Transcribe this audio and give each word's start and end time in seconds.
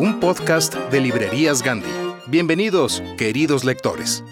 un 0.00 0.18
podcast 0.18 0.74
de 0.90 0.98
Librerías 0.98 1.62
Gandhi. 1.62 1.90
Bienvenidos, 2.26 3.02
queridos 3.18 3.64
lectores. 3.64 4.24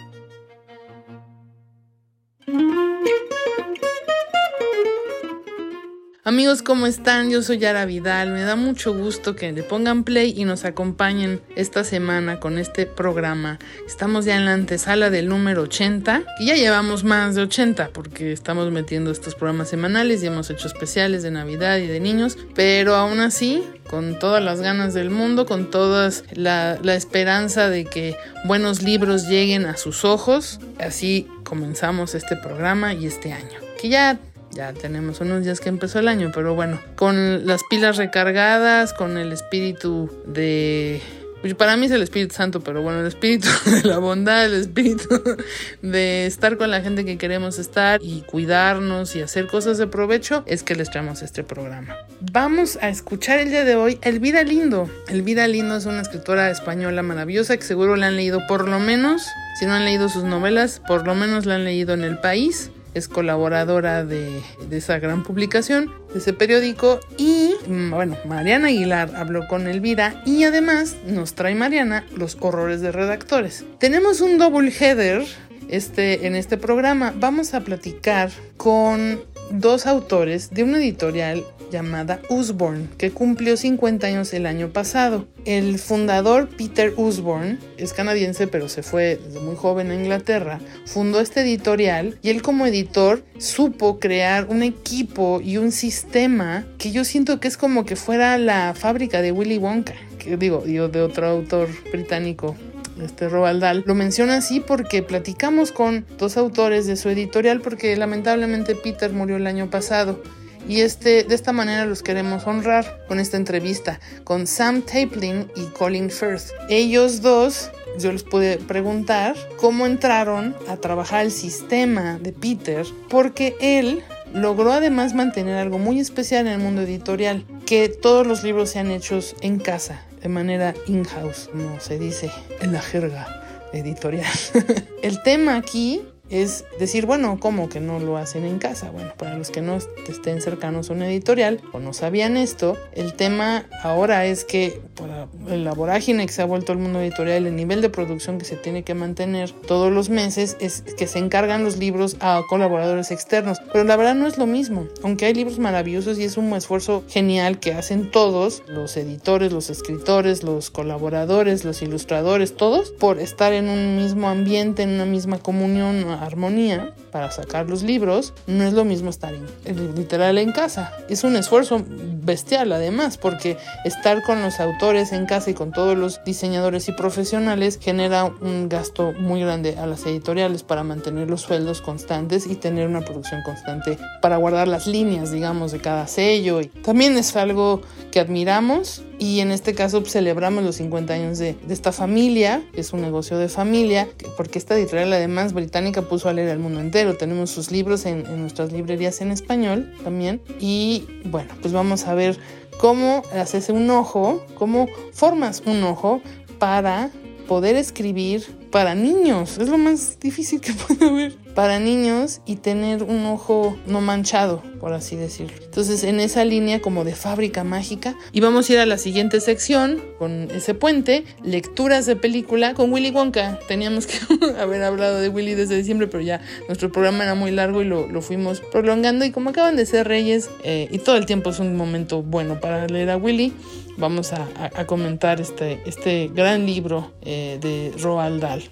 Amigos, 6.28 6.60
¿cómo 6.60 6.86
están? 6.86 7.30
Yo 7.30 7.40
soy 7.40 7.56
Yara 7.56 7.86
Vidal. 7.86 8.32
Me 8.32 8.42
da 8.42 8.54
mucho 8.54 8.92
gusto 8.92 9.34
que 9.34 9.50
le 9.50 9.62
pongan 9.62 10.04
play 10.04 10.34
y 10.36 10.44
nos 10.44 10.66
acompañen 10.66 11.40
esta 11.56 11.84
semana 11.84 12.38
con 12.38 12.58
este 12.58 12.84
programa. 12.84 13.58
Estamos 13.86 14.26
ya 14.26 14.36
en 14.36 14.44
la 14.44 14.52
antesala 14.52 15.08
del 15.08 15.30
número 15.30 15.62
80 15.62 16.24
y 16.38 16.48
ya 16.48 16.54
llevamos 16.56 17.02
más 17.02 17.34
de 17.34 17.40
80 17.44 17.92
porque 17.94 18.30
estamos 18.30 18.70
metiendo 18.70 19.10
estos 19.10 19.36
programas 19.36 19.70
semanales 19.70 20.22
y 20.22 20.26
hemos 20.26 20.50
hecho 20.50 20.66
especiales 20.66 21.22
de 21.22 21.30
Navidad 21.30 21.78
y 21.78 21.86
de 21.86 21.98
niños, 21.98 22.36
pero 22.54 22.94
aún 22.94 23.20
así, 23.20 23.64
con 23.88 24.18
todas 24.18 24.44
las 24.44 24.60
ganas 24.60 24.92
del 24.92 25.08
mundo, 25.08 25.46
con 25.46 25.70
toda 25.70 26.10
la, 26.34 26.78
la 26.82 26.94
esperanza 26.94 27.70
de 27.70 27.86
que 27.86 28.16
buenos 28.44 28.82
libros 28.82 29.28
lleguen 29.28 29.64
a 29.64 29.78
sus 29.78 30.04
ojos, 30.04 30.60
así 30.78 31.26
comenzamos 31.42 32.14
este 32.14 32.36
programa 32.36 32.92
y 32.92 33.06
este 33.06 33.32
año. 33.32 33.60
Que 33.80 33.88
ya 33.88 34.18
ya 34.52 34.72
tenemos 34.72 35.20
unos 35.20 35.44
días 35.44 35.60
que 35.60 35.68
empezó 35.68 35.98
el 35.98 36.08
año, 36.08 36.30
pero 36.34 36.54
bueno, 36.54 36.80
con 36.96 37.46
las 37.46 37.62
pilas 37.64 37.96
recargadas, 37.96 38.92
con 38.92 39.18
el 39.18 39.32
espíritu 39.32 40.10
de... 40.26 41.00
pues 41.40 41.54
Para 41.54 41.76
mí 41.76 41.86
es 41.86 41.92
el 41.92 42.02
Espíritu 42.02 42.34
Santo, 42.34 42.60
pero 42.60 42.82
bueno, 42.82 43.00
el 43.00 43.06
espíritu 43.06 43.48
de 43.66 43.84
la 43.84 43.98
bondad, 43.98 44.46
el 44.46 44.54
espíritu 44.54 45.22
de 45.82 46.26
estar 46.26 46.56
con 46.56 46.70
la 46.70 46.80
gente 46.80 47.04
que 47.04 47.18
queremos 47.18 47.58
estar 47.58 48.00
y 48.02 48.22
cuidarnos 48.22 49.14
y 49.16 49.22
hacer 49.22 49.46
cosas 49.46 49.78
de 49.78 49.86
provecho, 49.86 50.42
es 50.46 50.62
que 50.62 50.74
les 50.74 50.90
traemos 50.90 51.22
este 51.22 51.44
programa. 51.44 51.96
Vamos 52.32 52.78
a 52.80 52.88
escuchar 52.88 53.38
el 53.38 53.50
día 53.50 53.64
de 53.64 53.76
hoy 53.76 53.98
Elvira 54.02 54.42
Lindo. 54.42 54.90
Elvira 55.08 55.46
Lindo 55.46 55.76
es 55.76 55.86
una 55.86 56.00
escritora 56.00 56.50
española 56.50 57.02
maravillosa 57.02 57.56
que 57.56 57.62
seguro 57.64 57.96
la 57.96 58.08
han 58.08 58.16
leído 58.16 58.46
por 58.48 58.68
lo 58.68 58.80
menos, 58.80 59.26
si 59.58 59.66
no 59.66 59.74
han 59.74 59.84
leído 59.84 60.08
sus 60.08 60.24
novelas, 60.24 60.80
por 60.86 61.06
lo 61.06 61.14
menos 61.14 61.46
la 61.46 61.56
han 61.56 61.64
leído 61.64 61.94
en 61.94 62.02
el 62.02 62.18
país 62.18 62.70
es 62.98 63.08
colaboradora 63.08 64.04
de, 64.04 64.42
esa 64.70 64.98
gran 64.98 65.22
publicación, 65.22 65.90
de 66.12 66.18
ese 66.18 66.32
periódico. 66.32 67.00
Y 67.16 67.52
bueno, 67.66 68.16
Mariana 68.26 68.68
Aguilar 68.68 69.14
habló 69.16 69.46
con 69.48 69.66
Elvira 69.66 70.22
y 70.26 70.44
además 70.44 70.96
nos 71.06 71.34
trae 71.34 71.54
Mariana 71.54 72.04
los 72.14 72.36
horrores 72.40 72.80
de 72.80 72.92
redactores. 72.92 73.64
Tenemos 73.78 74.20
un 74.20 74.38
double 74.38 74.70
header 74.70 75.24
este, 75.68 76.26
en 76.26 76.34
este 76.34 76.58
programa. 76.58 77.14
Vamos 77.16 77.54
a 77.54 77.60
platicar 77.60 78.30
con 78.56 79.20
dos 79.50 79.86
autores 79.86 80.50
de 80.50 80.64
una 80.64 80.78
editorial 80.78 81.44
llamada 81.70 82.20
Usborne, 82.28 82.88
que 82.98 83.10
cumplió 83.10 83.56
50 83.56 84.06
años 84.06 84.32
el 84.34 84.46
año 84.46 84.70
pasado. 84.70 85.26
El 85.44 85.78
fundador 85.78 86.48
Peter 86.48 86.92
Usborne 86.96 87.58
es 87.76 87.92
canadiense, 87.92 88.46
pero 88.46 88.68
se 88.68 88.82
fue 88.82 89.20
desde 89.24 89.40
muy 89.40 89.56
joven 89.56 89.90
a 89.90 89.94
Inglaterra, 89.94 90.60
fundó 90.86 91.20
este 91.20 91.42
editorial 91.42 92.18
y 92.22 92.30
él 92.30 92.42
como 92.42 92.66
editor 92.66 93.22
supo 93.38 93.98
crear 93.98 94.46
un 94.48 94.62
equipo 94.62 95.40
y 95.42 95.56
un 95.56 95.72
sistema 95.72 96.66
que 96.78 96.90
yo 96.90 97.04
siento 97.04 97.40
que 97.40 97.48
es 97.48 97.56
como 97.56 97.84
que 97.84 97.96
fuera 97.96 98.38
la 98.38 98.74
fábrica 98.74 99.22
de 99.22 99.32
Willy 99.32 99.58
Wonka, 99.58 99.94
que 100.18 100.36
digo, 100.36 100.66
yo 100.66 100.88
de 100.88 101.02
otro 101.02 101.26
autor 101.26 101.68
británico 101.90 102.56
este 103.02 103.28
Roald 103.28 103.62
Dahl, 103.62 103.84
lo 103.86 103.94
menciona 103.94 104.36
así 104.36 104.60
porque 104.60 105.02
platicamos 105.02 105.72
con 105.72 106.04
dos 106.18 106.36
autores 106.36 106.86
de 106.86 106.96
su 106.96 107.08
editorial 107.08 107.60
porque 107.60 107.96
lamentablemente 107.96 108.74
Peter 108.74 109.12
murió 109.12 109.36
el 109.36 109.46
año 109.46 109.70
pasado 109.70 110.20
y 110.68 110.82
este, 110.82 111.24
de 111.24 111.34
esta 111.34 111.52
manera 111.52 111.86
los 111.86 112.02
queremos 112.02 112.46
honrar 112.46 113.04
con 113.08 113.18
esta 113.18 113.38
entrevista 113.38 113.98
con 114.22 114.46
Sam 114.46 114.82
Taplin 114.82 115.50
y 115.56 115.64
Colin 115.72 116.10
Firth. 116.10 116.50
Ellos 116.68 117.22
dos, 117.22 117.70
yo 117.98 118.12
les 118.12 118.22
pude 118.22 118.58
preguntar 118.58 119.34
cómo 119.56 119.86
entraron 119.86 120.54
a 120.68 120.76
trabajar 120.76 121.24
el 121.24 121.32
sistema 121.32 122.18
de 122.18 122.32
Peter, 122.32 122.86
porque 123.08 123.56
él 123.60 124.04
logró 124.34 124.72
además 124.72 125.14
mantener 125.14 125.56
algo 125.56 125.78
muy 125.78 125.98
especial 125.98 126.46
en 126.46 126.52
el 126.52 126.58
mundo 126.58 126.82
editorial, 126.82 127.44
que 127.64 127.88
todos 127.88 128.26
los 128.26 128.44
libros 128.44 128.70
sean 128.70 128.90
hechos 128.90 129.34
en 129.40 129.58
casa, 129.58 130.02
de 130.22 130.28
manera 130.28 130.74
in-house, 130.86 131.48
como 131.50 131.80
se 131.80 131.98
dice 131.98 132.30
en 132.60 132.74
la 132.74 132.82
jerga 132.82 133.26
editorial. 133.72 134.26
el 135.02 135.22
tema 135.22 135.56
aquí 135.56 136.02
es 136.30 136.64
decir, 136.78 137.06
bueno, 137.06 137.38
¿cómo 137.40 137.68
que 137.68 137.80
no 137.80 138.00
lo 138.00 138.16
hacen 138.16 138.44
en 138.44 138.58
casa? 138.58 138.90
Bueno, 138.90 139.12
para 139.16 139.36
los 139.36 139.50
que 139.50 139.62
no 139.62 139.78
estén 140.08 140.40
cercanos 140.42 140.90
a 140.90 140.92
una 140.92 141.08
editorial 141.08 141.60
o 141.72 141.78
no 141.78 141.92
sabían 141.92 142.36
esto, 142.36 142.76
el 142.92 143.14
tema 143.14 143.66
ahora 143.82 144.26
es 144.26 144.44
que 144.44 144.80
por 144.94 145.08
la 145.48 145.72
vorágine 145.72 146.26
que 146.26 146.32
se 146.32 146.42
ha 146.42 146.44
vuelto 146.44 146.72
el 146.72 146.78
mundo 146.78 147.00
editorial, 147.00 147.46
el 147.46 147.56
nivel 147.56 147.80
de 147.80 147.88
producción 147.88 148.38
que 148.38 148.44
se 148.44 148.56
tiene 148.56 148.82
que 148.82 148.94
mantener 148.94 149.50
todos 149.50 149.92
los 149.92 150.10
meses 150.10 150.56
es 150.60 150.82
que 150.82 151.06
se 151.06 151.18
encargan 151.18 151.64
los 151.64 151.76
libros 151.78 152.16
a 152.20 152.42
colaboradores 152.48 153.10
externos. 153.10 153.58
Pero 153.72 153.84
la 153.84 153.96
verdad 153.96 154.14
no 154.14 154.26
es 154.26 154.38
lo 154.38 154.46
mismo, 154.46 154.86
aunque 155.02 155.26
hay 155.26 155.34
libros 155.34 155.58
maravillosos 155.58 156.18
y 156.18 156.24
es 156.24 156.36
un 156.36 156.52
esfuerzo 156.52 157.04
genial 157.08 157.60
que 157.60 157.72
hacen 157.72 158.10
todos, 158.10 158.62
los 158.66 158.96
editores, 158.96 159.52
los 159.52 159.70
escritores, 159.70 160.42
los 160.42 160.70
colaboradores, 160.70 161.64
los 161.64 161.82
ilustradores, 161.82 162.56
todos, 162.56 162.90
por 162.90 163.18
estar 163.18 163.52
en 163.52 163.68
un 163.68 163.96
mismo 163.96 164.28
ambiente, 164.28 164.82
en 164.82 164.90
una 164.90 165.06
misma 165.06 165.38
comunión 165.38 166.17
armonía 166.20 166.94
para 167.10 167.30
sacar 167.30 167.68
los 167.68 167.82
libros, 167.82 168.32
no 168.46 168.64
es 168.64 168.72
lo 168.72 168.84
mismo 168.84 169.10
estar 169.10 169.32
en, 169.64 169.94
literal 169.94 170.38
en 170.38 170.52
casa. 170.52 170.92
Es 171.08 171.24
un 171.24 171.36
esfuerzo 171.36 171.84
bestial 171.88 172.72
además, 172.72 173.18
porque 173.18 173.56
estar 173.84 174.22
con 174.22 174.42
los 174.42 174.60
autores 174.60 175.12
en 175.12 175.26
casa 175.26 175.50
y 175.50 175.54
con 175.54 175.72
todos 175.72 175.96
los 175.96 176.22
diseñadores 176.24 176.88
y 176.88 176.92
profesionales 176.92 177.78
genera 177.80 178.24
un 178.24 178.68
gasto 178.68 179.12
muy 179.12 179.40
grande 179.40 179.76
a 179.78 179.86
las 179.86 180.04
editoriales 180.06 180.62
para 180.62 180.82
mantener 180.82 181.28
los 181.28 181.42
sueldos 181.42 181.80
constantes 181.80 182.46
y 182.46 182.54
tener 182.54 182.88
una 182.88 183.00
producción 183.00 183.42
constante 183.42 183.98
para 184.20 184.36
guardar 184.36 184.68
las 184.68 184.86
líneas, 184.86 185.30
digamos, 185.30 185.72
de 185.72 185.80
cada 185.80 186.06
sello. 186.06 186.60
Y 186.60 186.66
también 186.66 187.16
es 187.16 187.34
algo 187.36 187.82
que 188.10 188.20
admiramos 188.20 189.02
y 189.18 189.40
en 189.40 189.50
este 189.50 189.74
caso 189.74 190.04
celebramos 190.04 190.62
los 190.62 190.76
50 190.76 191.12
años 191.12 191.38
de, 191.38 191.54
de, 191.54 191.74
esta 191.74 191.90
familia, 191.90 192.62
es 192.72 192.92
un 192.92 193.00
negocio 193.00 193.36
de 193.36 193.48
familia, 193.48 194.08
porque 194.36 194.58
esta 194.58 194.76
editorial 194.76 195.12
además 195.12 195.52
británica 195.52 196.02
puso 196.02 196.28
a 196.28 196.32
leer 196.32 196.50
al 196.50 196.60
mundo 196.60 196.80
entero. 196.80 196.97
Tenemos 197.18 197.50
sus 197.50 197.70
libros 197.70 198.06
en, 198.06 198.26
en 198.26 198.40
nuestras 198.40 198.72
librerías 198.72 199.20
en 199.20 199.30
español 199.30 199.92
también. 200.04 200.40
Y 200.60 201.06
bueno, 201.24 201.54
pues 201.60 201.72
vamos 201.72 202.06
a 202.06 202.14
ver 202.14 202.38
cómo 202.78 203.22
haces 203.32 203.68
un 203.68 203.88
ojo, 203.90 204.44
cómo 204.54 204.88
formas 205.12 205.62
un 205.66 205.82
ojo 205.82 206.20
para 206.58 207.10
poder 207.46 207.76
escribir 207.76 208.57
para 208.70 208.94
niños. 208.94 209.58
Es 209.58 209.68
lo 209.68 209.78
más 209.78 210.18
difícil 210.20 210.60
que 210.60 210.72
puede 210.88 211.06
haber 211.06 211.48
para 211.58 211.80
niños 211.80 212.40
y 212.46 212.54
tener 212.54 213.02
un 213.02 213.26
ojo 213.26 213.76
no 213.88 214.00
manchado, 214.00 214.62
por 214.78 214.92
así 214.92 215.16
decirlo. 215.16 215.56
Entonces, 215.64 216.04
en 216.04 216.20
esa 216.20 216.44
línea 216.44 216.80
como 216.80 217.02
de 217.02 217.16
fábrica 217.16 217.64
mágica, 217.64 218.14
y 218.30 218.38
vamos 218.38 218.70
a 218.70 218.74
ir 218.74 218.78
a 218.78 218.86
la 218.86 218.96
siguiente 218.96 219.40
sección 219.40 220.00
con 220.20 220.48
ese 220.52 220.74
puente, 220.74 221.24
lecturas 221.42 222.06
de 222.06 222.14
película 222.14 222.74
con 222.74 222.92
Willy 222.92 223.10
Wonka. 223.10 223.58
Teníamos 223.66 224.06
que 224.06 224.18
haber 224.60 224.84
hablado 224.84 225.18
de 225.18 225.30
Willy 225.30 225.54
desde 225.54 225.76
diciembre, 225.76 226.06
pero 226.06 226.22
ya 226.22 226.40
nuestro 226.68 226.92
programa 226.92 227.24
era 227.24 227.34
muy 227.34 227.50
largo 227.50 227.82
y 227.82 227.86
lo, 227.86 228.06
lo 228.06 228.22
fuimos 228.22 228.60
prolongando. 228.60 229.24
Y 229.24 229.32
como 229.32 229.50
acaban 229.50 229.74
de 229.74 229.84
ser 229.84 230.06
reyes, 230.06 230.50
eh, 230.62 230.86
y 230.92 230.98
todo 230.98 231.16
el 231.16 231.26
tiempo 231.26 231.50
es 231.50 231.58
un 231.58 231.76
momento 231.76 232.22
bueno 232.22 232.60
para 232.60 232.86
leer 232.86 233.10
a 233.10 233.16
Willy, 233.16 233.52
vamos 233.96 234.32
a, 234.32 234.46
a, 234.56 234.80
a 234.80 234.86
comentar 234.86 235.40
este, 235.40 235.82
este 235.86 236.30
gran 236.32 236.66
libro 236.66 237.10
eh, 237.22 237.58
de 237.60 237.92
Roald 238.00 238.40
Dahl. 238.40 238.62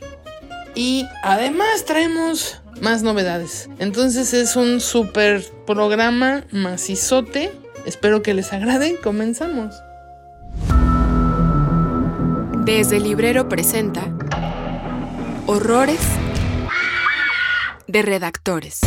Y 0.77 1.09
además 1.23 1.87
traemos 1.87 2.61
más 2.83 3.03
novedades. 3.03 3.71
Entonces 3.79 4.35
es 4.35 4.57
un 4.57 4.81
super 4.81 5.43
programa 5.67 6.45
macizote. 6.53 7.51
Espero 7.87 8.23
que 8.23 8.35
les 8.35 8.53
agrade. 8.53 9.01
Comenzamos. 9.01 9.75
Desde 12.67 12.99
el 12.99 13.05
librero 13.05 13.49
presenta 13.49 14.03
Horrores 15.47 16.01
de 17.87 18.03
redactores. 18.03 18.81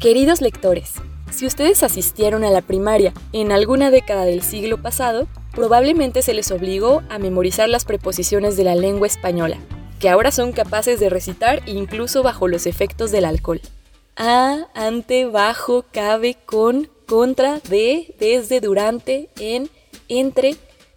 Queridos 0.00 0.40
lectores, 0.40 0.94
si 1.30 1.46
ustedes 1.46 1.82
asistieron 1.82 2.42
a 2.42 2.50
la 2.50 2.62
primaria 2.62 3.12
en 3.32 3.52
alguna 3.52 3.90
década 3.90 4.24
del 4.24 4.42
siglo 4.42 4.80
pasado, 4.80 5.28
probablemente 5.52 6.22
se 6.22 6.34
les 6.34 6.50
obligó 6.50 7.02
a 7.08 7.18
memorizar 7.18 7.68
las 7.68 7.84
preposiciones 7.84 8.56
de 8.56 8.64
la 8.64 8.74
lengua 8.74 9.06
española, 9.06 9.58
que 10.00 10.08
ahora 10.08 10.32
son 10.32 10.52
capaces 10.52 10.98
de 10.98 11.10
recitar 11.10 11.62
incluso 11.66 12.22
bajo 12.22 12.48
los 12.48 12.66
efectos 12.66 13.10
del 13.10 13.24
alcohol. 13.24 13.60
A, 14.16 14.66
ante, 14.74 15.26
bajo, 15.26 15.84
cabe, 15.92 16.36
con, 16.44 16.88
contra, 17.06 17.60
de, 17.68 18.14
desde, 18.18 18.60
durante, 18.60 19.30
en, 19.38 19.70
entre, 20.08 20.56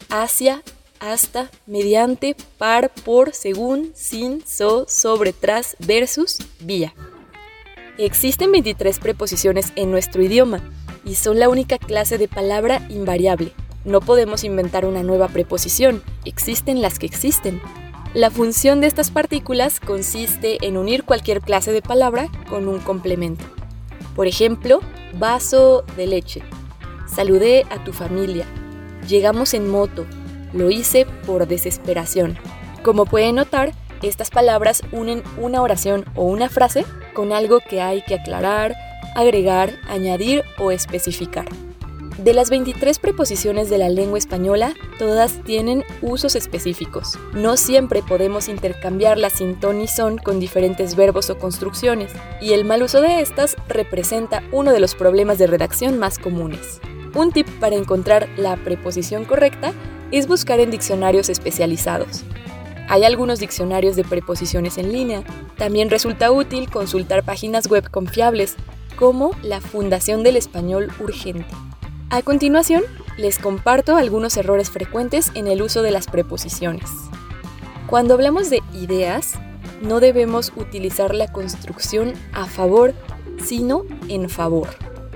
hacia, 0.10 0.64
hasta, 1.00 1.50
mediante, 1.66 2.36
par, 2.58 2.92
por, 3.04 3.34
según, 3.34 3.92
sin, 3.94 4.46
so, 4.46 4.86
sobre, 4.88 5.34
tras, 5.34 5.76
versus, 5.80 6.38
vía. 6.60 6.94
Existen 7.98 8.52
23 8.52 9.00
preposiciones 9.00 9.72
en 9.76 9.92
nuestro 9.92 10.22
idioma 10.22 10.62
y 11.06 11.16
son 11.16 11.40
la 11.40 11.48
única 11.48 11.78
clase 11.78 12.18
de 12.18 12.28
palabra 12.28 12.86
invariable. 12.90 13.54
No 13.86 14.02
podemos 14.02 14.44
inventar 14.44 14.86
una 14.86 15.04
nueva 15.04 15.28
preposición, 15.28 16.02
existen 16.26 16.82
las 16.82 16.98
que 16.98 17.06
existen. 17.06 17.62
La 18.16 18.32
función 18.32 18.82
de 18.82 18.88
estas 18.88 19.12
partículas 19.12 19.80
consiste 19.80 20.58
en 20.66 20.76
unir 20.76 21.04
cualquier 21.04 21.42
clase 21.42 21.72
de 21.72 21.84
palabra 21.84 22.30
con 22.50 22.68
un 22.68 22.80
complemento. 22.80 23.46
Por 24.16 24.26
ejemplo, 24.26 24.80
vaso 25.20 25.84
de 25.98 26.08
leche. 26.08 26.42
Saludé 27.06 27.66
a 27.70 27.84
tu 27.84 27.94
familia. 27.94 28.48
Llegamos 29.08 29.54
en 29.54 29.70
moto. 29.70 30.06
Lo 30.52 30.72
hice 30.72 31.06
por 31.28 31.48
desesperación. 31.48 32.38
Como 32.82 33.06
pueden 33.06 33.36
notar, 33.36 33.74
estas 34.02 34.32
palabras 34.32 34.82
unen 34.92 35.22
una 35.38 35.62
oración 35.62 36.06
o 36.16 36.24
una 36.24 36.50
frase 36.50 36.86
con 37.14 37.34
algo 37.34 37.60
que 37.60 37.82
hay 37.82 38.02
que 38.04 38.16
aclarar, 38.16 38.76
agregar, 39.16 39.74
añadir 39.88 40.44
o 40.58 40.72
especificar. 40.72 41.46
De 42.18 42.34
las 42.34 42.50
23 42.50 42.98
preposiciones 43.00 43.70
de 43.70 43.78
la 43.78 43.90
lengua 43.90 44.18
española, 44.18 44.74
todas 44.98 45.44
tienen 45.44 45.84
usos 46.02 46.38
específicos. 46.38 47.20
No 47.34 47.58
siempre 47.58 48.02
podemos 48.04 48.48
intercambiarlas 48.48 49.34
sin 49.34 49.60
ton 49.60 49.82
y 49.82 49.88
son 49.88 50.18
con 50.18 50.40
diferentes 50.40 50.96
verbos 50.96 51.30
o 51.30 51.38
construcciones, 51.38 52.14
y 52.40 52.54
el 52.54 52.64
mal 52.64 52.84
uso 52.84 53.02
de 53.02 53.20
estas 53.20 53.58
representa 53.68 54.44
uno 54.54 54.72
de 54.72 54.80
los 54.80 54.96
problemas 54.96 55.40
de 55.40 55.48
redacción 55.48 56.00
más 56.00 56.18
comunes. 56.18 56.80
Un 57.14 57.34
tip 57.34 57.50
para 57.60 57.76
encontrar 57.76 58.30
la 58.38 58.56
preposición 58.56 59.26
correcta 59.26 59.74
es 60.12 60.26
buscar 60.26 60.62
en 60.62 60.72
diccionarios 60.72 61.28
especializados. 61.28 62.24
Hay 62.88 63.04
algunos 63.04 63.40
diccionarios 63.40 63.98
de 63.98 64.06
preposiciones 64.06 64.78
en 64.78 64.94
línea. 64.94 65.24
También 65.58 65.90
resulta 65.90 66.32
útil 66.32 66.70
consultar 66.70 67.24
páginas 67.24 67.68
web 67.68 67.90
confiables, 67.92 68.56
como 68.96 69.32
la 69.44 69.60
Fundación 69.60 70.24
del 70.24 70.38
Español 70.38 70.94
Urgente. 71.02 71.54
A 72.12 72.22
continuación, 72.22 72.84
les 73.18 73.40
comparto 73.40 73.96
algunos 73.96 74.38
errores 74.38 74.70
frecuentes 74.70 75.32
en 75.34 75.48
el 75.48 75.62
uso 75.62 75.82
de 75.82 75.90
las 75.90 76.06
preposiciones. 76.06 76.90
Cuando 77.88 78.14
hablamos 78.14 78.50
de 78.50 78.62
ideas, 78.74 79.34
no 79.82 80.00
debemos 80.00 80.54
utilizar 80.56 81.16
la 81.16 81.32
construcción 81.32 82.14
a 82.32 82.46
favor, 82.46 82.94
sino 83.44 83.86
en 84.08 84.30
favor. 84.30 84.68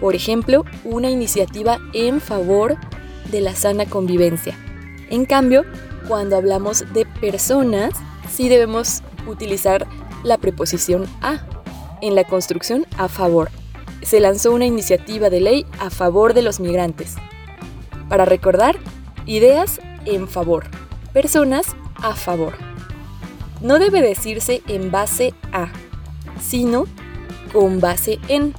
Por 0.02 0.16
ejemplo, 0.16 0.66
una 0.84 1.10
iniciativa 1.12 1.78
en 1.94 2.20
favor 2.20 2.78
de 3.32 3.42
la 3.42 3.54
sana 3.54 3.86
convivencia. 3.86 4.58
En 5.10 5.26
cambio, 5.26 5.66
cuando 6.08 6.38
hablamos 6.38 6.92
de 6.92 7.06
personas, 7.06 7.94
sí 8.30 8.50
debemos 8.50 9.04
utilizar 9.28 9.88
la 10.24 10.38
preposición 10.38 11.06
a 11.22 11.46
en 12.02 12.16
la 12.16 12.24
construcción 12.24 12.86
a 12.98 13.08
favor 13.08 13.52
se 14.02 14.20
lanzó 14.20 14.52
una 14.52 14.66
iniciativa 14.66 15.30
de 15.30 15.42
ley 15.42 15.66
a 15.80 15.90
favor 15.90 16.34
de 16.34 16.42
los 16.42 16.60
migrantes. 16.60 17.16
Para 18.08 18.26
recordar, 18.26 18.78
ideas 19.26 19.80
en 20.06 20.28
favor, 20.28 20.66
personas 21.14 21.76
a 21.96 22.16
favor. 22.16 22.54
No 23.62 23.78
debe 23.78 24.02
decirse 24.02 24.62
en 24.68 24.90
base 24.90 25.34
a, 25.52 25.70
sino 26.42 26.86
con 27.52 27.80
base 27.80 28.20
en. 28.28 28.54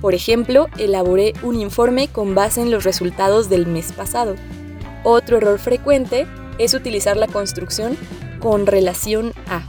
Por 0.00 0.14
ejemplo, 0.14 0.68
elaboré 0.78 1.32
un 1.42 1.56
informe 1.60 2.08
con 2.08 2.34
base 2.34 2.62
en 2.62 2.70
los 2.70 2.84
resultados 2.84 3.48
del 3.48 3.66
mes 3.66 3.92
pasado. 3.92 4.36
Otro 5.04 5.38
error 5.38 5.58
frecuente 5.58 6.26
es 6.58 6.74
utilizar 6.74 7.16
la 7.16 7.26
construcción 7.26 7.96
con 8.40 8.66
relación 8.66 9.32
a. 9.48 9.62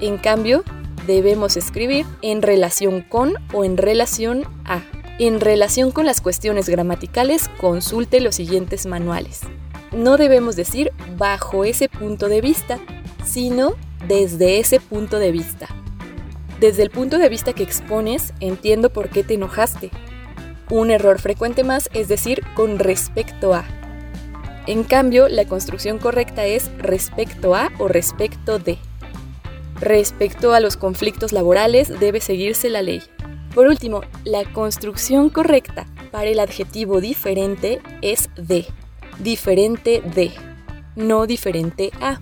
En 0.00 0.18
cambio, 0.18 0.62
debemos 1.06 1.56
escribir 1.56 2.06
en 2.22 2.42
relación 2.42 3.02
con 3.02 3.34
o 3.52 3.64
en 3.64 3.76
relación 3.76 4.44
a. 4.64 4.82
En 5.18 5.40
relación 5.40 5.92
con 5.92 6.04
las 6.04 6.20
cuestiones 6.20 6.68
gramaticales, 6.68 7.48
consulte 7.58 8.20
los 8.20 8.34
siguientes 8.34 8.86
manuales. 8.86 9.40
No 9.92 10.16
debemos 10.16 10.56
decir 10.56 10.92
bajo 11.16 11.64
ese 11.64 11.88
punto 11.88 12.28
de 12.28 12.40
vista, 12.40 12.78
sino 13.24 13.74
desde 14.06 14.58
ese 14.58 14.78
punto 14.80 15.18
de 15.18 15.32
vista. 15.32 15.68
Desde 16.60 16.82
el 16.82 16.90
punto 16.90 17.18
de 17.18 17.28
vista 17.28 17.52
que 17.52 17.62
expones, 17.62 18.34
entiendo 18.40 18.90
por 18.90 19.08
qué 19.08 19.22
te 19.22 19.34
enojaste. 19.34 19.90
Un 20.70 20.90
error 20.90 21.20
frecuente 21.20 21.64
más 21.64 21.88
es 21.94 22.08
decir 22.08 22.42
con 22.54 22.78
respecto 22.78 23.54
a. 23.54 23.64
En 24.66 24.82
cambio, 24.82 25.28
la 25.28 25.44
construcción 25.44 25.98
correcta 25.98 26.44
es 26.44 26.70
respecto 26.78 27.54
a 27.54 27.70
o 27.78 27.88
respecto 27.88 28.58
de. 28.58 28.78
Respecto 29.80 30.54
a 30.54 30.60
los 30.60 30.76
conflictos 30.76 31.32
laborales 31.32 31.88
debe 32.00 32.20
seguirse 32.20 32.70
la 32.70 32.82
ley. 32.82 33.02
Por 33.54 33.66
último, 33.66 34.02
la 34.24 34.44
construcción 34.52 35.28
correcta 35.30 35.86
para 36.10 36.26
el 36.26 36.40
adjetivo 36.40 37.00
diferente 37.00 37.80
es 38.02 38.30
de, 38.36 38.66
diferente 39.18 40.02
de, 40.02 40.32
no 40.94 41.26
diferente 41.26 41.90
a. 42.00 42.20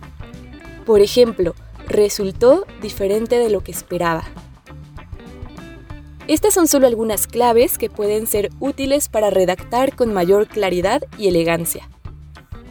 Por 0.84 1.00
ejemplo, 1.00 1.54
resultó 1.86 2.66
diferente 2.80 3.38
de 3.38 3.50
lo 3.50 3.62
que 3.62 3.72
esperaba. 3.72 4.24
Estas 6.26 6.54
son 6.54 6.66
solo 6.66 6.86
algunas 6.86 7.26
claves 7.26 7.76
que 7.76 7.90
pueden 7.90 8.26
ser 8.26 8.50
útiles 8.58 9.08
para 9.08 9.28
redactar 9.28 9.94
con 9.94 10.12
mayor 10.14 10.48
claridad 10.48 11.02
y 11.18 11.28
elegancia. 11.28 11.88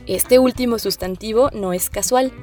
Este 0.08 0.40
último 0.40 0.80
sustantivo 0.80 1.50
no 1.54 1.72
es 1.72 1.90
casual. 1.90 2.34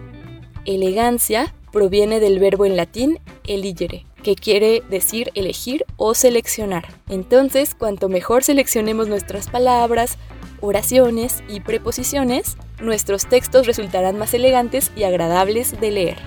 Elegancia 0.74 1.52
proviene 1.72 2.20
del 2.20 2.38
verbo 2.38 2.64
en 2.64 2.76
latín 2.76 3.18
eligere, 3.44 4.06
que 4.22 4.36
quiere 4.36 4.84
decir 4.88 5.32
elegir 5.34 5.84
o 5.96 6.14
seleccionar. 6.14 6.86
Entonces, 7.08 7.74
cuanto 7.74 8.08
mejor 8.08 8.44
seleccionemos 8.44 9.08
nuestras 9.08 9.48
palabras, 9.50 10.16
oraciones 10.60 11.42
y 11.48 11.60
preposiciones, 11.60 12.56
nuestros 12.80 13.26
textos 13.26 13.66
resultarán 13.66 14.16
más 14.16 14.32
elegantes 14.32 14.92
y 14.94 15.02
agradables 15.02 15.80
de 15.80 15.90
leer. 15.90 16.18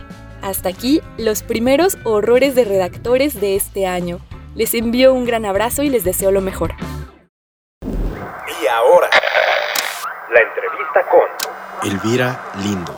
Hasta 0.42 0.68
aquí 0.68 1.02
los 1.18 1.42
primeros 1.42 1.98
horrores 2.04 2.54
de 2.54 2.66
redactores 2.66 3.40
de 3.40 3.56
este 3.56 3.88
año. 3.88 4.20
Les 4.56 4.74
envío 4.74 5.14
un 5.14 5.24
gran 5.24 5.46
abrazo 5.46 5.84
y 5.84 5.90
les 5.90 6.04
deseo 6.04 6.32
lo 6.32 6.42
mejor. 6.42 6.74
Y 7.82 8.68
ahora, 8.68 9.10
la 10.34 10.40
entrevista 10.42 11.06
con 11.10 11.90
Elvira 11.90 12.52
Lindo. 12.62 12.94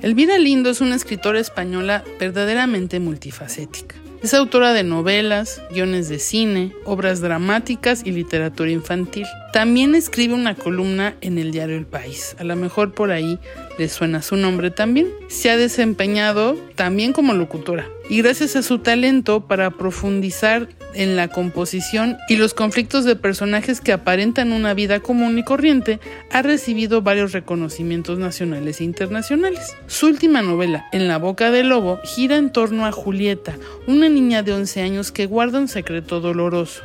Elvira 0.00 0.38
Lindo 0.38 0.70
es 0.70 0.80
una 0.80 0.94
escritora 0.94 1.40
española 1.40 2.04
verdaderamente 2.20 3.00
multifacética. 3.00 3.96
Es 4.22 4.32
autora 4.32 4.72
de 4.72 4.84
novelas, 4.84 5.60
guiones 5.72 6.08
de 6.08 6.20
cine, 6.20 6.72
obras 6.84 7.20
dramáticas 7.20 8.02
y 8.04 8.12
literatura 8.12 8.70
infantil. 8.70 9.26
También 9.52 9.96
escribe 9.96 10.34
una 10.34 10.54
columna 10.54 11.16
en 11.20 11.38
el 11.38 11.50
diario 11.50 11.76
El 11.76 11.86
País. 11.86 12.36
A 12.38 12.44
lo 12.44 12.54
mejor 12.54 12.94
por 12.94 13.10
ahí 13.10 13.40
le 13.76 13.88
suena 13.88 14.22
su 14.22 14.36
nombre 14.36 14.70
también. 14.70 15.08
Se 15.28 15.50
ha 15.50 15.56
desempeñado 15.56 16.56
también 16.76 17.12
como 17.12 17.32
locutora. 17.32 17.88
Y 18.08 18.22
gracias 18.22 18.54
a 18.54 18.62
su 18.62 18.78
talento 18.78 19.46
para 19.46 19.70
profundizar 19.70 20.68
en 20.94 21.16
la 21.16 21.28
composición 21.28 22.16
y 22.28 22.36
los 22.36 22.54
conflictos 22.54 23.04
de 23.04 23.16
personajes 23.16 23.80
que 23.80 23.92
aparentan 23.92 24.52
una 24.52 24.74
vida 24.74 25.00
común 25.00 25.38
y 25.38 25.44
corriente, 25.44 26.00
ha 26.30 26.42
recibido 26.42 27.02
varios 27.02 27.32
reconocimientos 27.32 28.18
nacionales 28.18 28.80
e 28.80 28.84
internacionales. 28.84 29.76
Su 29.86 30.06
última 30.06 30.42
novela, 30.42 30.86
En 30.92 31.08
la 31.08 31.18
boca 31.18 31.50
del 31.50 31.68
lobo, 31.68 32.00
gira 32.04 32.36
en 32.36 32.50
torno 32.50 32.86
a 32.86 32.92
Julieta, 32.92 33.56
una 33.86 34.08
niña 34.08 34.42
de 34.42 34.52
11 34.52 34.82
años 34.82 35.12
que 35.12 35.26
guarda 35.26 35.58
un 35.58 35.68
secreto 35.68 36.20
doloroso. 36.20 36.82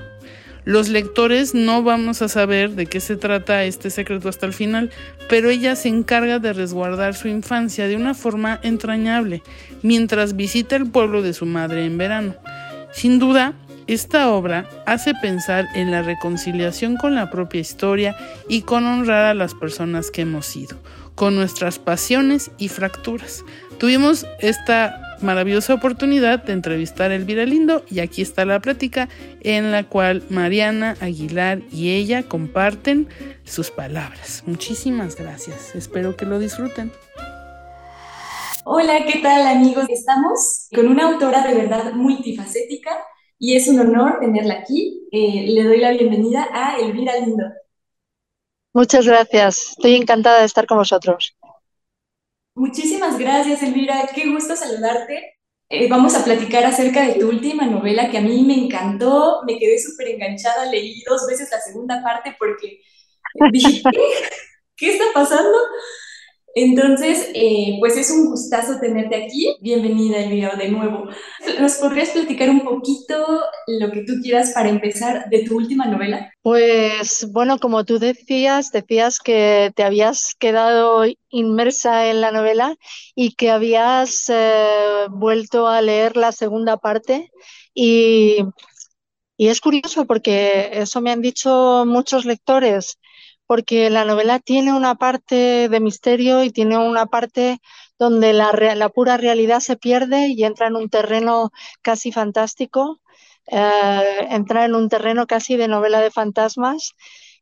Los 0.66 0.88
lectores 0.88 1.54
no 1.54 1.84
vamos 1.84 2.22
a 2.22 2.30
saber 2.30 2.72
de 2.72 2.86
qué 2.86 3.02
se 3.02 3.18
trata 3.18 3.66
este 3.66 3.90
secreto 3.90 4.30
hasta 4.30 4.46
el 4.46 4.54
final, 4.54 4.92
pero 5.28 5.50
ella 5.50 5.76
se 5.76 5.90
encarga 5.90 6.40
de 6.40 6.54
resguardar 6.54 7.16
su 7.16 7.28
infancia 7.28 7.88
de 7.88 7.98
una 7.98 8.14
forma 8.14 8.62
entrañable, 8.64 9.44
mientras 9.82 10.38
visita 10.38 10.78
el 10.78 10.90
pueblo 10.90 11.22
de 11.22 11.34
su 11.34 11.46
madre 11.46 11.86
en 11.86 11.98
verano. 11.98 12.36
Sin 12.94 13.20
duda, 13.20 13.54
esta 13.88 14.32
obra 14.32 14.70
hace 14.86 15.14
pensar 15.16 15.68
en 15.76 15.92
la 15.92 16.02
reconciliación 16.02 16.98
con 16.98 17.16
la 17.16 17.30
propia 17.30 17.62
historia 17.62 18.16
y 18.48 18.62
con 18.62 18.86
honrar 18.86 19.26
a 19.26 19.34
las 19.34 19.54
personas 19.54 20.12
que 20.12 20.22
hemos 20.22 20.46
sido, 20.46 20.78
con 21.16 21.36
nuestras 21.36 21.80
pasiones 21.80 22.52
y 22.58 22.70
fracturas. 22.70 23.44
Tuvimos 23.78 24.26
esta 24.40 25.18
maravillosa 25.22 25.74
oportunidad 25.74 26.44
de 26.44 26.54
entrevistar 26.54 27.12
a 27.12 27.16
Elvira 27.16 27.46
Lindo 27.46 27.84
y 27.90 28.00
aquí 28.00 28.22
está 28.22 28.46
la 28.46 28.60
plática 28.60 29.10
en 29.42 29.72
la 29.72 29.84
cual 29.84 30.24
Mariana 30.30 30.96
Aguilar 31.00 31.62
y 31.72 31.92
ella 31.92 32.24
comparten 32.24 33.08
sus 33.44 33.72
palabras. 33.72 34.44
Muchísimas 34.46 35.16
gracias, 35.16 35.76
espero 35.76 36.16
que 36.16 36.26
lo 36.26 36.40
disfruten. 36.40 36.92
Hola, 38.66 39.06
¿qué 39.06 39.20
tal 39.20 39.46
amigos? 39.46 39.86
Estamos 39.90 40.70
con 40.74 40.88
una 40.88 41.08
autora 41.08 41.46
de 41.46 41.54
verdad 41.54 41.94
multifacética 41.94 42.92
y 43.44 43.58
es 43.58 43.68
un 43.68 43.78
honor 43.78 44.20
tenerla 44.22 44.54
aquí. 44.54 45.06
Eh, 45.12 45.48
le 45.50 45.64
doy 45.64 45.78
la 45.80 45.92
bienvenida 45.92 46.48
a 46.54 46.78
Elvira 46.78 47.20
Lindo. 47.20 47.44
Muchas 48.74 49.06
gracias, 49.06 49.72
estoy 49.72 49.96
encantada 49.96 50.40
de 50.40 50.46
estar 50.46 50.66
con 50.66 50.78
vosotros. 50.78 51.36
Muchísimas 52.56 53.20
gracias, 53.20 53.62
Elvira, 53.62 54.10
qué 54.16 54.32
gusto 54.32 54.56
saludarte. 54.56 55.40
Eh, 55.68 55.90
vamos 55.90 56.16
a 56.16 56.24
platicar 56.24 56.64
acerca 56.64 57.06
de 57.06 57.16
tu 57.16 57.28
última 57.28 57.66
novela 57.66 58.10
que 58.10 58.20
a 58.20 58.22
mí 58.22 58.44
me 58.44 58.54
encantó, 58.54 59.42
me 59.46 59.60
quedé 59.60 59.78
súper 59.78 60.08
enganchada, 60.08 60.72
leí 60.72 61.04
dos 61.06 61.28
veces 61.28 61.50
la 61.52 61.60
segunda 61.60 62.02
parte 62.02 62.38
porque 62.40 62.80
dije, 63.52 63.82
¿qué 64.78 64.92
está 64.92 65.04
pasando? 65.14 65.58
Entonces, 66.56 67.30
eh, 67.34 67.78
pues 67.80 67.98
es 67.98 68.12
un 68.12 68.28
gustazo 68.28 68.80
tenerte 68.80 69.24
aquí. 69.24 69.56
Bienvenida, 69.62 70.20
Elvira, 70.20 70.56
de 70.56 70.70
nuevo. 70.70 71.10
¿Nos 71.60 71.76
podrías 71.76 72.10
platicar 72.10 72.50
un 72.50 72.62
poquito 72.62 73.16
lo 73.66 73.92
que 73.92 74.04
tú 74.04 74.14
quieras 74.22 74.52
para 74.54 74.70
empezar 74.70 75.30
de 75.30 75.44
tu 75.44 75.58
última 75.58 75.86
novela? 75.88 76.32
Pues 76.44 77.28
bueno, 77.32 77.58
como 77.58 77.86
tú 77.86 77.98
decías, 77.98 78.72
decías 78.72 79.20
que 79.20 79.72
te 79.76 79.84
habías 79.84 80.36
quedado 80.38 81.06
inmersa 81.30 82.10
en 82.12 82.22
la 82.22 82.32
novela 82.32 82.76
y 83.16 83.34
que 83.34 83.50
habías 83.50 84.30
eh, 84.30 85.08
vuelto 85.10 85.68
a 85.68 85.82
leer 85.82 86.18
la 86.18 86.32
segunda 86.32 86.78
parte 86.78 87.32
y, 87.74 88.46
y 89.38 89.48
es 89.48 89.60
curioso 89.60 90.06
porque 90.06 90.70
eso 90.74 91.02
me 91.02 91.12
han 91.12 91.22
dicho 91.22 91.84
muchos 91.88 92.26
lectores 92.26 93.00
porque 93.48 93.90
la 93.90 94.06
novela 94.06 94.40
tiene 94.40 94.74
una 94.74 94.96
parte 94.96 95.70
de 95.70 95.80
misterio 95.80 96.44
y 96.44 96.52
tiene 96.52 96.78
una 96.78 97.06
parte 97.06 97.60
donde 98.00 98.34
la, 98.34 98.90
pura 98.90 99.18
realidad 99.18 99.60
se 99.60 99.78
pierde 99.78 100.28
y 100.30 100.44
entra 100.44 100.68
en 100.68 100.76
un 100.76 100.90
terreno 100.90 101.52
casi 101.82 102.12
fantástico, 102.12 103.00
eh, 103.48 104.28
entra 104.30 104.66
en 104.66 104.76
un 104.76 104.90
terreno 104.90 105.28
casi 105.28 105.58
de 105.58 105.68
novela 105.68 106.02
de 106.02 106.12
fantasmas. 106.12 106.92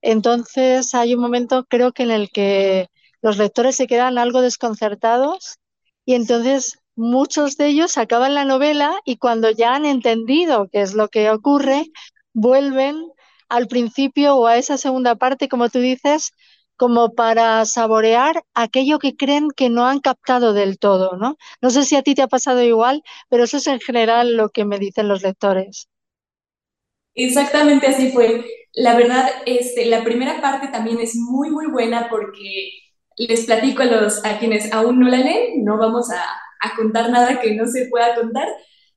Entonces 0.01 0.93
hay 0.95 1.13
un 1.15 1.21
momento 1.21 1.65
creo 1.69 1.91
que 1.91 2.03
en 2.03 2.11
el 2.11 2.29
que 2.31 2.87
los 3.21 3.37
lectores 3.37 3.75
se 3.75 3.87
quedan 3.87 4.17
algo 4.17 4.41
desconcertados 4.41 5.59
y 6.05 6.15
entonces 6.15 6.79
muchos 6.95 7.57
de 7.57 7.67
ellos 7.67 7.97
acaban 7.97 8.33
la 8.33 8.45
novela 8.45 8.99
y 9.05 9.17
cuando 9.17 9.51
ya 9.51 9.75
han 9.75 9.85
entendido 9.85 10.67
qué 10.71 10.81
es 10.81 10.93
lo 10.93 11.07
que 11.07 11.29
ocurre, 11.29 11.85
vuelven 12.33 13.11
al 13.51 13.67
principio 13.67 14.35
o 14.37 14.47
a 14.47 14.57
esa 14.57 14.77
segunda 14.77 15.15
parte, 15.15 15.49
como 15.49 15.69
tú 15.69 15.79
dices, 15.79 16.31
como 16.77 17.13
para 17.13 17.65
saborear 17.65 18.43
aquello 18.53 18.97
que 18.97 19.15
creen 19.17 19.49
que 19.55 19.69
no 19.69 19.85
han 19.85 19.99
captado 19.99 20.53
del 20.53 20.79
todo, 20.79 21.17
¿no? 21.17 21.37
No 21.61 21.69
sé 21.69 21.83
si 21.83 21.97
a 21.97 22.01
ti 22.01 22.15
te 22.15 22.21
ha 22.21 22.27
pasado 22.27 22.63
igual, 22.63 23.03
pero 23.29 23.43
eso 23.43 23.57
es 23.57 23.67
en 23.67 23.81
general 23.81 24.37
lo 24.37 24.49
que 24.49 24.63
me 24.63 24.79
dicen 24.79 25.09
los 25.09 25.21
lectores. 25.21 25.89
Exactamente 27.13 27.87
así 27.87 28.11
fue. 28.11 28.45
La 28.73 28.95
verdad, 28.95 29.29
este, 29.45 29.85
la 29.85 30.05
primera 30.05 30.39
parte 30.39 30.69
también 30.69 31.01
es 31.01 31.15
muy, 31.17 31.51
muy 31.51 31.67
buena 31.67 32.07
porque 32.09 32.71
les 33.17 33.45
platico 33.45 33.83
a, 33.83 33.85
los, 33.85 34.23
a 34.25 34.39
quienes 34.39 34.71
aún 34.71 34.97
no 35.01 35.09
la 35.09 35.17
leen, 35.17 35.65
no 35.65 35.77
vamos 35.77 36.09
a, 36.09 36.23
contar 36.77 37.09
nada 37.09 37.41
que 37.41 37.53
no 37.55 37.67
se 37.67 37.87
pueda 37.89 38.15
contar, 38.15 38.47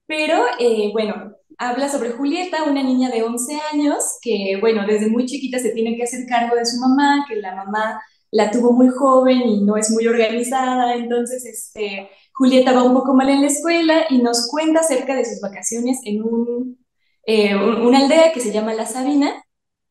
pero 0.06 0.44
eh, 0.60 0.90
bueno, 0.92 1.34
habla 1.58 1.88
sobre 1.88 2.12
Julieta, 2.12 2.64
una 2.64 2.82
niña 2.82 3.10
de 3.10 3.22
11 3.22 3.58
años 3.72 4.18
que, 4.22 4.58
bueno, 4.60 4.86
desde 4.86 5.08
muy 5.08 5.26
chiquita 5.26 5.58
se 5.58 5.70
tiene 5.70 5.96
que 5.96 6.04
hacer 6.04 6.26
cargo 6.26 6.56
de 6.56 6.66
su 6.66 6.78
mamá, 6.78 7.24
que 7.28 7.36
la 7.36 7.54
mamá 7.54 8.00
la 8.30 8.50
tuvo 8.50 8.72
muy 8.72 8.88
joven 8.88 9.42
y 9.42 9.62
no 9.62 9.76
es 9.76 9.90
muy 9.90 10.06
organizada, 10.06 10.94
entonces 10.94 11.44
este, 11.44 12.10
Julieta 12.32 12.72
va 12.72 12.82
un 12.82 12.94
poco 12.94 13.14
mal 13.14 13.28
en 13.28 13.42
la 13.42 13.46
escuela 13.46 14.06
y 14.10 14.18
nos 14.18 14.48
cuenta 14.50 14.80
acerca 14.80 15.14
de 15.14 15.24
sus 15.24 15.40
vacaciones 15.40 16.00
en 16.04 16.22
un, 16.22 16.84
eh, 17.26 17.54
una 17.56 17.98
aldea 17.98 18.32
que 18.32 18.40
se 18.40 18.52
llama 18.52 18.74
La 18.74 18.86
Sabina, 18.86 19.44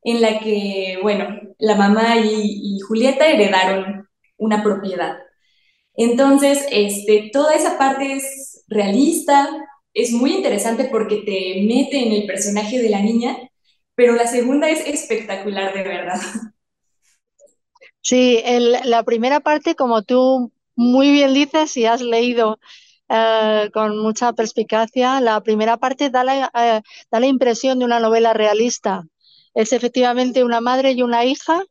en 0.04 0.22
la 0.22 0.40
que, 0.40 1.00
bueno, 1.02 1.28
la 1.58 1.76
mamá 1.76 2.18
y, 2.18 2.76
y 2.76 2.80
Julieta 2.82 3.28
heredaron 3.28 4.08
una 4.38 4.62
propiedad. 4.64 5.18
Entonces, 5.96 6.66
este, 6.72 7.30
toda 7.32 7.54
esa 7.56 7.78
parte 7.78 8.14
es 8.14 8.64
realista, 8.68 9.48
es 9.94 10.12
muy 10.12 10.34
interesante 10.34 10.86
porque 10.86 11.18
te 11.18 11.64
mete 11.68 12.06
en 12.06 12.12
el 12.14 12.26
personaje 12.26 12.82
de 12.82 12.90
la 12.90 13.02
niña, 13.02 13.38
pero 13.96 14.14
la 14.16 14.28
segunda 14.28 14.70
es 14.70 14.86
espectacular 14.86 15.74
de 15.74 15.84
verdad. 15.84 16.20
Sí, 18.02 18.44
la 18.84 19.04
primera 19.04 19.40
parte, 19.40 19.76
como 19.76 20.02
tú 20.04 20.52
muy 20.76 21.12
bien 21.12 21.34
dices 21.34 21.78
y 21.78 21.86
has 21.86 22.02
leído 22.02 22.60
eh, 23.10 23.70
con 23.74 23.98
mucha 24.00 24.34
perspicacia, 24.34 25.22
la 25.22 25.42
primera 25.42 25.78
parte 25.78 26.10
da 26.10 26.24
la, 26.24 26.52
eh, 26.54 26.82
da 27.12 27.20
la 27.20 27.28
impresión 27.28 27.80
de 27.80 27.86
una 27.86 28.00
novela 28.00 28.34
realista. 28.34 29.06
Es 29.54 29.72
efectivamente 29.72 30.44
una 30.44 30.62
madre 30.62 30.92
y 30.94 31.04
una 31.04 31.24
hija 31.26 31.64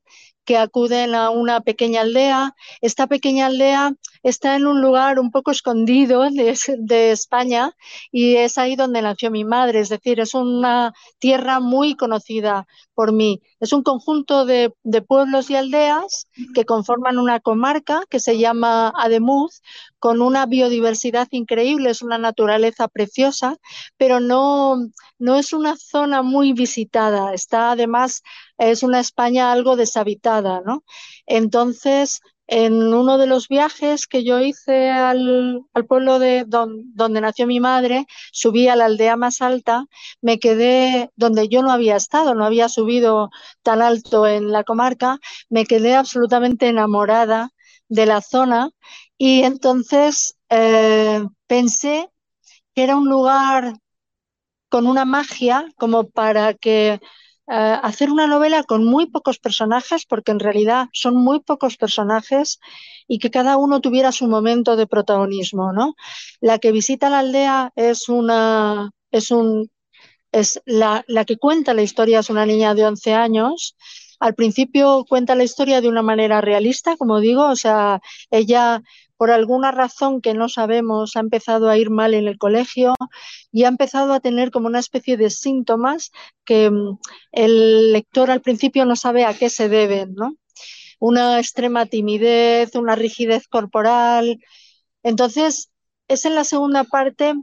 que 0.45 0.57
acuden 0.57 1.15
a 1.15 1.31
una 1.31 1.61
pequeña 1.61 2.03
aldea. 2.03 2.55
Esta 2.81 3.07
pequeña 3.07 3.47
aldea 3.47 3.93
está 4.23 4.57
en 4.57 4.67
un 4.67 4.81
lugar 4.81 5.19
un 5.19 5.31
poco 5.31 5.51
escondido 5.51 6.23
de, 6.31 7.11
España 7.13 7.75
y 8.11 8.37
es 8.37 8.59
ahí 8.59 8.77
donde 8.77 9.03
nació 9.03 9.31
mi 9.31 9.45
madre, 9.45 9.81
es 9.81 9.89
decir, 9.89 10.21
es 10.21 10.35
una 10.35 10.93
tierra 11.19 11.61
muy 11.61 11.95
conocida 11.97 12.67
por 12.95 13.13
mí. 13.13 13.41
Es 13.61 13.73
un 13.73 13.83
conjunto 13.83 14.45
de, 14.45 14.73
pueblos 15.07 15.51
y 15.51 15.57
aldeas 15.57 16.29
que 16.55 16.65
conforman 16.65 17.19
una 17.19 17.41
comarca 17.41 18.03
que 18.09 18.21
se 18.21 18.39
llama 18.39 18.93
Ademuz, 18.97 19.63
con 19.99 20.21
una 20.21 20.47
biodiversidad 20.47 21.29
increíble, 21.31 21.91
es 21.91 22.03
una 22.03 22.19
naturaleza 22.19 22.89
preciosa, 22.89 23.57
pero 23.97 24.21
no, 24.21 24.77
no 25.19 25.37
es 25.37 25.53
una 25.53 25.77
zona 25.77 26.23
muy 26.23 26.53
visitada. 26.53 27.33
Está 27.35 27.71
además, 27.73 28.23
es 28.59 28.83
una 28.83 29.01
España 29.01 29.53
algo 29.53 29.77
deshabitada, 29.77 30.61
¿no? 30.65 30.83
Entonces, 31.27 32.21
en 32.53 32.93
uno 32.93 33.17
de 33.17 33.27
los 33.27 33.49
viajes 33.49 34.07
que 34.07 34.25
yo 34.25 34.39
hice 34.39 34.91
al, 34.91 35.65
pueblo 35.89 36.19
de 36.19 36.45
donde 36.47 37.21
nació 37.23 37.47
mi 37.47 37.61
madre, 37.61 38.05
subí 38.31 38.69
a 38.69 38.77
la 38.77 38.85
aldea 38.85 39.17
más 39.17 39.41
alta, 39.41 39.87
me 40.21 40.39
quedé 40.39 41.11
donde 41.17 41.49
yo 41.49 41.63
no 41.63 41.73
había 41.73 41.97
estado, 41.97 42.35
no 42.35 42.45
había 42.45 42.69
subido 42.69 43.31
tan 43.63 43.81
alto 43.81 44.27
en 44.27 44.53
la 44.53 44.65
comarca, 44.65 45.19
me 45.49 45.65
quedé 45.65 45.95
absolutamente 45.95 46.69
enamorada 46.69 47.53
de 47.89 48.05
la 48.05 48.21
zona 48.21 48.69
y 49.17 49.45
entonces 49.45 50.37
eh, 50.51 51.25
pensé 51.47 52.11
que 52.75 52.83
era 52.83 52.97
un 52.97 53.09
lugar 53.09 53.73
con 54.69 54.87
una 54.87 55.07
magia 55.07 55.67
como 55.79 56.11
para 56.11 56.53
que 56.53 57.01
eh, 57.55 57.79
hacer 57.83 58.11
una 58.11 58.27
novela 58.27 58.63
con 58.63 58.83
muy 58.83 59.11
pocos 59.11 59.39
personajes, 59.39 60.07
porque 60.07 60.33
en 60.33 60.41
realidad 60.41 60.87
son 60.95 61.17
muy 61.17 61.41
pocos 61.41 61.77
personajes, 61.77 62.59
y 63.07 63.19
que 63.19 63.31
cada 63.31 63.59
uno 63.59 63.83
tuviera 63.83 64.11
su 64.11 64.27
momento 64.27 64.75
de 64.75 64.87
protagonismo, 64.87 65.71
¿no? 65.75 65.95
La 66.41 66.59
que 66.59 66.73
visita 66.73 67.11
la 67.11 67.19
aldea 67.19 67.71
es 67.77 68.09
una, 68.09 68.93
es, 69.11 69.31
un, 69.31 69.71
es 70.33 70.63
la, 70.65 71.05
la 71.09 71.27
que 71.27 71.37
cuenta 71.37 71.75
la 71.75 71.83
historia, 71.83 72.21
es 72.21 72.31
una 72.31 72.47
niña 72.47 72.75
de 72.75 72.87
11 72.87 73.13
años. 73.13 73.77
Al 74.19 74.35
principio 74.35 75.05
cuenta 75.07 75.35
la 75.35 75.45
historia 75.45 75.83
de 75.83 75.89
una 75.89 76.01
manera 76.01 76.41
realista, 76.41 76.97
como 76.97 77.21
digo, 77.21 77.51
o 77.51 77.57
sea, 77.57 78.01
ella 78.31 78.81
por 79.23 79.31
alguna 79.31 79.71
razón 79.71 80.21
que 80.21 80.35
no 80.35 80.49
sabemos, 80.49 81.15
ha 81.15 81.21
empezado 81.21 81.71
a 81.71 81.79
ir 81.79 81.91
mal 81.91 82.13
en 82.15 82.27
el 82.27 82.39
colegio 82.39 82.93
y 83.53 83.63
ha 83.63 83.69
empezado 83.69 84.13
a 84.13 84.19
tener 84.19 84.51
como 84.51 84.67
una 84.67 84.81
especie 84.81 85.17
de 85.17 85.31
síntomas 85.31 86.11
que 86.45 86.69
mm, 86.69 86.99
el 87.31 87.93
lector 87.93 88.33
al 88.33 88.41
principio 88.41 88.85
no 88.85 88.97
sabe 88.97 89.25
a 89.25 89.35
qué 89.35 89.49
se 89.49 89.69
deben, 89.69 90.17
¿no? 90.17 90.35
Una 90.99 91.39
extrema 91.39 91.87
timidez, 91.87 92.75
una 92.75 92.97
rigidez 92.97 93.47
corporal. 93.47 94.41
Entonces, 95.05 95.71
es 96.09 96.25
en 96.25 96.35
la 96.35 96.43
segunda 96.43 96.83
parte 96.83 97.35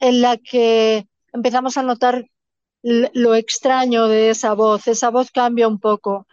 en 0.00 0.20
la 0.20 0.36
que 0.36 1.08
empezamos 1.32 1.78
a 1.78 1.82
notar 1.82 2.26
lo 2.82 3.34
extraño 3.34 4.06
de 4.06 4.28
esa 4.28 4.52
voz. 4.52 4.86
Esa 4.86 5.08
voz 5.08 5.30
cambia 5.30 5.66
un 5.66 5.80
poco. 5.80 6.26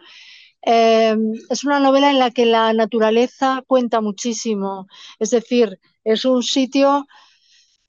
Eh, 0.62 1.16
es 1.48 1.64
una 1.64 1.80
novela 1.80 2.10
en 2.10 2.18
la 2.18 2.30
que 2.30 2.46
la 2.46 2.72
naturaleza 2.72 3.62
cuenta 3.66 4.00
muchísimo, 4.00 4.86
es 5.18 5.30
decir, 5.30 5.80
es 6.04 6.24
un 6.24 6.42
sitio 6.42 7.06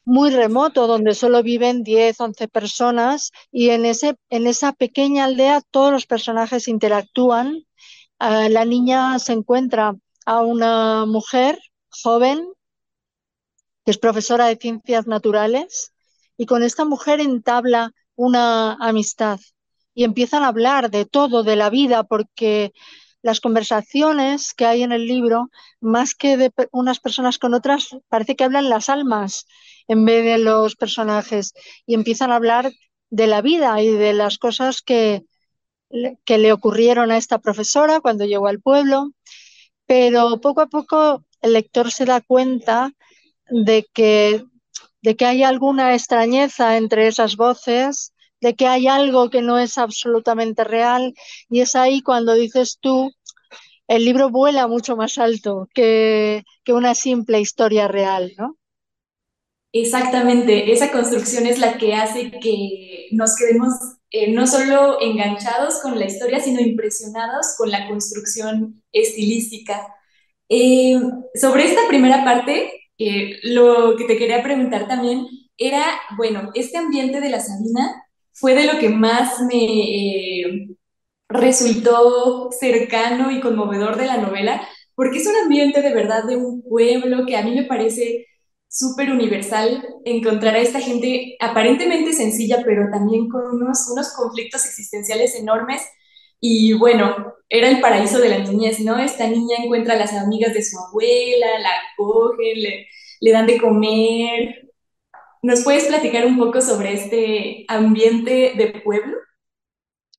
muy 0.05 0.31
remoto 0.31 0.87
donde 0.87 1.13
solo 1.15 1.43
viven 1.43 1.83
10, 1.83 2.19
11 2.19 2.47
personas 2.47 3.31
y 3.51 3.69
en, 3.69 3.85
ese, 3.85 4.15
en 4.29 4.47
esa 4.47 4.73
pequeña 4.73 5.25
aldea 5.25 5.61
todos 5.71 5.91
los 5.91 6.05
personajes 6.05 6.67
interactúan. 6.67 7.65
Uh, 8.19 8.49
la 8.49 8.65
niña 8.65 9.17
se 9.19 9.33
encuentra 9.33 9.95
a 10.25 10.41
una 10.41 11.05
mujer 11.05 11.59
joven 11.89 12.45
que 13.85 13.91
es 13.91 13.97
profesora 13.97 14.47
de 14.47 14.57
ciencias 14.57 15.07
naturales 15.07 15.93
y 16.37 16.45
con 16.45 16.63
esta 16.63 16.85
mujer 16.85 17.19
entabla 17.19 17.91
una 18.15 18.73
amistad 18.75 19.39
y 19.93 20.03
empiezan 20.03 20.43
a 20.43 20.47
hablar 20.47 20.89
de 20.89 21.05
todo, 21.05 21.43
de 21.43 21.55
la 21.55 21.69
vida, 21.69 22.03
porque 22.03 22.73
las 23.21 23.39
conversaciones 23.39 24.53
que 24.53 24.65
hay 24.65 24.83
en 24.83 24.91
el 24.91 25.07
libro, 25.07 25.49
más 25.79 26.15
que 26.15 26.37
de 26.37 26.51
unas 26.71 26.99
personas 26.99 27.37
con 27.37 27.53
otras, 27.53 27.97
parece 28.09 28.35
que 28.35 28.43
hablan 28.43 28.69
las 28.69 28.89
almas 28.89 29.45
en 29.87 30.05
vez 30.05 30.23
de 30.25 30.37
los 30.37 30.75
personajes 30.75 31.53
y 31.85 31.93
empiezan 31.93 32.31
a 32.31 32.35
hablar 32.35 32.71
de 33.09 33.27
la 33.27 33.41
vida 33.41 33.81
y 33.81 33.89
de 33.89 34.13
las 34.13 34.37
cosas 34.37 34.81
que, 34.81 35.23
que 36.25 36.37
le 36.37 36.53
ocurrieron 36.53 37.11
a 37.11 37.17
esta 37.17 37.39
profesora 37.39 37.99
cuando 37.99 38.25
llegó 38.25 38.47
al 38.47 38.61
pueblo, 38.61 39.11
pero 39.85 40.39
poco 40.41 40.61
a 40.61 40.67
poco 40.67 41.25
el 41.41 41.53
lector 41.53 41.91
se 41.91 42.05
da 42.05 42.21
cuenta 42.21 42.93
de 43.49 43.85
que, 43.93 44.45
de 45.01 45.15
que 45.15 45.25
hay 45.25 45.43
alguna 45.43 45.93
extrañeza 45.93 46.77
entre 46.77 47.07
esas 47.07 47.35
voces 47.35 48.13
de 48.41 48.55
que 48.55 48.67
hay 48.67 48.87
algo 48.87 49.29
que 49.29 49.41
no 49.41 49.57
es 49.57 49.77
absolutamente 49.77 50.63
real 50.63 51.13
y 51.49 51.61
es 51.61 51.75
ahí 51.75 52.01
cuando 52.01 52.33
dices 52.33 52.77
tú, 52.81 53.11
el 53.87 54.05
libro 54.05 54.29
vuela 54.29 54.67
mucho 54.67 54.95
más 54.95 55.17
alto 55.17 55.67
que, 55.73 56.43
que 56.63 56.73
una 56.73 56.95
simple 56.95 57.39
historia 57.39 57.87
real, 57.87 58.31
¿no? 58.37 58.57
Exactamente, 59.73 60.73
esa 60.73 60.91
construcción 60.91 61.45
es 61.45 61.57
la 61.59 61.77
que 61.77 61.93
hace 61.93 62.31
que 62.41 63.07
nos 63.11 63.37
quedemos 63.37 63.73
eh, 64.09 64.29
no 64.33 64.45
solo 64.45 64.99
enganchados 64.99 65.79
con 65.81 65.97
la 65.97 66.05
historia, 66.05 66.41
sino 66.41 66.59
impresionados 66.59 67.55
con 67.57 67.71
la 67.71 67.87
construcción 67.87 68.83
estilística. 68.91 69.87
Eh, 70.49 70.99
sobre 71.33 71.63
esta 71.65 71.87
primera 71.87 72.25
parte, 72.25 72.89
eh, 72.97 73.39
lo 73.43 73.95
que 73.95 74.03
te 74.03 74.17
quería 74.17 74.43
preguntar 74.43 74.87
también 74.89 75.27
era, 75.57 75.85
bueno, 76.17 76.51
este 76.53 76.77
ambiente 76.77 77.21
de 77.21 77.29
la 77.29 77.39
Sabina 77.39 78.03
fue 78.33 78.55
de 78.55 78.65
lo 78.65 78.79
que 78.79 78.89
más 78.89 79.41
me 79.41 79.63
eh, 79.63 80.67
resultó 81.29 82.49
cercano 82.51 83.31
y 83.31 83.41
conmovedor 83.41 83.97
de 83.97 84.07
la 84.07 84.17
novela, 84.17 84.67
porque 84.95 85.19
es 85.19 85.27
un 85.27 85.35
ambiente 85.43 85.81
de 85.81 85.93
verdad 85.93 86.23
de 86.25 86.37
un 86.37 86.61
pueblo 86.61 87.25
que 87.25 87.37
a 87.37 87.43
mí 87.43 87.55
me 87.55 87.63
parece 87.63 88.27
súper 88.67 89.11
universal 89.11 89.85
encontrar 90.05 90.55
a 90.55 90.59
esta 90.59 90.79
gente 90.79 91.35
aparentemente 91.39 92.13
sencilla, 92.13 92.63
pero 92.65 92.89
también 92.91 93.27
con 93.29 93.41
unos, 93.45 93.89
unos 93.91 94.13
conflictos 94.13 94.65
existenciales 94.65 95.35
enormes. 95.35 95.81
Y 96.39 96.73
bueno, 96.73 97.33
era 97.49 97.69
el 97.69 97.81
paraíso 97.81 98.19
de 98.19 98.29
la 98.29 98.39
niñez, 98.39 98.79
¿no? 98.79 98.97
Esta 98.97 99.27
niña 99.27 99.57
encuentra 99.63 99.93
a 99.95 99.97
las 99.97 100.13
amigas 100.13 100.53
de 100.53 100.63
su 100.63 100.77
abuela, 100.79 101.59
la 101.59 101.71
cogen, 101.97 102.61
le, 102.61 102.87
le 103.19 103.31
dan 103.31 103.45
de 103.45 103.57
comer, 103.59 104.70
¿Nos 105.43 105.63
puedes 105.63 105.85
platicar 105.85 106.25
un 106.25 106.37
poco 106.37 106.61
sobre 106.61 106.93
este 106.93 107.65
ambiente 107.67 108.53
de 108.55 108.81
pueblo? 108.83 109.17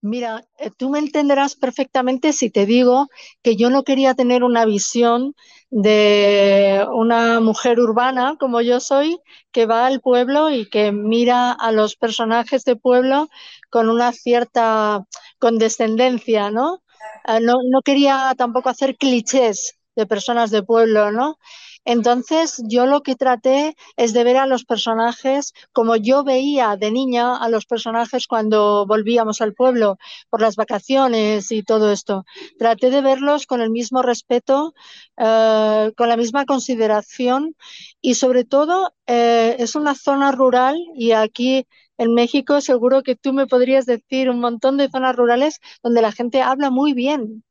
Mira, 0.05 0.45
eh, 0.59 0.71
tú 0.77 0.91
me 0.91 0.99
entenderás 0.99 1.55
perfectamente 1.55 2.33
si 2.33 2.51
te 2.51 2.67
digo 2.67 3.09
que 3.43 3.55
yo 3.55 3.71
no 3.71 3.85
quería 3.85 4.15
tener 4.15 4.43
una 4.43 4.65
visión 4.65 5.35
de 5.71 6.85
una 6.93 7.39
mujer 7.41 7.79
urbana 7.79 8.37
como 8.39 8.61
yo 8.61 8.81
soy, 8.81 9.21
que 9.53 9.67
va 9.67 9.87
al 9.87 10.01
pueblo 10.01 10.51
y 10.51 10.69
que 10.69 10.91
mira 10.91 11.53
a 11.53 11.71
los 11.71 11.95
personajes 11.95 12.65
de 12.65 12.75
pueblo 12.75 13.29
con 13.71 13.89
una 13.89 14.13
cierta 14.13 15.07
condescendencia, 15.39 16.51
¿no? 16.51 16.83
Eh, 17.29 17.39
no, 17.41 17.55
no 17.71 17.81
quería 17.83 18.35
tampoco 18.37 18.71
hacer 18.71 18.97
clichés 18.97 19.79
de 19.95 20.07
personas 20.07 20.51
de 20.51 20.65
pueblo, 20.65 21.13
¿no? 21.13 21.39
Entonces, 21.85 22.63
yo 22.69 22.87
lo 22.87 23.03
que 23.03 23.17
traté 23.17 23.75
es 23.97 24.13
de 24.13 24.25
ver 24.25 24.37
a 24.37 24.47
los 24.47 24.65
personajes 24.65 25.53
como 25.73 25.97
yo 25.97 26.23
veía 26.25 26.77
de 26.77 26.91
niña 26.91 27.37
a 27.37 27.49
los 27.49 27.67
personajes 27.67 28.27
cuando 28.27 28.87
volvíamos 28.87 29.41
al 29.41 29.55
pueblo 29.55 29.99
por 30.31 30.41
las 30.41 30.57
vacaciones 30.57 31.51
y 31.51 31.63
todo 31.63 31.91
esto. 31.93 32.25
Traté 32.59 32.91
de 32.91 33.01
verlos 33.01 33.47
con 33.47 33.61
el 33.61 33.71
mismo 33.71 34.03
respeto, 34.03 34.75
eh, 35.17 35.93
con 35.97 36.09
la 36.09 36.17
misma 36.17 36.45
consideración 36.45 37.57
y 38.01 38.15
sobre 38.15 38.45
todo 38.45 38.93
eh, 39.07 39.57
es 39.59 39.75
una 39.75 39.95
zona 39.95 40.33
rural 40.33 40.77
y 40.95 41.13
aquí 41.13 41.67
en 41.99 42.15
México 42.15 42.61
seguro 42.61 43.03
que 43.03 43.17
tú 43.17 43.33
me 43.33 43.47
podrías 43.47 43.87
decir 43.87 44.31
un 44.31 44.41
montón 44.41 44.77
de 44.77 44.89
zonas 44.89 45.17
rurales 45.17 45.61
donde 45.83 46.03
la 46.03 46.13
gente 46.13 46.43
habla 46.43 46.71
muy 46.71 46.95
bien 46.95 47.45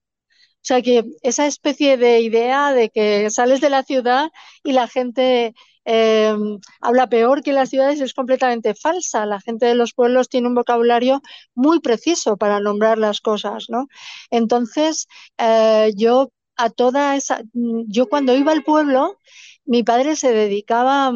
o 0.62 0.64
sea 0.64 0.82
que 0.84 1.06
esa 1.24 1.48
especie 1.48 1.98
de 1.98 2.22
idea 2.22 2.72
de 2.72 2.90
que 2.90 3.30
sales 3.32 3.62
de 3.62 3.72
la 3.72 3.84
ciudad 3.84 4.30
y 4.64 4.74
la 4.74 4.88
gente 4.88 5.56
eh, 5.86 6.36
habla 6.82 7.08
peor 7.10 7.42
que 7.42 7.54
las 7.54 7.70
ciudades 7.70 8.00
es 8.02 8.14
completamente 8.14 8.76
falsa. 8.76 9.26
La 9.26 9.42
gente 9.42 9.66
de 9.66 9.76
los 9.76 9.94
pueblos 9.94 10.30
tiene 10.30 10.48
un 10.48 10.56
vocabulario 10.56 11.22
muy 11.56 11.80
preciso 11.80 12.38
para 12.38 12.60
nombrar 12.60 13.00
las 13.00 13.22
cosas, 13.22 13.66
¿no? 13.70 13.88
Entonces, 14.30 15.08
eh, 15.40 15.92
yo 15.96 16.32
a 16.58 16.70
toda 16.70 17.16
esa, 17.16 17.42
yo 17.54 18.08
cuando 18.08 18.36
iba 18.36 18.52
al 18.52 18.64
pueblo, 18.64 19.18
mi 19.66 19.84
padre 19.84 20.16
se 20.16 20.32
dedicaba, 20.32 21.12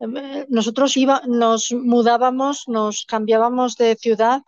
eh, 0.00 0.46
nosotros 0.50 0.96
iba, 0.98 1.22
nos 1.26 1.72
mudábamos, 1.72 2.64
nos 2.66 3.06
cambiábamos 3.06 3.76
de 3.76 3.96
ciudad 3.96 4.42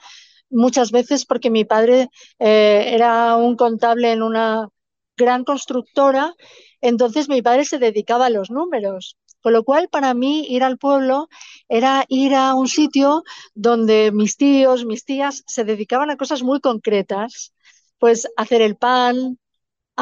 muchas 0.52 0.90
veces 0.92 1.26
porque 1.26 1.50
mi 1.50 1.64
padre 1.64 2.08
eh, 2.38 2.90
era 2.94 3.36
un 3.36 3.56
contable 3.56 4.12
en 4.12 4.22
una 4.22 4.68
gran 5.16 5.44
constructora, 5.44 6.34
entonces 6.80 7.28
mi 7.28 7.42
padre 7.42 7.64
se 7.64 7.78
dedicaba 7.78 8.26
a 8.26 8.30
los 8.30 8.50
números. 8.50 9.16
Con 9.42 9.54
lo 9.54 9.64
cual, 9.64 9.88
para 9.88 10.14
mí, 10.14 10.46
ir 10.48 10.62
al 10.62 10.78
pueblo 10.78 11.28
era 11.68 12.04
ir 12.08 12.34
a 12.34 12.54
un 12.54 12.68
sitio 12.68 13.24
donde 13.54 14.12
mis 14.12 14.36
tíos, 14.36 14.84
mis 14.84 15.04
tías 15.04 15.42
se 15.46 15.64
dedicaban 15.64 16.10
a 16.10 16.16
cosas 16.16 16.42
muy 16.44 16.60
concretas, 16.60 17.52
pues 17.98 18.28
hacer 18.36 18.62
el 18.62 18.76
pan, 18.76 19.38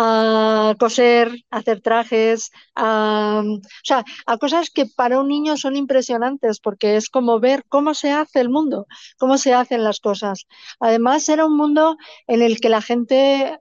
a 0.03 0.75
coser, 0.79 1.27
a 1.51 1.59
hacer 1.59 1.83
trajes, 1.83 2.51
a, 2.75 3.43
o 3.45 3.61
sea, 3.85 4.03
a 4.27 4.39
cosas 4.39 4.71
que 4.71 4.87
para 4.87 5.21
un 5.21 5.29
niño 5.29 5.59
son 5.59 5.77
impresionantes 5.77 6.59
porque 6.59 6.97
es 6.97 7.11
como 7.11 7.39
ver 7.39 7.65
cómo 7.69 7.93
se 7.93 8.11
hace 8.11 8.41
el 8.41 8.49
mundo, 8.49 8.87
cómo 9.19 9.37
se 9.37 9.53
hacen 9.53 9.85
las 9.85 10.01
cosas. 10.01 10.47
Además, 10.81 11.29
era 11.29 11.45
un 11.45 11.55
mundo 11.55 11.99
en 12.27 12.41
el 12.41 12.61
que 12.61 12.71
la 12.71 12.81
gente 12.81 13.59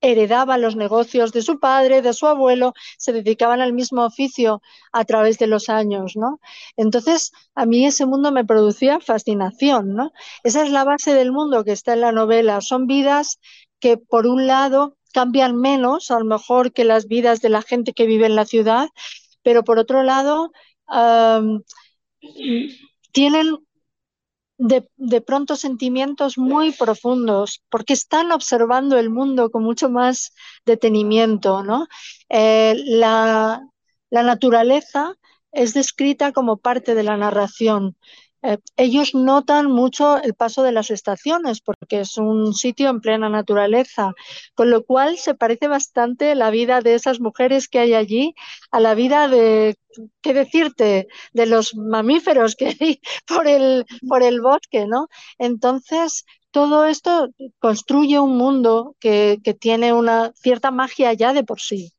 heredaba 0.00 0.56
los 0.56 0.76
negocios 0.76 1.32
de 1.32 1.42
su 1.42 1.58
padre, 1.58 2.00
de 2.00 2.12
su 2.12 2.26
abuelo, 2.26 2.72
se 2.96 3.12
dedicaban 3.12 3.60
al 3.60 3.72
mismo 3.72 4.04
oficio 4.04 4.62
a 4.92 5.04
través 5.04 5.36
de 5.38 5.48
los 5.48 5.68
años, 5.68 6.12
¿no? 6.14 6.38
Entonces, 6.76 7.32
a 7.56 7.66
mí 7.66 7.86
ese 7.86 8.06
mundo 8.06 8.30
me 8.30 8.44
producía 8.44 9.00
fascinación, 9.00 9.94
¿no? 9.94 10.12
Esa 10.44 10.62
es 10.62 10.70
la 10.70 10.84
base 10.84 11.12
del 11.14 11.32
mundo 11.32 11.64
que 11.64 11.72
está 11.72 11.94
en 11.94 12.02
la 12.02 12.12
novela. 12.12 12.60
Son 12.60 12.86
vidas 12.86 13.40
que, 13.80 13.96
por 13.96 14.26
un 14.26 14.46
lado, 14.46 14.96
cambian 15.16 15.56
menos, 15.56 16.10
a 16.10 16.18
lo 16.18 16.26
mejor, 16.26 16.74
que 16.74 16.84
las 16.84 17.06
vidas 17.08 17.40
de 17.40 17.48
la 17.48 17.62
gente 17.62 17.94
que 17.94 18.04
vive 18.04 18.26
en 18.26 18.36
la 18.36 18.44
ciudad, 18.44 18.90
pero 19.42 19.64
por 19.64 19.78
otro 19.78 20.02
lado, 20.02 20.52
tienen 23.12 23.56
de, 24.58 25.20
pronto 25.22 25.56
sentimientos 25.56 26.36
muy 26.36 26.72
profundos, 26.72 27.62
porque 27.70 27.94
están 27.94 28.30
observando 28.30 28.98
el 28.98 29.08
mundo 29.08 29.50
con 29.50 29.62
mucho 29.62 29.88
más 29.88 30.34
detenimiento, 30.66 31.62
¿no? 31.62 31.86
Eh, 32.28 32.74
la, 32.84 33.62
naturaleza 34.10 35.14
es 35.50 35.72
descrita 35.72 36.32
como 36.32 36.58
parte 36.58 36.94
de 36.94 37.04
la 37.04 37.16
narración. 37.16 37.96
Eh, 38.46 38.58
ellos 38.76 39.14
notan 39.14 39.70
mucho 39.70 40.22
el 40.22 40.34
paso 40.34 40.62
de 40.62 40.72
las 40.72 40.90
estaciones 40.90 41.60
porque 41.60 42.00
es 42.00 42.16
un 42.18 42.54
sitio 42.54 42.88
en 42.90 43.00
plena 43.00 43.28
naturaleza, 43.28 44.12
con 44.54 44.70
lo 44.70 44.84
cual 44.84 45.18
se 45.18 45.34
parece 45.34 45.68
bastante 45.68 46.34
la 46.34 46.50
vida 46.50 46.80
de 46.80 46.94
esas 46.94 47.20
mujeres 47.20 47.68
que 47.68 47.80
hay 47.80 47.94
allí 47.94 48.34
a 48.70 48.80
la 48.80 48.94
vida 48.94 49.28
de, 49.28 49.76
¿qué 50.22 50.34
decirte?, 50.34 51.08
de 51.32 51.46
los 51.46 51.74
mamíferos 51.74 52.54
que 52.56 52.76
hay 52.80 53.00
por 53.26 53.46
el, 53.48 53.84
por 54.08 54.22
el 54.22 54.40
bosque, 54.40 54.86
¿no? 54.86 55.08
Entonces, 55.38 56.24
todo 56.50 56.86
esto 56.86 57.28
construye 57.58 58.18
un 58.20 58.36
mundo 58.38 58.96
que, 59.00 59.38
que 59.44 59.54
tiene 59.54 59.92
una 59.92 60.32
cierta 60.34 60.70
magia 60.70 61.12
ya 61.12 61.32
de 61.32 61.44
por 61.44 61.60
sí. 61.60 61.95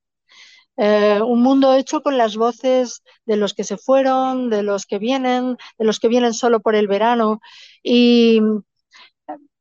Eh, 0.77 1.21
un 1.21 1.41
mundo 1.41 1.73
hecho 1.75 2.01
con 2.03 2.17
las 2.17 2.35
voces 2.37 3.01
de 3.25 3.37
los 3.37 3.53
que 3.53 3.63
se 3.63 3.77
fueron, 3.77 4.49
de 4.49 4.63
los 4.63 4.85
que 4.85 4.99
vienen, 4.99 5.57
de 5.77 5.85
los 5.85 5.99
que 5.99 6.07
vienen 6.07 6.33
solo 6.33 6.59
por 6.61 6.75
el 6.75 6.87
verano. 6.87 7.39
Y 7.83 8.41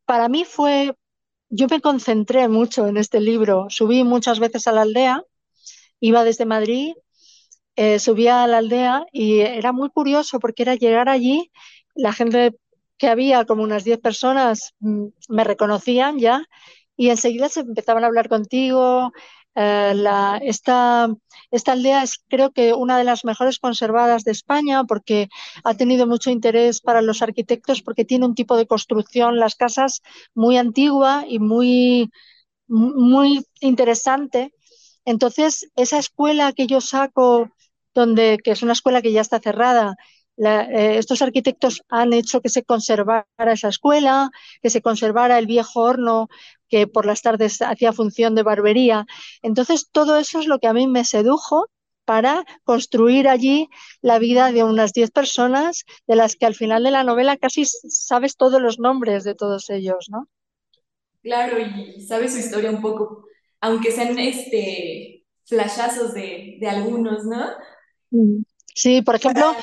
para 0.05 0.29
mí 0.29 0.45
fue, 0.45 0.95
yo 1.51 1.67
me 1.69 1.81
concentré 1.81 2.49
mucho 2.49 2.87
en 2.87 2.97
este 2.97 3.21
libro, 3.21 3.67
subí 3.71 4.05
muchas 4.05 4.41
veces 4.41 4.67
a 4.67 4.73
la 4.73 4.83
aldea, 4.83 5.23
iba 6.01 6.25
desde 6.25 6.47
Madrid, 6.47 6.95
eh, 7.77 7.99
subía 8.01 8.45
a 8.45 8.47
la 8.47 8.59
aldea 8.59 9.07
y 9.13 9.41
era 9.41 9.73
muy 9.73 9.91
curioso 9.91 10.41
porque 10.41 10.65
era 10.65 10.77
llegar 10.77 11.09
allí, 11.09 11.53
la 11.95 12.13
gente 12.13 12.57
que 12.99 13.09
había, 13.09 13.45
como 13.47 13.63
unas 13.65 13.85
10 13.85 14.01
personas, 14.01 14.75
mm, 14.81 15.07
me 15.31 15.45
reconocían 15.45 16.19
ya 16.19 16.45
y 16.97 17.11
enseguida 17.11 17.49
se 17.49 17.61
empezaban 17.61 18.05
a 18.05 18.09
hablar 18.09 18.29
contigo, 18.29 19.13
eh, 19.57 19.95
esta, 20.43 21.09
esta 21.51 21.73
aldea 21.73 22.03
es 22.03 22.19
creo 22.29 22.53
que 22.53 22.75
una 22.75 22.99
de 22.99 23.05
las 23.05 23.25
mejores 23.25 23.59
conservadas 23.59 24.23
de 24.25 24.33
España 24.33 24.85
porque 24.85 25.29
ha 25.65 25.75
tenido 25.75 26.07
mucho 26.07 26.31
interés 26.31 26.81
para 26.83 27.03
los 27.03 27.23
arquitectos 27.23 27.83
porque 27.83 28.05
tiene 28.05 28.27
un 28.27 28.35
tipo 28.35 28.57
de 28.57 28.67
construcción, 28.67 29.39
las 29.39 29.55
casas 29.57 30.03
muy 30.35 30.59
antigua 30.59 31.25
y 31.27 31.39
muy, 31.39 32.11
muy 32.69 33.47
interesante. 33.61 34.53
Entonces, 35.05 35.71
esa 35.77 35.99
escuela 35.99 36.53
que 36.53 36.67
yo 36.67 36.81
saco, 36.81 37.51
donde, 37.95 38.39
que 38.43 38.51
es 38.51 38.63
una 38.63 38.73
escuela 38.73 39.01
que 39.03 39.13
ya 39.13 39.23
está 39.23 39.41
cerrada, 39.41 39.97
eh, 40.39 40.99
estos 40.99 41.23
arquitectos 41.23 41.83
han 41.89 42.13
hecho 42.13 42.41
que 42.41 42.49
se 42.49 42.63
conservara 42.63 43.27
esa 43.39 43.69
escuela, 43.69 44.31
que 44.63 44.71
se 44.71 44.83
conservara 44.83 45.39
el 45.39 45.47
viejo 45.47 45.81
horno 45.81 46.29
que 46.69 46.87
por 46.87 47.07
las 47.07 47.23
tardes 47.23 47.63
hacía 47.63 47.93
función 47.93 48.35
de 48.35 48.43
barbería. 48.43 49.07
Entonces, 49.43 49.89
todo 49.91 50.19
eso 50.19 50.41
es 50.41 50.47
lo 50.47 50.59
que 50.59 50.67
a 50.67 50.73
mí 50.73 50.87
me 50.87 51.05
sedujo 51.05 51.69
para 52.05 52.45
construir 52.65 53.29
allí 53.29 53.69
la 54.01 54.19
vida 54.19 54.53
de 54.53 54.63
unas 54.63 54.93
10 54.93 55.11
personas, 55.11 55.85
de 56.07 56.17
las 56.17 56.37
que 56.37 56.47
al 56.47 56.55
final 56.55 56.85
de 56.85 56.93
la 56.93 57.05
novela 57.05 57.37
casi 57.37 57.65
sabes 57.65 58.37
todos 58.37 58.63
los 58.63 58.79
nombres 58.79 59.25
de 59.25 59.35
todos 59.35 59.71
ellos, 59.71 60.07
¿no? 60.09 60.29
Claro, 61.23 61.59
y 61.59 62.01
sabes 62.01 62.33
su 62.33 62.39
historia 62.39 62.71
un 62.71 62.81
poco, 62.81 63.25
aunque 63.61 63.91
sean 63.91 64.17
este 64.19 65.25
flashazos 65.45 66.15
de, 66.15 66.59
algunos, 66.69 67.25
¿no? 67.25 67.47
Mm. 68.11 68.43
Sí, 68.75 69.03
por 69.03 69.17
ejemplo, 69.17 69.57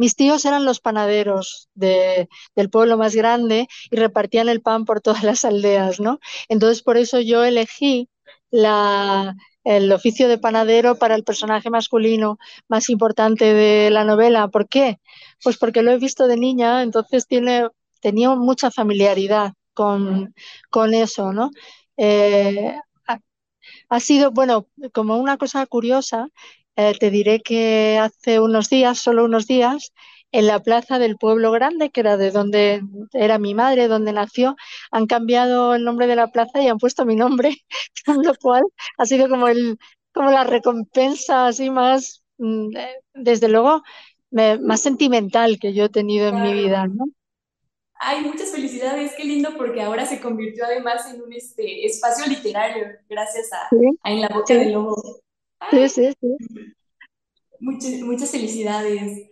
mis 0.00 0.16
tíos 0.16 0.46
eran 0.46 0.64
los 0.64 0.80
panaderos 0.80 1.68
del 1.74 2.70
pueblo 2.72 2.96
más 2.96 3.14
grande 3.14 3.68
y 3.90 3.96
repartían 3.96 4.48
el 4.48 4.62
pan 4.62 4.86
por 4.86 5.02
todas 5.02 5.22
las 5.24 5.44
aldeas, 5.44 6.00
¿no? 6.00 6.20
Entonces, 6.48 6.82
por 6.82 6.96
eso 6.96 7.20
yo 7.20 7.44
elegí 7.44 8.08
el 8.50 9.92
oficio 9.92 10.26
de 10.28 10.38
panadero 10.38 10.94
para 10.94 11.14
el 11.16 11.22
personaje 11.22 11.68
masculino 11.68 12.38
más 12.66 12.88
importante 12.88 13.52
de 13.52 13.90
la 13.90 14.04
novela. 14.04 14.48
¿Por 14.48 14.68
qué? 14.70 15.00
Pues 15.44 15.58
porque 15.58 15.82
lo 15.82 15.90
he 15.90 15.98
visto 15.98 16.28
de 16.28 16.38
niña, 16.38 16.82
entonces 16.82 17.26
tiene, 17.26 17.68
tenía 18.00 18.30
mucha 18.30 18.70
familiaridad 18.70 19.52
con, 19.74 20.32
eso, 20.94 21.34
¿no? 21.34 21.50
Eh, 21.98 22.74
ha 23.90 24.00
sido, 24.00 24.30
bueno, 24.30 24.66
como 24.94 25.18
una 25.18 25.36
cosa 25.36 25.66
curiosa, 25.66 26.28
eh, 26.88 26.94
te 26.98 27.10
diré 27.10 27.40
que 27.40 27.98
hace 28.00 28.40
unos 28.40 28.68
días, 28.70 28.98
solo 28.98 29.24
unos 29.24 29.46
días, 29.46 29.92
en 30.32 30.46
la 30.46 30.60
plaza 30.60 30.98
del 30.98 31.16
pueblo 31.16 31.50
grande, 31.50 31.90
que 31.90 32.00
era 32.00 32.16
de 32.16 32.30
donde 32.30 32.82
era 33.12 33.38
mi 33.38 33.54
madre, 33.54 33.88
donde 33.88 34.12
nació, 34.12 34.56
han 34.90 35.06
cambiado 35.06 35.74
el 35.74 35.84
nombre 35.84 36.06
de 36.06 36.16
la 36.16 36.28
plaza 36.28 36.62
y 36.62 36.68
han 36.68 36.78
puesto 36.78 37.04
mi 37.04 37.16
nombre, 37.16 37.56
lo 38.24 38.34
cual 38.36 38.62
ha 38.98 39.06
sido 39.06 39.28
como 39.28 39.48
el 39.48 39.78
como 40.12 40.30
la 40.30 40.44
recompensa 40.44 41.46
así 41.46 41.70
más, 41.70 42.22
mm, 42.38 42.76
eh, 42.76 42.96
desde 43.14 43.48
luego, 43.48 43.82
más 44.32 44.80
sentimental 44.80 45.58
que 45.60 45.72
yo 45.72 45.84
he 45.86 45.88
tenido 45.88 46.28
en 46.28 46.42
mi 46.42 46.52
vida, 46.52 46.86
¿no? 46.86 47.06
Ay, 48.02 48.22
muchas 48.24 48.50
felicidades, 48.50 49.12
qué 49.14 49.24
lindo, 49.24 49.56
porque 49.58 49.82
ahora 49.82 50.06
se 50.06 50.20
convirtió 50.20 50.64
además 50.64 51.12
en 51.12 51.20
un 51.20 51.32
este, 51.32 51.84
espacio 51.84 52.26
literario, 52.26 52.86
gracias 53.08 53.52
a, 53.52 53.68
En 54.04 54.20
la 54.22 54.28
Boca 54.28 54.54
del 54.54 54.72
Lobo. 54.72 55.20
Sí, 55.70 55.88
sí, 55.88 56.08
sí. 56.20 56.74
Muchas, 57.60 58.30
felicidades. 58.30 59.30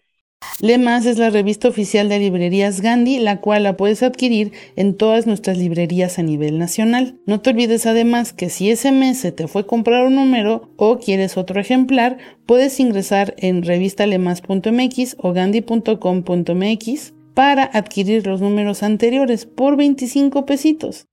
Lemas 0.61 1.07
es 1.07 1.19
la 1.19 1.31
revista 1.31 1.69
oficial 1.69 2.09
de 2.09 2.19
librerías 2.19 2.81
Gandhi, 2.81 3.19
la 3.19 3.41
cual 3.41 3.65
la 3.65 3.77
puedes 3.77 4.03
adquirir 4.03 4.53
en 4.77 4.95
todas 4.95 5.27
nuestras 5.27 5.59
librerías 5.59 6.19
a 6.19 6.23
nivel 6.23 6.59
nacional. 6.59 7.19
No 7.27 7.41
te 7.41 7.51
olvides 7.51 7.87
además 7.87 8.33
que 8.33 8.51
si 8.51 8.71
ese 8.71 8.93
mes 8.93 9.19
se 9.19 9.33
te 9.33 9.49
fue 9.49 9.67
comprar 9.67 10.07
un 10.07 10.15
número 10.15 10.71
o 10.77 10.99
quieres 10.99 11.37
otro 11.37 11.61
ejemplar, 11.61 12.19
puedes 12.47 12.79
ingresar 12.79 13.35
en 13.39 13.63
revistalemas.mx 13.63 15.17
o 15.19 15.33
gandhi.com.mx 15.33 17.15
para 17.35 17.65
adquirir 17.65 18.27
los 18.27 18.41
números 18.41 18.83
anteriores 18.83 19.47
por 19.47 19.77
25 19.77 20.45
pesitos. 20.45 21.07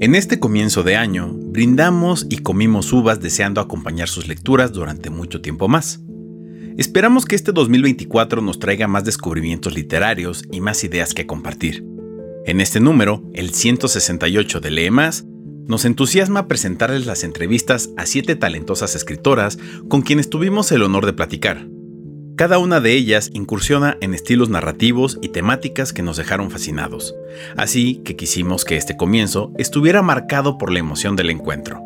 En 0.00 0.14
este 0.14 0.40
comienzo 0.40 0.82
de 0.82 0.96
año, 0.96 1.38
brindamos 1.54 2.26
y 2.28 2.38
comimos 2.38 2.92
uvas 2.92 3.20
deseando 3.20 3.60
acompañar 3.60 4.08
sus 4.08 4.26
lecturas 4.26 4.72
durante 4.72 5.08
mucho 5.08 5.40
tiempo 5.40 5.68
más. 5.68 6.00
Esperamos 6.76 7.26
que 7.26 7.36
este 7.36 7.52
2024 7.52 8.42
nos 8.42 8.58
traiga 8.58 8.88
más 8.88 9.04
descubrimientos 9.04 9.72
literarios 9.72 10.42
y 10.50 10.60
más 10.60 10.82
ideas 10.82 11.14
que 11.14 11.28
compartir. 11.28 11.86
En 12.44 12.60
este 12.60 12.80
número, 12.80 13.22
el 13.34 13.54
168 13.54 14.58
de 14.58 14.70
Lee 14.72 14.90
Más, 14.90 15.26
nos 15.68 15.84
entusiasma 15.84 16.48
presentarles 16.48 17.06
las 17.06 17.22
entrevistas 17.22 17.90
a 17.96 18.04
siete 18.04 18.34
talentosas 18.34 18.96
escritoras 18.96 19.56
con 19.88 20.02
quienes 20.02 20.30
tuvimos 20.30 20.72
el 20.72 20.82
honor 20.82 21.06
de 21.06 21.12
platicar. 21.12 21.68
Cada 22.36 22.58
una 22.58 22.80
de 22.80 22.92
ellas 22.92 23.30
incursiona 23.32 23.96
en 24.00 24.12
estilos 24.12 24.48
narrativos 24.48 25.18
y 25.22 25.28
temáticas 25.28 25.92
que 25.92 26.02
nos 26.02 26.16
dejaron 26.16 26.50
fascinados, 26.50 27.14
así 27.56 28.02
que 28.04 28.16
quisimos 28.16 28.64
que 28.64 28.76
este 28.76 28.96
comienzo 28.96 29.52
estuviera 29.56 30.02
marcado 30.02 30.58
por 30.58 30.72
la 30.72 30.80
emoción 30.80 31.14
del 31.14 31.30
encuentro. 31.30 31.80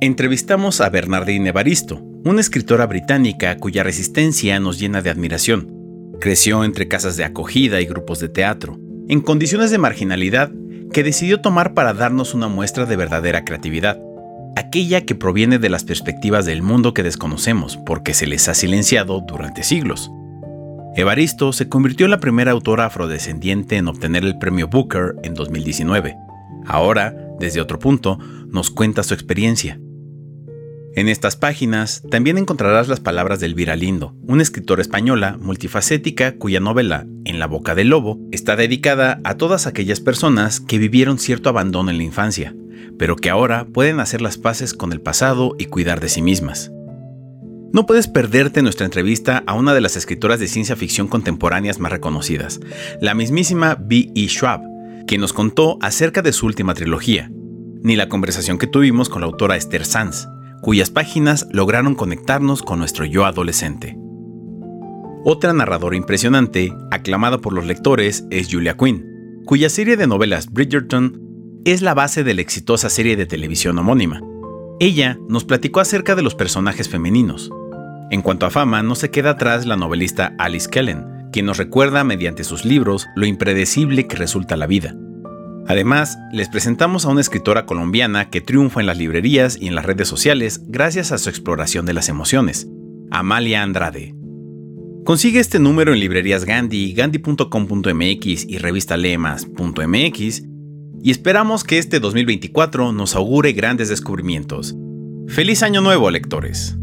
Entrevistamos 0.00 0.80
a 0.80 0.88
Bernardine 0.88 1.50
Evaristo, 1.50 2.00
una 2.24 2.40
escritora 2.40 2.86
británica 2.86 3.58
cuya 3.58 3.82
resistencia 3.82 4.58
nos 4.60 4.78
llena 4.78 5.02
de 5.02 5.10
admiración. 5.10 5.70
Creció 6.20 6.64
entre 6.64 6.88
casas 6.88 7.18
de 7.18 7.24
acogida 7.24 7.82
y 7.82 7.84
grupos 7.84 8.18
de 8.18 8.30
teatro, 8.30 8.78
en 9.08 9.20
condiciones 9.20 9.70
de 9.70 9.78
marginalidad 9.78 10.50
que 10.94 11.02
decidió 11.02 11.42
tomar 11.42 11.74
para 11.74 11.92
darnos 11.92 12.32
una 12.32 12.48
muestra 12.48 12.86
de 12.86 12.96
verdadera 12.96 13.44
creatividad 13.44 14.00
aquella 14.56 15.02
que 15.02 15.14
proviene 15.14 15.58
de 15.58 15.68
las 15.68 15.84
perspectivas 15.84 16.46
del 16.46 16.62
mundo 16.62 16.94
que 16.94 17.02
desconocemos 17.02 17.76
porque 17.76 18.14
se 18.14 18.26
les 18.26 18.48
ha 18.48 18.54
silenciado 18.54 19.20
durante 19.20 19.62
siglos. 19.62 20.10
Evaristo 20.94 21.52
se 21.52 21.68
convirtió 21.68 22.04
en 22.04 22.10
la 22.10 22.20
primera 22.20 22.50
autora 22.50 22.86
afrodescendiente 22.86 23.76
en 23.76 23.88
obtener 23.88 24.24
el 24.24 24.38
premio 24.38 24.68
Booker 24.68 25.14
en 25.22 25.34
2019. 25.34 26.16
Ahora, 26.66 27.14
desde 27.40 27.60
otro 27.60 27.78
punto, 27.78 28.18
nos 28.48 28.70
cuenta 28.70 29.02
su 29.02 29.14
experiencia. 29.14 29.80
En 30.94 31.08
estas 31.08 31.36
páginas 31.36 32.02
también 32.10 32.36
encontrarás 32.36 32.86
las 32.86 33.00
palabras 33.00 33.40
de 33.40 33.46
Elvira 33.46 33.76
Lindo, 33.76 34.14
una 34.26 34.42
escritora 34.42 34.82
española 34.82 35.38
multifacética 35.40 36.36
cuya 36.36 36.60
novela, 36.60 37.06
En 37.24 37.38
la 37.38 37.46
boca 37.46 37.74
del 37.74 37.88
lobo, 37.88 38.20
está 38.30 38.56
dedicada 38.56 39.18
a 39.24 39.36
todas 39.36 39.66
aquellas 39.66 40.00
personas 40.00 40.60
que 40.60 40.76
vivieron 40.76 41.18
cierto 41.18 41.48
abandono 41.48 41.90
en 41.90 41.96
la 41.96 42.02
infancia, 42.02 42.54
pero 42.98 43.16
que 43.16 43.30
ahora 43.30 43.66
pueden 43.72 44.00
hacer 44.00 44.20
las 44.20 44.36
paces 44.36 44.74
con 44.74 44.92
el 44.92 45.00
pasado 45.00 45.54
y 45.58 45.64
cuidar 45.64 46.00
de 46.00 46.10
sí 46.10 46.20
mismas. 46.20 46.70
No 47.72 47.86
puedes 47.86 48.06
perderte 48.06 48.60
nuestra 48.60 48.84
entrevista 48.84 49.42
a 49.46 49.54
una 49.54 49.72
de 49.72 49.80
las 49.80 49.96
escritoras 49.96 50.40
de 50.40 50.48
ciencia 50.48 50.76
ficción 50.76 51.08
contemporáneas 51.08 51.78
más 51.78 51.90
reconocidas, 51.90 52.60
la 53.00 53.14
mismísima 53.14 53.78
B. 53.80 54.10
E. 54.14 54.28
Schwab, 54.28 54.60
quien 55.06 55.22
nos 55.22 55.32
contó 55.32 55.78
acerca 55.80 56.20
de 56.20 56.34
su 56.34 56.44
última 56.44 56.74
trilogía, 56.74 57.30
ni 57.82 57.96
la 57.96 58.10
conversación 58.10 58.58
que 58.58 58.66
tuvimos 58.66 59.08
con 59.08 59.22
la 59.22 59.26
autora 59.26 59.56
Esther 59.56 59.86
Sanz, 59.86 60.26
cuyas 60.62 60.90
páginas 60.90 61.48
lograron 61.50 61.96
conectarnos 61.96 62.62
con 62.62 62.78
nuestro 62.78 63.04
yo 63.04 63.26
adolescente. 63.26 63.98
Otra 65.24 65.52
narradora 65.52 65.96
impresionante, 65.96 66.72
aclamada 66.92 67.38
por 67.38 67.52
los 67.52 67.66
lectores, 67.66 68.24
es 68.30 68.48
Julia 68.50 68.76
Quinn, 68.76 69.42
cuya 69.44 69.68
serie 69.68 69.96
de 69.96 70.06
novelas 70.06 70.50
Bridgerton 70.50 71.20
es 71.64 71.82
la 71.82 71.94
base 71.94 72.22
de 72.22 72.34
la 72.34 72.42
exitosa 72.42 72.88
serie 72.88 73.16
de 73.16 73.26
televisión 73.26 73.76
homónima. 73.76 74.20
Ella 74.78 75.18
nos 75.28 75.44
platicó 75.44 75.80
acerca 75.80 76.14
de 76.14 76.22
los 76.22 76.36
personajes 76.36 76.88
femeninos. 76.88 77.50
En 78.10 78.22
cuanto 78.22 78.46
a 78.46 78.50
fama, 78.50 78.84
no 78.84 78.94
se 78.94 79.10
queda 79.10 79.30
atrás 79.30 79.66
la 79.66 79.76
novelista 79.76 80.34
Alice 80.38 80.68
Kellen, 80.70 81.04
quien 81.32 81.46
nos 81.46 81.58
recuerda 81.58 82.04
mediante 82.04 82.44
sus 82.44 82.64
libros 82.64 83.08
lo 83.16 83.26
impredecible 83.26 84.06
que 84.06 84.16
resulta 84.16 84.56
la 84.56 84.68
vida. 84.68 84.94
Además, 85.68 86.18
les 86.32 86.48
presentamos 86.48 87.04
a 87.04 87.08
una 87.08 87.20
escritora 87.20 87.66
colombiana 87.66 88.30
que 88.30 88.40
triunfa 88.40 88.80
en 88.80 88.86
las 88.86 88.98
librerías 88.98 89.56
y 89.60 89.68
en 89.68 89.74
las 89.74 89.86
redes 89.86 90.08
sociales 90.08 90.62
gracias 90.66 91.12
a 91.12 91.18
su 91.18 91.28
exploración 91.30 91.86
de 91.86 91.92
las 91.92 92.08
emociones, 92.08 92.66
Amalia 93.10 93.62
Andrade. 93.62 94.14
Consigue 95.04 95.40
este 95.40 95.58
número 95.58 95.92
en 95.92 96.00
librerías 96.00 96.44
Gandhi, 96.44 96.92
gandhi.com.mx 96.92 98.44
y 98.48 98.58
revistalemas.mx 98.58 100.42
y 101.04 101.10
esperamos 101.10 101.64
que 101.64 101.78
este 101.78 101.98
2024 101.98 102.92
nos 102.92 103.16
augure 103.16 103.52
grandes 103.52 103.88
descubrimientos. 103.88 104.76
¡Feliz 105.28 105.62
Año 105.62 105.80
Nuevo, 105.80 106.10
lectores! 106.10 106.76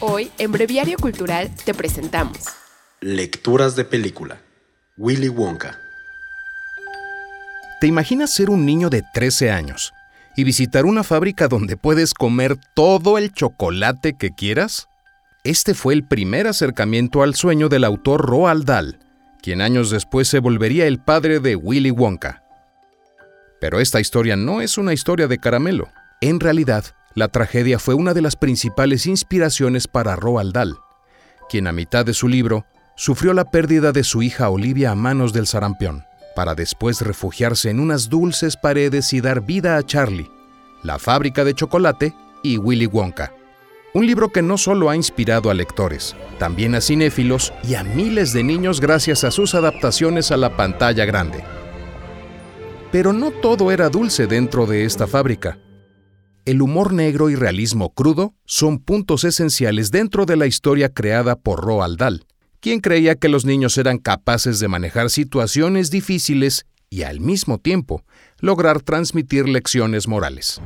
Hoy, 0.00 0.30
en 0.38 0.52
Breviario 0.52 0.96
Cultural, 0.96 1.50
te 1.64 1.74
presentamos 1.74 2.38
Lecturas 3.02 3.76
de 3.76 3.84
película. 3.84 4.42
Willy 4.98 5.28
Wonka. 5.28 5.89
¿Te 7.80 7.86
imaginas 7.86 8.30
ser 8.30 8.50
un 8.50 8.66
niño 8.66 8.90
de 8.90 9.02
13 9.14 9.50
años 9.50 9.94
y 10.36 10.44
visitar 10.44 10.84
una 10.84 11.02
fábrica 11.02 11.48
donde 11.48 11.78
puedes 11.78 12.12
comer 12.12 12.58
todo 12.74 13.16
el 13.16 13.32
chocolate 13.32 14.18
que 14.18 14.32
quieras? 14.32 14.88
Este 15.44 15.72
fue 15.72 15.94
el 15.94 16.04
primer 16.04 16.46
acercamiento 16.46 17.22
al 17.22 17.34
sueño 17.34 17.70
del 17.70 17.84
autor 17.84 18.26
Roald 18.26 18.66
Dahl, 18.66 18.98
quien 19.42 19.62
años 19.62 19.88
después 19.88 20.28
se 20.28 20.40
volvería 20.40 20.86
el 20.86 20.98
padre 20.98 21.40
de 21.40 21.56
Willy 21.56 21.90
Wonka. 21.90 22.42
Pero 23.62 23.80
esta 23.80 23.98
historia 23.98 24.36
no 24.36 24.60
es 24.60 24.76
una 24.76 24.92
historia 24.92 25.26
de 25.26 25.38
caramelo. 25.38 25.88
En 26.20 26.38
realidad, 26.38 26.84
la 27.14 27.28
tragedia 27.28 27.78
fue 27.78 27.94
una 27.94 28.12
de 28.12 28.20
las 28.20 28.36
principales 28.36 29.06
inspiraciones 29.06 29.88
para 29.88 30.16
Roald 30.16 30.52
Dahl, 30.52 30.76
quien 31.48 31.66
a 31.66 31.72
mitad 31.72 32.04
de 32.04 32.12
su 32.12 32.28
libro 32.28 32.66
sufrió 32.94 33.32
la 33.32 33.50
pérdida 33.50 33.92
de 33.92 34.04
su 34.04 34.22
hija 34.22 34.50
Olivia 34.50 34.90
a 34.90 34.94
manos 34.94 35.32
del 35.32 35.46
sarampión, 35.46 36.04
para 36.34 36.54
después 36.54 37.00
refugiarse 37.00 37.70
en 37.70 37.80
unas 37.80 38.08
dulces 38.08 38.56
paredes 38.56 39.12
y 39.12 39.20
dar 39.20 39.44
vida 39.44 39.76
a 39.76 39.82
Charlie, 39.82 40.30
la 40.82 40.98
fábrica 40.98 41.44
de 41.44 41.54
chocolate 41.54 42.14
y 42.42 42.58
Willy 42.58 42.86
Wonka. 42.86 43.32
Un 43.92 44.06
libro 44.06 44.30
que 44.30 44.40
no 44.40 44.56
solo 44.56 44.88
ha 44.88 44.94
inspirado 44.94 45.50
a 45.50 45.54
lectores, 45.54 46.14
también 46.38 46.76
a 46.76 46.80
cinéfilos 46.80 47.52
y 47.64 47.74
a 47.74 47.82
miles 47.82 48.32
de 48.32 48.44
niños 48.44 48.80
gracias 48.80 49.24
a 49.24 49.32
sus 49.32 49.56
adaptaciones 49.56 50.30
a 50.30 50.36
la 50.36 50.56
pantalla 50.56 51.04
grande. 51.04 51.42
Pero 52.92 53.12
no 53.12 53.32
todo 53.32 53.72
era 53.72 53.88
dulce 53.88 54.28
dentro 54.28 54.66
de 54.66 54.84
esta 54.84 55.08
fábrica. 55.08 55.58
El 56.44 56.62
humor 56.62 56.92
negro 56.92 57.30
y 57.30 57.34
realismo 57.34 57.92
crudo 57.92 58.34
son 58.44 58.78
puntos 58.78 59.24
esenciales 59.24 59.90
dentro 59.90 60.24
de 60.24 60.36
la 60.36 60.46
historia 60.46 60.88
creada 60.88 61.36
por 61.36 61.60
Roald 61.60 61.98
Dahl, 61.98 62.26
quien 62.60 62.80
creía 62.80 63.14
que 63.14 63.28
los 63.28 63.44
niños 63.44 63.76
eran 63.78 63.98
capaces 63.98 64.60
de 64.60 64.68
manejar 64.68 65.10
situaciones 65.10 65.90
difíciles 65.90 66.66
y 66.90 67.02
al 67.02 67.20
mismo 67.20 67.58
tiempo 67.58 68.04
lograr 68.40 68.82
transmitir 68.82 69.48
lecciones 69.48 70.08
morales. 70.08 70.60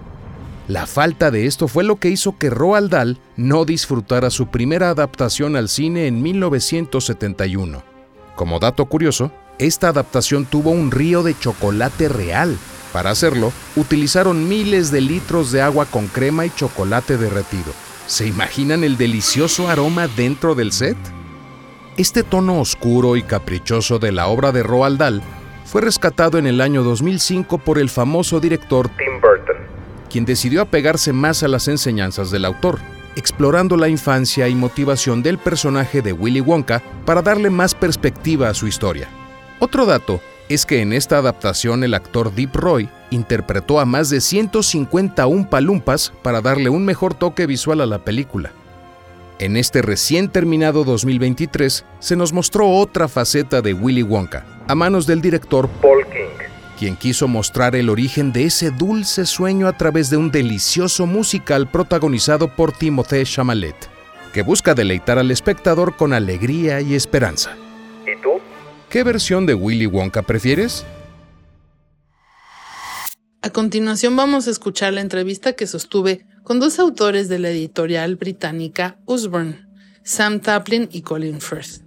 La 0.66 0.86
falta 0.86 1.30
de 1.30 1.46
esto 1.46 1.68
fue 1.68 1.84
lo 1.84 1.96
que 1.96 2.08
hizo 2.08 2.38
que 2.38 2.48
Roald 2.48 2.90
Dahl 2.90 3.18
no 3.36 3.66
disfrutara 3.66 4.30
su 4.30 4.46
primera 4.46 4.88
adaptación 4.90 5.56
al 5.56 5.68
cine 5.68 6.06
en 6.06 6.22
1971. 6.22 7.82
Como 8.34 8.58
dato 8.58 8.86
curioso, 8.86 9.30
esta 9.58 9.88
adaptación 9.88 10.46
tuvo 10.46 10.70
un 10.70 10.90
río 10.90 11.22
de 11.22 11.38
chocolate 11.38 12.08
real. 12.08 12.56
Para 12.94 13.10
hacerlo, 13.10 13.52
utilizaron 13.76 14.48
miles 14.48 14.90
de 14.90 15.02
litros 15.02 15.52
de 15.52 15.60
agua 15.60 15.84
con 15.84 16.06
crema 16.06 16.46
y 16.46 16.50
chocolate 16.50 17.18
derretido. 17.18 17.72
¿Se 18.06 18.26
imaginan 18.26 18.84
el 18.84 18.96
delicioso 18.96 19.68
aroma 19.68 20.08
dentro 20.08 20.54
del 20.54 20.72
set? 20.72 20.96
Este 21.96 22.22
tono 22.22 22.60
oscuro 22.60 23.16
y 23.16 23.22
caprichoso 23.22 23.98
de 23.98 24.12
la 24.12 24.26
obra 24.26 24.50
de 24.52 24.62
Roald 24.62 24.98
Dahl 24.98 25.22
fue 25.64 25.80
rescatado 25.80 26.38
en 26.38 26.46
el 26.46 26.60
año 26.60 26.82
2005 26.82 27.58
por 27.58 27.78
el 27.78 27.88
famoso 27.88 28.40
director 28.40 28.88
Tim 28.88 29.20
Burton 29.20 29.74
quien 30.14 30.24
decidió 30.24 30.62
apegarse 30.62 31.12
más 31.12 31.42
a 31.42 31.48
las 31.48 31.66
enseñanzas 31.66 32.30
del 32.30 32.44
autor, 32.44 32.78
explorando 33.16 33.76
la 33.76 33.88
infancia 33.88 34.46
y 34.46 34.54
motivación 34.54 35.24
del 35.24 35.38
personaje 35.38 36.02
de 36.02 36.12
Willy 36.12 36.40
Wonka 36.40 36.84
para 37.04 37.20
darle 37.20 37.50
más 37.50 37.74
perspectiva 37.74 38.48
a 38.48 38.54
su 38.54 38.68
historia. 38.68 39.08
Otro 39.58 39.86
dato 39.86 40.20
es 40.48 40.66
que 40.66 40.82
en 40.82 40.92
esta 40.92 41.18
adaptación 41.18 41.82
el 41.82 41.94
actor 41.94 42.32
Deep 42.32 42.54
Roy 42.54 42.88
interpretó 43.10 43.80
a 43.80 43.86
más 43.86 44.08
de 44.08 44.20
151 44.20 45.50
palumpas 45.50 46.12
para 46.22 46.40
darle 46.40 46.68
un 46.68 46.84
mejor 46.84 47.14
toque 47.14 47.46
visual 47.46 47.80
a 47.80 47.86
la 47.86 48.04
película. 48.04 48.52
En 49.38 49.56
este 49.56 49.82
recién 49.82 50.28
terminado 50.28 50.84
2023 50.84 51.84
se 51.98 52.16
nos 52.16 52.32
mostró 52.32 52.70
otra 52.70 53.08
faceta 53.08 53.62
de 53.62 53.74
Willy 53.74 54.02
Wonka, 54.02 54.46
a 54.68 54.74
manos 54.74 55.06
del 55.06 55.20
director 55.20 55.68
Paul 55.80 56.04
King 56.06 56.44
quien 56.78 56.96
quiso 56.96 57.28
mostrar 57.28 57.76
el 57.76 57.88
origen 57.88 58.32
de 58.32 58.44
ese 58.44 58.70
dulce 58.70 59.26
sueño 59.26 59.68
a 59.68 59.76
través 59.76 60.10
de 60.10 60.16
un 60.16 60.30
delicioso 60.30 61.06
musical 61.06 61.70
protagonizado 61.70 62.48
por 62.48 62.72
Timothée 62.72 63.24
Chalamet, 63.24 63.76
que 64.32 64.42
busca 64.42 64.74
deleitar 64.74 65.18
al 65.18 65.30
espectador 65.30 65.96
con 65.96 66.12
alegría 66.12 66.80
y 66.80 66.94
esperanza. 66.94 67.56
¿Y 68.06 68.20
tú? 68.20 68.40
¿Qué 68.90 69.02
versión 69.02 69.46
de 69.46 69.54
Willy 69.54 69.86
Wonka 69.86 70.22
prefieres? 70.22 70.84
A 73.44 73.50
continuación 73.50 74.16
vamos 74.16 74.48
a 74.48 74.50
escuchar 74.50 74.94
la 74.94 75.02
entrevista 75.02 75.52
que 75.52 75.66
sostuve 75.66 76.24
con 76.44 76.60
dos 76.60 76.78
autores 76.78 77.28
de 77.28 77.38
la 77.38 77.50
editorial 77.50 78.16
británica 78.16 78.98
Usborne, 79.04 79.66
Sam 80.02 80.40
Taplin 80.40 80.88
y 80.90 81.02
Colin 81.02 81.42
Firth. 81.42 81.82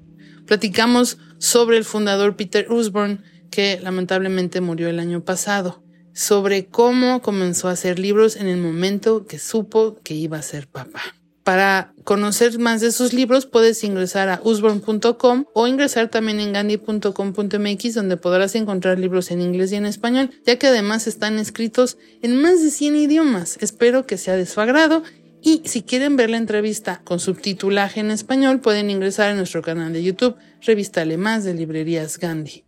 Platicamos 0.46 1.18
sobre 1.40 1.78
el 1.78 1.84
fundador 1.84 2.36
Peter 2.36 2.72
Usborne, 2.72 3.24
que 3.50 3.80
lamentablemente 3.82 4.62
murió 4.62 4.88
el 4.88 5.00
año 5.00 5.26
pasado, 5.26 5.84
sobre 6.14 6.68
cómo 6.68 7.24
comenzó 7.24 7.70
a 7.70 7.72
hacer 7.72 7.98
libros 7.98 8.36
en 8.36 8.46
el 8.46 8.58
momento 8.58 9.26
que 9.26 9.40
supo 9.40 9.98
que 10.04 10.14
iba 10.14 10.38
a 10.38 10.44
ser 10.44 10.68
papá. 10.68 11.02
Para 11.48 11.94
conocer 12.04 12.60
más 12.60 12.82
de 12.82 12.92
sus 12.92 13.14
libros 13.14 13.46
puedes 13.46 13.82
ingresar 13.86 14.28
a 14.28 14.42
usborn.com 14.44 15.46
o 15.54 15.66
ingresar 15.66 16.10
también 16.10 16.42
en 16.42 16.52
gandhi.com.mx 16.52 17.94
donde 17.94 18.18
podrás 18.18 18.54
encontrar 18.56 19.00
libros 19.00 19.32
en 19.32 19.40
inglés 19.40 19.72
y 19.72 19.78
en 19.78 19.86
español, 19.86 20.32
ya 20.46 20.60
que 20.60 20.68
además 20.68 21.08
están 21.08 21.40
escritos 21.40 21.98
en 22.22 22.42
más 22.42 22.62
de 22.62 22.70
100 22.70 22.98
idiomas. 22.98 23.58
Espero 23.62 24.06
que 24.06 24.18
sea 24.18 24.36
de 24.36 24.46
su 24.46 24.60
agrado 24.60 25.04
y 25.42 25.62
si 25.64 25.84
quieren 25.84 26.18
ver 26.18 26.32
la 26.32 26.36
entrevista 26.36 27.00
con 27.06 27.22
subtitulaje 27.22 28.02
en 28.02 28.12
español 28.12 28.60
pueden 28.60 28.90
ingresar 28.90 29.30
a 29.30 29.36
nuestro 29.36 29.62
canal 29.62 29.94
de 29.94 30.04
YouTube, 30.04 30.36
Revistale 30.66 31.16
Más 31.16 31.46
de 31.46 31.54
Librerías 31.54 32.18
Gandhi. 32.18 32.66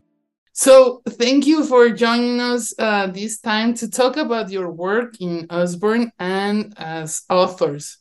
So, 0.53 1.01
thank 1.17 1.45
you 1.45 1.65
for 1.65 1.93
joining 1.93 2.39
us 2.39 2.73
uh, 2.79 3.07
this 3.11 3.41
time 3.41 3.73
to 3.73 3.89
talk 3.89 4.15
about 4.15 4.49
your 4.49 4.69
work 4.69 5.19
in 5.19 5.47
Osborne 5.49 6.13
and 6.17 6.73
as 6.77 7.23
authors. 7.29 7.97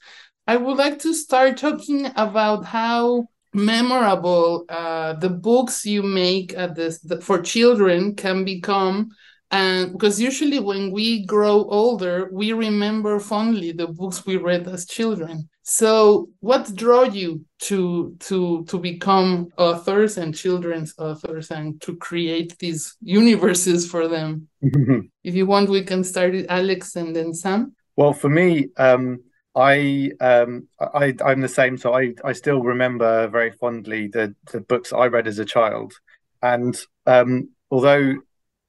I 0.49 0.57
would 0.57 0.79
like 0.79 0.99
to 1.01 1.13
start 1.13 1.59
talking 1.59 2.07
about 2.17 2.65
how 2.65 3.29
memorable 3.53 4.65
uh, 4.71 5.13
the 5.13 5.29
books 5.29 5.85
you 5.85 6.03
make 6.03 6.53
this, 6.75 7.01
the, 7.01 7.21
for 7.21 7.43
children 7.43 8.17
can 8.17 8.47
become 8.47 9.11
and 9.51 9.93
because 9.93 10.21
usually 10.21 10.59
when 10.59 10.91
we 10.91 11.25
grow 11.25 11.65
older 11.65 12.29
we 12.33 12.53
remember 12.53 13.19
fondly 13.19 13.73
the 13.73 13.87
books 13.87 14.27
we 14.27 14.37
read 14.37 14.67
as 14.69 14.87
children. 14.87 15.49
So 15.63 16.31
what 16.41 16.75
draw 16.75 17.03
you 17.05 17.45
to 17.63 18.17
to 18.21 18.65
to 18.65 18.79
become 18.79 19.49
authors 19.57 20.19
and 20.19 20.35
children's 20.35 20.95
authors 20.99 21.51
and 21.51 21.81
to 21.83 21.97
create 21.97 22.59
these 22.59 22.97
universes 23.03 23.91
for 23.91 24.09
them? 24.09 24.49
If 25.25 25.35
you 25.35 25.47
want 25.47 25.71
we 25.71 25.83
can 25.83 26.05
start 26.05 26.33
with 26.33 26.47
alex 26.49 26.97
and 26.97 27.15
then 27.17 27.35
sam. 27.35 27.75
Well 27.97 28.13
for 28.13 28.29
me 28.29 28.69
um 28.77 29.21
I 29.59 30.13
um 30.21 30.69
I 30.81 31.15
I'm 31.25 31.41
the 31.41 31.49
same 31.49 31.77
so 31.77 31.93
I 31.93 32.15
I 32.25 32.33
still 32.33 32.63
remember 32.63 33.29
very 33.29 33.51
fondly 33.51 34.07
the 34.07 34.35
the 34.53 34.61
books 34.61 34.93
I 34.93 35.07
read 35.07 35.27
as 35.27 35.39
a 35.39 35.45
child 35.45 35.95
and 36.43 36.79
um 37.07 37.51
although 37.71 38.15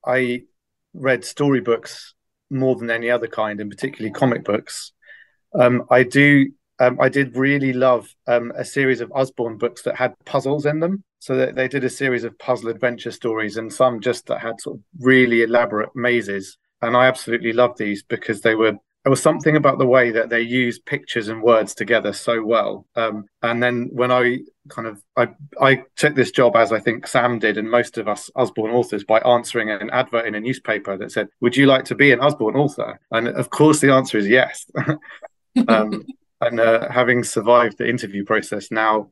I 0.05 0.43
read 0.93 1.23
storybooks 1.23 2.13
more 2.49 2.75
than 2.75 2.89
any 2.89 3.09
other 3.09 3.27
kind, 3.27 3.59
and 3.59 3.69
particularly 3.69 4.11
comic 4.11 4.43
books. 4.43 4.91
Um, 5.53 5.83
I 5.89 6.03
do. 6.03 6.51
Um, 6.81 6.97
I 7.01 7.09
did 7.09 7.35
really 7.35 7.73
love 7.73 8.07
um, 8.25 8.53
a 8.55 8.63
series 8.63 9.01
of 9.01 9.11
Osborne 9.13 9.57
books 9.57 9.81
that 9.81 9.97
had 9.97 10.13
puzzles 10.25 10.65
in 10.65 10.79
them. 10.79 11.03
So 11.19 11.35
they, 11.35 11.51
they 11.51 11.67
did 11.67 11.83
a 11.83 11.89
series 11.89 12.23
of 12.23 12.39
puzzle 12.39 12.69
adventure 12.69 13.11
stories, 13.11 13.57
and 13.57 13.71
some 13.71 13.99
just 13.99 14.27
that 14.27 14.39
had 14.39 14.61
sort 14.61 14.77
of 14.77 14.83
really 14.99 15.43
elaborate 15.43 15.89
mazes. 15.95 16.57
And 16.81 16.95
I 16.95 17.07
absolutely 17.07 17.51
loved 17.51 17.77
these 17.77 18.03
because 18.03 18.41
they 18.41 18.55
were 18.55 18.77
there 19.09 19.13
was 19.13 19.23
something 19.23 19.55
about 19.55 19.79
the 19.79 19.87
way 19.87 20.11
that 20.11 20.29
they 20.29 20.41
use 20.41 20.77
pictures 20.77 21.29
and 21.29 21.41
words 21.41 21.73
together 21.73 22.13
so 22.13 22.43
well. 22.43 22.85
Um, 22.95 23.25
and 23.41 23.63
then 23.63 23.89
when 23.91 24.11
I 24.11 24.41
kind 24.67 24.87
of 24.87 25.01
I 25.17 25.29
I 25.59 25.83
took 25.95 26.13
this 26.13 26.29
job 26.29 26.55
as 26.55 26.71
I 26.71 26.79
think 26.79 27.07
Sam 27.07 27.39
did, 27.39 27.57
and 27.57 27.71
most 27.71 27.97
of 27.97 28.07
us 28.07 28.29
Usborne 28.35 28.69
authors 28.69 29.03
by 29.03 29.17
answering 29.21 29.71
an 29.71 29.89
advert 29.89 30.27
in 30.27 30.35
a 30.35 30.39
newspaper 30.39 30.95
that 30.95 31.11
said, 31.11 31.29
"Would 31.41 31.57
you 31.57 31.65
like 31.65 31.85
to 31.85 31.95
be 31.95 32.11
an 32.11 32.19
Osborne 32.19 32.55
author?" 32.55 32.99
And 33.09 33.29
of 33.29 33.49
course, 33.49 33.79
the 33.79 33.91
answer 33.91 34.19
is 34.19 34.27
yes. 34.27 34.67
um, 35.67 36.05
and 36.41 36.59
uh, 36.59 36.87
having 36.91 37.23
survived 37.23 37.79
the 37.79 37.89
interview 37.89 38.23
process 38.23 38.69
now 38.69 39.09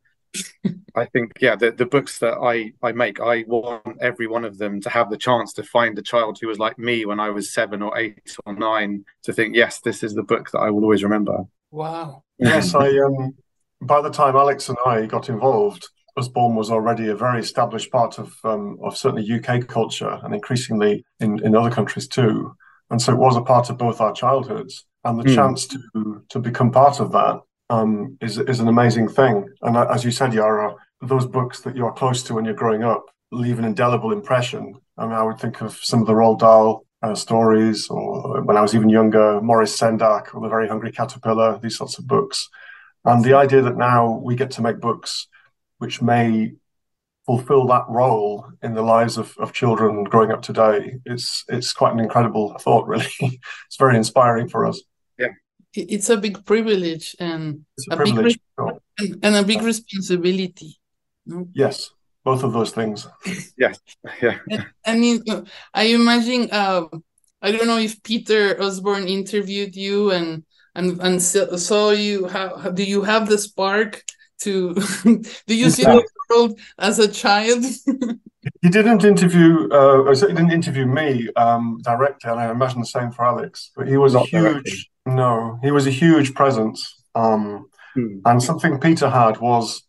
I 0.95 1.05
think 1.05 1.33
yeah, 1.39 1.55
the, 1.55 1.71
the 1.71 1.85
books 1.85 2.19
that 2.19 2.33
I 2.33 2.73
I 2.81 2.91
make, 2.91 3.19
I 3.19 3.45
want 3.47 3.97
every 4.01 4.27
one 4.27 4.45
of 4.45 4.57
them 4.57 4.81
to 4.81 4.89
have 4.89 5.09
the 5.09 5.17
chance 5.17 5.53
to 5.53 5.63
find 5.63 5.97
a 5.97 6.01
child 6.01 6.39
who 6.41 6.47
was 6.47 6.59
like 6.59 6.79
me 6.79 7.05
when 7.05 7.19
I 7.19 7.29
was 7.29 7.53
seven 7.53 7.81
or 7.81 7.97
eight 7.97 8.35
or 8.45 8.53
nine 8.55 9.05
to 9.23 9.33
think, 9.33 9.55
yes, 9.55 9.79
this 9.81 10.03
is 10.03 10.13
the 10.13 10.23
book 10.23 10.49
that 10.51 10.59
I 10.59 10.71
will 10.71 10.83
always 10.83 11.03
remember. 11.03 11.45
Wow. 11.71 12.23
yes, 12.39 12.73
I 12.73 12.89
um 12.97 13.35
by 13.81 14.01
the 14.01 14.09
time 14.09 14.35
Alex 14.35 14.69
and 14.69 14.77
I 14.85 15.05
got 15.05 15.29
involved, 15.29 15.87
Usborne 16.17 16.55
was 16.55 16.71
already 16.71 17.09
a 17.09 17.15
very 17.15 17.39
established 17.39 17.91
part 17.91 18.17
of 18.17 18.33
um, 18.43 18.77
of 18.83 18.97
certainly 18.97 19.31
UK 19.31 19.67
culture 19.67 20.19
and 20.23 20.33
increasingly 20.33 21.05
in, 21.19 21.43
in 21.45 21.55
other 21.55 21.69
countries 21.69 22.07
too. 22.07 22.55
And 22.89 23.01
so 23.01 23.13
it 23.13 23.19
was 23.19 23.35
a 23.35 23.41
part 23.41 23.69
of 23.69 23.77
both 23.77 24.01
our 24.01 24.13
childhoods. 24.13 24.85
And 25.03 25.19
the 25.19 25.23
mm. 25.23 25.35
chance 25.35 25.67
to 25.67 26.25
to 26.29 26.39
become 26.39 26.71
part 26.71 26.99
of 26.99 27.11
that 27.11 27.39
um, 27.69 28.17
is 28.21 28.37
is 28.37 28.59
an 28.59 28.67
amazing 28.67 29.07
thing. 29.09 29.49
And 29.61 29.77
as 29.77 30.03
you 30.03 30.11
said, 30.11 30.33
Yara, 30.33 30.75
those 31.01 31.25
books 31.25 31.61
that 31.61 31.75
you're 31.75 31.93
close 31.93 32.23
to 32.23 32.33
when 32.33 32.45
you're 32.45 32.53
growing 32.53 32.83
up 32.83 33.05
leave 33.31 33.59
an 33.59 33.65
indelible 33.65 34.13
impression. 34.13 34.73
I 34.97 35.05
mean, 35.05 35.13
I 35.13 35.23
would 35.23 35.39
think 35.39 35.61
of 35.61 35.75
some 35.75 36.01
of 36.01 36.07
the 36.07 36.13
Roald 36.13 36.39
Dahl 36.39 36.85
uh, 37.03 37.13
stories, 37.13 37.89
or 37.89 38.41
when 38.41 38.57
I 38.57 38.61
was 38.61 38.73
even 38.73 38.89
younger, 38.89 39.41
Maurice 39.41 39.77
Sendak, 39.77 40.33
or 40.33 40.41
The 40.41 40.49
Very 40.49 40.67
Hungry 40.67 40.91
Caterpillar, 40.91 41.59
these 41.59 41.77
sorts 41.77 41.99
of 41.99 42.07
books. 42.07 42.49
And 43.05 43.23
the 43.23 43.35
idea 43.35 43.61
that 43.61 43.77
now 43.77 44.19
we 44.23 44.35
get 44.35 44.51
to 44.51 44.61
make 44.61 44.79
books 44.79 45.27
which 45.79 46.01
may 46.01 46.53
fulfill 47.25 47.67
that 47.67 47.85
role 47.89 48.45
in 48.63 48.73
the 48.73 48.81
lives 48.81 49.17
of, 49.17 49.35
of 49.37 49.53
children 49.53 50.05
growing 50.05 50.31
up 50.31 50.41
today, 50.41 50.95
it's 51.05 51.43
it's 51.49 51.73
quite 51.73 51.93
an 51.93 51.99
incredible 51.99 52.57
thought, 52.59 52.87
really. 52.87 53.07
it's 53.19 53.77
very 53.77 53.97
inspiring 53.97 54.47
for 54.47 54.65
us 54.65 54.81
it's 55.77 56.09
a 56.09 56.17
big 56.17 56.45
privilege 56.45 57.15
and 57.19 57.65
a, 57.91 57.93
a 57.93 57.97
privilege. 57.97 58.39
big 58.97 59.19
and 59.21 59.35
a 59.35 59.43
big 59.43 59.61
responsibility. 59.61 60.79
No? 61.25 61.47
Yes, 61.53 61.91
both 62.23 62.43
of 62.43 62.53
those 62.53 62.71
things. 62.71 63.07
yes, 63.57 63.79
yeah. 64.21 64.39
I 64.85 64.97
mean, 64.97 65.23
I 65.73 65.83
imagine. 65.83 66.49
Uh, 66.51 66.85
I 67.41 67.51
don't 67.51 67.67
know 67.67 67.77
if 67.77 68.01
Peter 68.01 68.59
Osborne 68.61 69.07
interviewed 69.07 69.75
you 69.75 70.11
and 70.11 70.43
and 70.75 70.99
and 71.01 71.21
saw 71.21 71.91
you. 71.91 72.27
How, 72.27 72.57
how 72.57 72.71
do 72.71 72.83
you 72.83 73.03
have 73.03 73.29
the 73.29 73.37
spark 73.37 74.03
to? 74.41 74.73
do 75.47 75.55
you 75.55 75.69
see 75.69 75.83
the 75.83 76.07
world 76.29 76.59
as 76.79 76.97
a 76.97 77.07
child? 77.07 77.63
he 78.61 78.69
didn't 78.69 79.03
interview. 79.03 79.69
Uh, 79.69 80.11
he 80.13 80.21
didn't 80.21 80.51
interview 80.51 80.87
me 80.87 81.29
um, 81.35 81.79
directly, 81.83 82.31
and 82.31 82.39
I 82.39 82.49
imagine 82.49 82.79
the 82.79 82.87
same 82.87 83.11
for 83.11 83.25
Alex. 83.25 83.71
But 83.75 83.87
he 83.87 83.97
was 83.97 84.13
Not 84.13 84.23
a 84.23 84.29
huge. 84.29 84.43
Directly 84.43 84.89
no, 85.07 85.59
he 85.63 85.71
was 85.71 85.87
a 85.87 85.91
huge 85.91 86.33
presence. 86.33 87.03
Um, 87.15 87.69
hmm. 87.93 88.19
And 88.25 88.41
something 88.41 88.79
Peter 88.79 89.09
had 89.09 89.37
was 89.39 89.83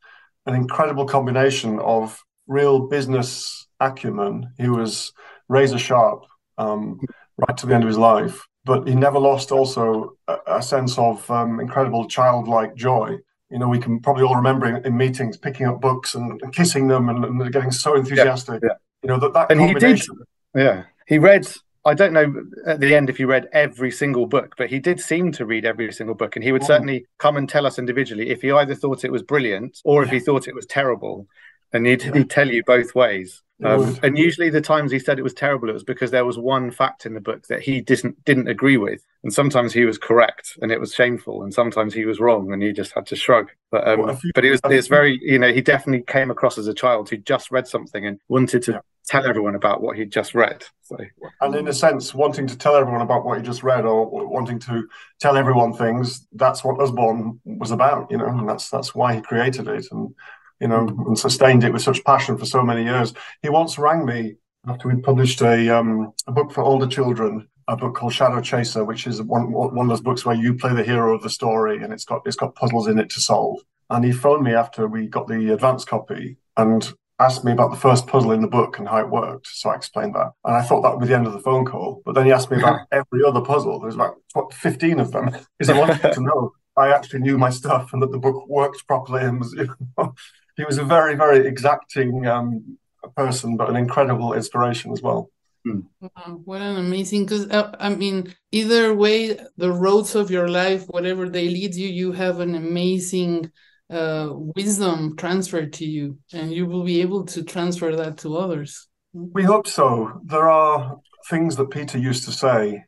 an 0.47 0.55
incredible 0.55 1.05
combination 1.05 1.79
of 1.81 2.23
real 2.47 2.89
business 2.89 3.67
acumen. 3.81 4.53
He 4.59 4.69
was 4.69 5.13
razor 5.49 5.79
sharp 5.79 6.25
um, 6.57 7.01
right 7.37 7.57
to 7.57 7.67
the 7.67 7.75
end 7.75 7.85
of 7.85 7.89
his 7.89 7.99
life, 7.99 8.45
but 8.65 8.89
he 8.89 8.95
never 8.95 9.19
lost 9.19 9.53
also 9.53 10.17
a, 10.27 10.39
a 10.47 10.63
sense 10.63 10.99
of 10.99 11.31
um, 11.31 11.61
incredible 11.61 12.09
childlike 12.09 12.75
joy. 12.75 13.17
You 13.51 13.59
know, 13.59 13.69
we 13.69 13.79
can 13.79 14.01
probably 14.01 14.25
all 14.25 14.37
remember 14.37 14.67
in, 14.67 14.85
in 14.85 14.97
meetings 14.97 15.37
picking 15.37 15.67
up 15.67 15.81
books 15.81 16.15
and, 16.15 16.41
and 16.43 16.53
kissing 16.53 16.89
them 16.89 17.09
and, 17.09 17.25
and, 17.25 17.53
getting 17.53 17.71
so 17.71 17.97
enthusiastic. 17.97 18.61
Yeah, 18.63 18.71
yeah. 18.71 18.77
You 19.03 19.09
know 19.09 19.21
that 19.21 19.33
that 19.35 19.51
and 19.51 19.61
combination. 19.61 20.17
He 20.55 20.61
did, 20.61 20.65
yeah, 20.65 20.85
he 21.07 21.19
read 21.19 21.47
I 21.89 21.95
don't 21.95 22.13
know 22.13 22.45
at 22.67 22.81
the 22.81 22.95
end 22.95 23.11
if 23.11 23.17
he 23.17 23.25
read 23.25 23.49
every 23.53 23.91
single 23.91 24.27
book, 24.27 24.55
but 24.57 24.71
he 24.71 24.79
did 24.79 25.01
seem 25.01 25.33
to 25.33 25.47
read 25.47 25.65
every 25.65 25.93
single 25.93 26.15
book. 26.15 26.37
And 26.37 26.45
he 26.45 26.53
would 26.53 26.63
oh. 26.63 26.67
certainly 26.67 27.07
come 27.19 27.37
and 27.37 27.49
tell 27.49 27.67
us 27.67 27.79
individually 27.79 28.31
if 28.31 28.43
he 28.43 28.53
either 28.53 28.75
thought 28.75 29.05
it 29.05 29.13
was 29.13 29.23
brilliant 29.23 29.81
or 29.85 30.03
if 30.03 30.11
he 30.11 30.21
thought 30.21 30.49
it 30.49 30.55
was 30.55 30.67
terrible. 30.67 31.27
And 31.73 31.87
he'd, 31.87 32.03
yeah. 32.03 32.13
he'd 32.15 32.31
tell 32.31 32.49
you 32.49 32.63
both 32.65 32.95
ways. 32.95 33.43
Um, 33.65 33.99
and 34.03 34.17
usually, 34.17 34.51
the 34.51 34.61
times 34.61 34.93
he 34.93 35.01
said 35.01 35.19
it 35.19 35.23
was 35.23 35.35
terrible, 35.35 35.69
it 35.69 35.73
was 35.73 35.83
because 35.83 36.13
there 36.13 36.25
was 36.25 36.39
one 36.39 36.71
fact 36.71 37.07
in 37.07 37.15
the 37.15 37.21
book 37.21 37.49
that 37.49 37.61
he 37.61 37.81
didn't 37.81 38.25
didn't 38.25 38.47
agree 38.47 38.77
with, 38.77 39.05
and 39.25 39.33
sometimes 39.33 39.73
he 39.73 39.85
was 39.85 39.99
correct, 39.99 40.57
and 40.63 40.71
it 40.71 40.79
was 40.79 40.95
shameful, 40.95 41.43
and 41.43 41.53
sometimes 41.53 41.93
he 41.93 42.05
was 42.05 42.21
wrong, 42.21 42.53
and 42.53 42.63
he 42.63 42.73
just 42.73 42.93
had 42.93 43.07
to 43.07 43.17
shrug. 43.17 43.51
But 43.71 43.89
um, 43.89 44.03
well, 44.03 44.21
you, 44.23 44.31
but 44.35 44.45
it 44.45 44.51
was 44.51 44.61
it's 44.65 44.89
very 44.89 45.19
you 45.23 45.39
know 45.39 45.53
he 45.53 45.61
definitely 45.61 46.05
came 46.05 46.31
across 46.31 46.57
as 46.57 46.69
a 46.69 46.75
child 46.75 47.11
who 47.11 47.17
just 47.17 47.51
read 47.51 47.67
something 47.67 48.07
and 48.07 48.21
wanted 48.29 48.63
to 48.65 48.73
yeah. 48.73 48.79
tell 49.07 49.27
everyone 49.27 49.57
about 49.57 49.83
what 49.83 49.97
he'd 49.97 50.13
just 50.13 50.35
read. 50.35 50.65
So, 50.83 50.97
and 51.41 51.55
in 51.55 51.67
a 51.67 51.73
sense, 51.73 52.15
wanting 52.15 52.47
to 52.47 52.57
tell 52.57 52.77
everyone 52.77 53.03
about 53.03 53.25
what 53.25 53.39
he 53.39 53.45
just 53.45 53.65
read, 53.65 53.85
or 53.85 54.07
wanting 54.29 54.61
to 54.61 54.87
tell 55.21 55.37
everyone 55.37 55.73
things, 55.73 56.27
that's 56.33 56.63
what 56.63 56.81
Osborne 56.81 57.41
was 57.45 57.73
about, 57.73 58.11
you 58.11 58.19
know, 58.19 58.29
and 58.29 58.49
that's 58.49 58.71
that's 58.71 58.95
why 58.95 59.17
he 59.17 59.21
created 59.21 59.67
it, 59.67 59.87
and 59.91 60.15
you 60.61 60.69
know, 60.69 60.87
and 61.07 61.19
sustained 61.19 61.65
it 61.65 61.73
with 61.73 61.83
such 61.83 62.05
passion 62.05 62.37
for 62.37 62.47
so 62.47 62.63
many 62.63 62.85
years. 62.85 63.15
He 63.43 63.49
once 63.49 63.79
rang 63.79 64.05
me 64.05 64.37
after 64.67 64.89
we 64.89 65.01
published 65.01 65.41
a 65.41 65.77
um, 65.77 66.13
a 66.27 66.33
book 66.33 66.53
for 66.53 66.63
older 66.63 66.87
children, 66.87 67.49
a 67.69 67.77
book 67.77 67.95
called 67.95 68.15
Shadow 68.15 68.41
Chaser, 68.41 68.85
which 68.85 69.07
is 69.07 69.23
one 69.23 69.53
one 69.53 69.87
of 69.87 69.89
those 69.89 70.01
books 70.01 70.25
where 70.25 70.35
you 70.35 70.55
play 70.55 70.75
the 70.75 70.83
hero 70.83 71.15
of 71.15 71.23
the 71.23 71.31
story, 71.31 71.83
and 71.83 71.93
it's 71.93 72.05
got 72.05 72.23
it's 72.27 72.37
got 72.37 72.55
puzzles 72.55 72.89
in 72.89 72.99
it 72.99 73.11
to 73.11 73.21
solve. 73.21 73.61
And 73.91 74.05
he 74.05 74.13
phoned 74.13 74.43
me 74.43 74.55
after 74.55 74.87
we 74.87 75.07
got 75.07 75.29
the 75.29 75.53
advance 75.53 75.85
copy 75.85 76.39
and 76.57 76.93
asked 77.21 77.45
me 77.45 77.53
about 77.53 77.71
the 77.71 77.77
first 77.77 78.07
puzzle 78.07 78.33
in 78.33 78.43
the 78.43 78.49
book 78.49 78.79
and 78.79 78.89
how 78.89 78.99
it 78.99 79.11
worked. 79.11 79.49
So 79.49 79.71
I 79.71 79.77
explained 79.77 80.15
that. 80.15 80.33
And 80.45 80.57
I 80.57 80.63
thought 80.63 80.83
that 80.83 80.93
would 80.93 81.01
be 81.01 81.07
the 81.07 81.15
end 81.15 81.27
of 81.27 81.33
the 81.33 81.41
phone 81.41 81.65
call. 81.65 82.03
But 82.05 82.15
then 82.15 82.27
he 82.27 82.33
asked 82.33 82.51
me 82.51 82.59
about 82.59 82.81
every 82.93 83.25
other 83.27 83.41
puzzle. 83.41 83.81
There's 83.81 83.95
about 83.95 84.17
what, 84.35 84.53
15 84.53 85.01
of 85.01 85.11
them 85.11 85.27
because 85.59 85.75
he 85.75 85.79
wanted 85.79 86.13
to 86.13 86.21
know 86.21 86.53
I 86.77 86.95
actually 86.95 87.21
knew 87.21 87.39
my 87.39 87.51
stuff 87.51 87.93
and 87.93 88.01
that 88.03 88.13
the 88.13 88.19
book 88.19 88.47
worked 88.49 88.87
properly 88.87 89.25
and 89.25 89.41
was, 89.41 89.53
you 89.59 89.69
know, 89.97 90.15
he 90.57 90.65
was 90.65 90.79
a 90.79 90.85
very, 90.85 91.17
very 91.17 91.47
exacting 91.47 92.27
um, 92.27 92.79
person, 93.17 93.57
but 93.57 93.69
an 93.69 93.77
incredible 93.77 94.33
inspiration 94.33 94.93
as 94.93 95.03
well. 95.03 95.31
Mm. 95.69 95.85
Wow, 96.01 96.41
what 96.45 96.63
an 96.63 96.77
amazing! 96.77 97.25
Because 97.25 97.49
uh, 97.51 97.75
I 97.79 97.91
mean, 97.91 98.35
either 98.53 98.95
way, 98.95 99.39
the 99.57 99.73
roads 99.73 100.15
of 100.15 100.31
your 100.31 100.49
life, 100.49 100.85
whatever 100.87 101.29
they 101.29 101.49
lead 101.49 101.75
you, 101.75 101.89
you 101.89 102.13
have 102.13 102.41
an 102.41 102.55
amazing 102.55 103.51
uh, 103.91 104.29
wisdom 104.33 105.17
transferred 105.17 105.73
to 105.75 105.85
you, 105.85 106.19
and 106.33 106.53
you 106.53 106.67
will 106.67 106.85
be 106.85 107.01
able 107.01 107.25
to 107.27 107.43
transfer 107.43 107.95
that 107.97 108.19
to 108.19 108.37
others. 108.37 108.89
We 109.13 109.43
hope 109.43 109.67
so. 109.67 110.21
There 110.25 110.49
are 110.49 110.99
things 111.29 111.57
that 111.57 111.71
Peter 111.71 111.99
used 111.99 112.25
to 112.25 112.33
say 112.33 112.85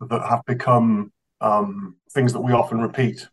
that 0.00 0.22
have 0.28 0.44
become 0.46 1.12
um, 1.40 1.96
things 2.12 2.32
that 2.32 2.40
we 2.40 2.52
often 2.52 2.80
repeat 2.80 3.28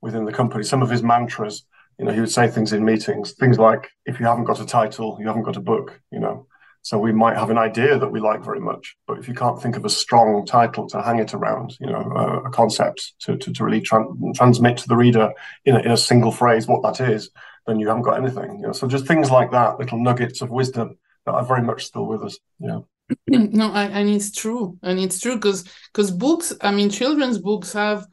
within 0.00 0.24
the 0.24 0.32
company. 0.32 0.64
Some 0.64 0.82
of 0.82 0.90
his 0.90 1.02
mantras 1.02 1.64
you 1.98 2.04
know, 2.04 2.12
he 2.12 2.20
would 2.20 2.30
say 2.30 2.48
things 2.48 2.72
in 2.72 2.84
meetings, 2.84 3.32
things 3.32 3.58
like, 3.58 3.90
if 4.06 4.20
you 4.20 4.26
haven't 4.26 4.44
got 4.44 4.60
a 4.60 4.66
title, 4.66 5.18
you 5.20 5.26
haven't 5.26 5.42
got 5.42 5.56
a 5.56 5.60
book, 5.60 6.00
you 6.12 6.20
know. 6.20 6.46
So 6.82 6.98
we 6.98 7.12
might 7.12 7.36
have 7.36 7.50
an 7.50 7.58
idea 7.58 7.98
that 7.98 8.10
we 8.10 8.20
like 8.20 8.44
very 8.44 8.60
much, 8.60 8.96
but 9.06 9.18
if 9.18 9.28
you 9.28 9.34
can't 9.34 9.60
think 9.60 9.76
of 9.76 9.84
a 9.84 9.90
strong 9.90 10.46
title 10.46 10.88
to 10.88 11.02
hang 11.02 11.18
it 11.18 11.34
around, 11.34 11.76
you 11.80 11.86
know, 11.86 12.00
a, 12.46 12.50
concept 12.50 13.14
to, 13.20 13.36
to, 13.36 13.52
to 13.52 13.64
really 13.64 13.80
tra- 13.80 14.06
transmit 14.34 14.78
to 14.78 14.88
the 14.88 14.96
reader 14.96 15.32
in 15.64 15.76
a, 15.76 15.80
in 15.80 15.90
a 15.90 15.96
single 15.96 16.32
phrase 16.32 16.66
what 16.66 16.82
that 16.82 17.06
is, 17.06 17.30
then 17.66 17.78
you 17.78 17.88
haven't 17.88 18.02
got 18.02 18.22
anything. 18.22 18.60
You 18.60 18.68
know, 18.68 18.72
so 18.72 18.86
just 18.86 19.06
things 19.06 19.30
like 19.30 19.50
that, 19.50 19.78
little 19.78 20.02
nuggets 20.02 20.40
of 20.40 20.50
wisdom 20.50 20.96
that 21.26 21.34
are 21.34 21.44
very 21.44 21.62
much 21.62 21.84
still 21.84 22.06
with 22.06 22.22
us. 22.22 22.38
Yeah. 22.58 22.80
no, 23.28 23.72
I, 23.72 23.84
and 23.84 24.08
it's 24.08 24.32
true, 24.32 24.78
and 24.82 24.98
it's 24.98 25.20
true 25.20 25.36
because 25.36 25.64
because 25.92 26.10
books, 26.10 26.52
I 26.60 26.70
mean, 26.72 26.90
children's 26.90 27.38
books 27.38 27.72
have 27.72 28.06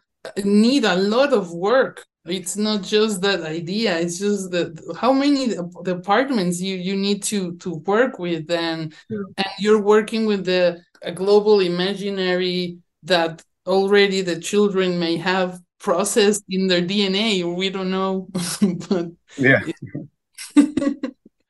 need 0.43 0.85
a 0.85 0.95
lot 0.95 1.33
of 1.33 1.51
work 1.51 2.05
it's 2.25 2.57
not 2.57 2.81
just 2.81 3.21
that 3.21 3.41
idea 3.41 3.97
it's 3.99 4.19
just 4.19 4.51
that 4.51 4.79
how 4.99 5.13
many 5.13 5.55
departments 5.83 6.59
you 6.59 6.75
you 6.75 6.95
need 6.95 7.21
to 7.21 7.55
to 7.57 7.75
work 7.85 8.17
with 8.19 8.49
and 8.49 8.93
yeah. 9.09 9.17
and 9.37 9.47
you're 9.59 9.81
working 9.81 10.25
with 10.25 10.45
the 10.45 10.81
a 11.03 11.11
global 11.11 11.59
imaginary 11.59 12.77
that 13.03 13.43
already 13.67 14.21
the 14.21 14.39
children 14.39 14.99
may 14.99 15.17
have 15.17 15.59
processed 15.79 16.43
in 16.49 16.67
their 16.67 16.81
dna 16.81 17.55
we 17.55 17.69
don't 17.69 17.91
know 17.91 18.27
but 18.89 19.07
yeah 19.37 19.61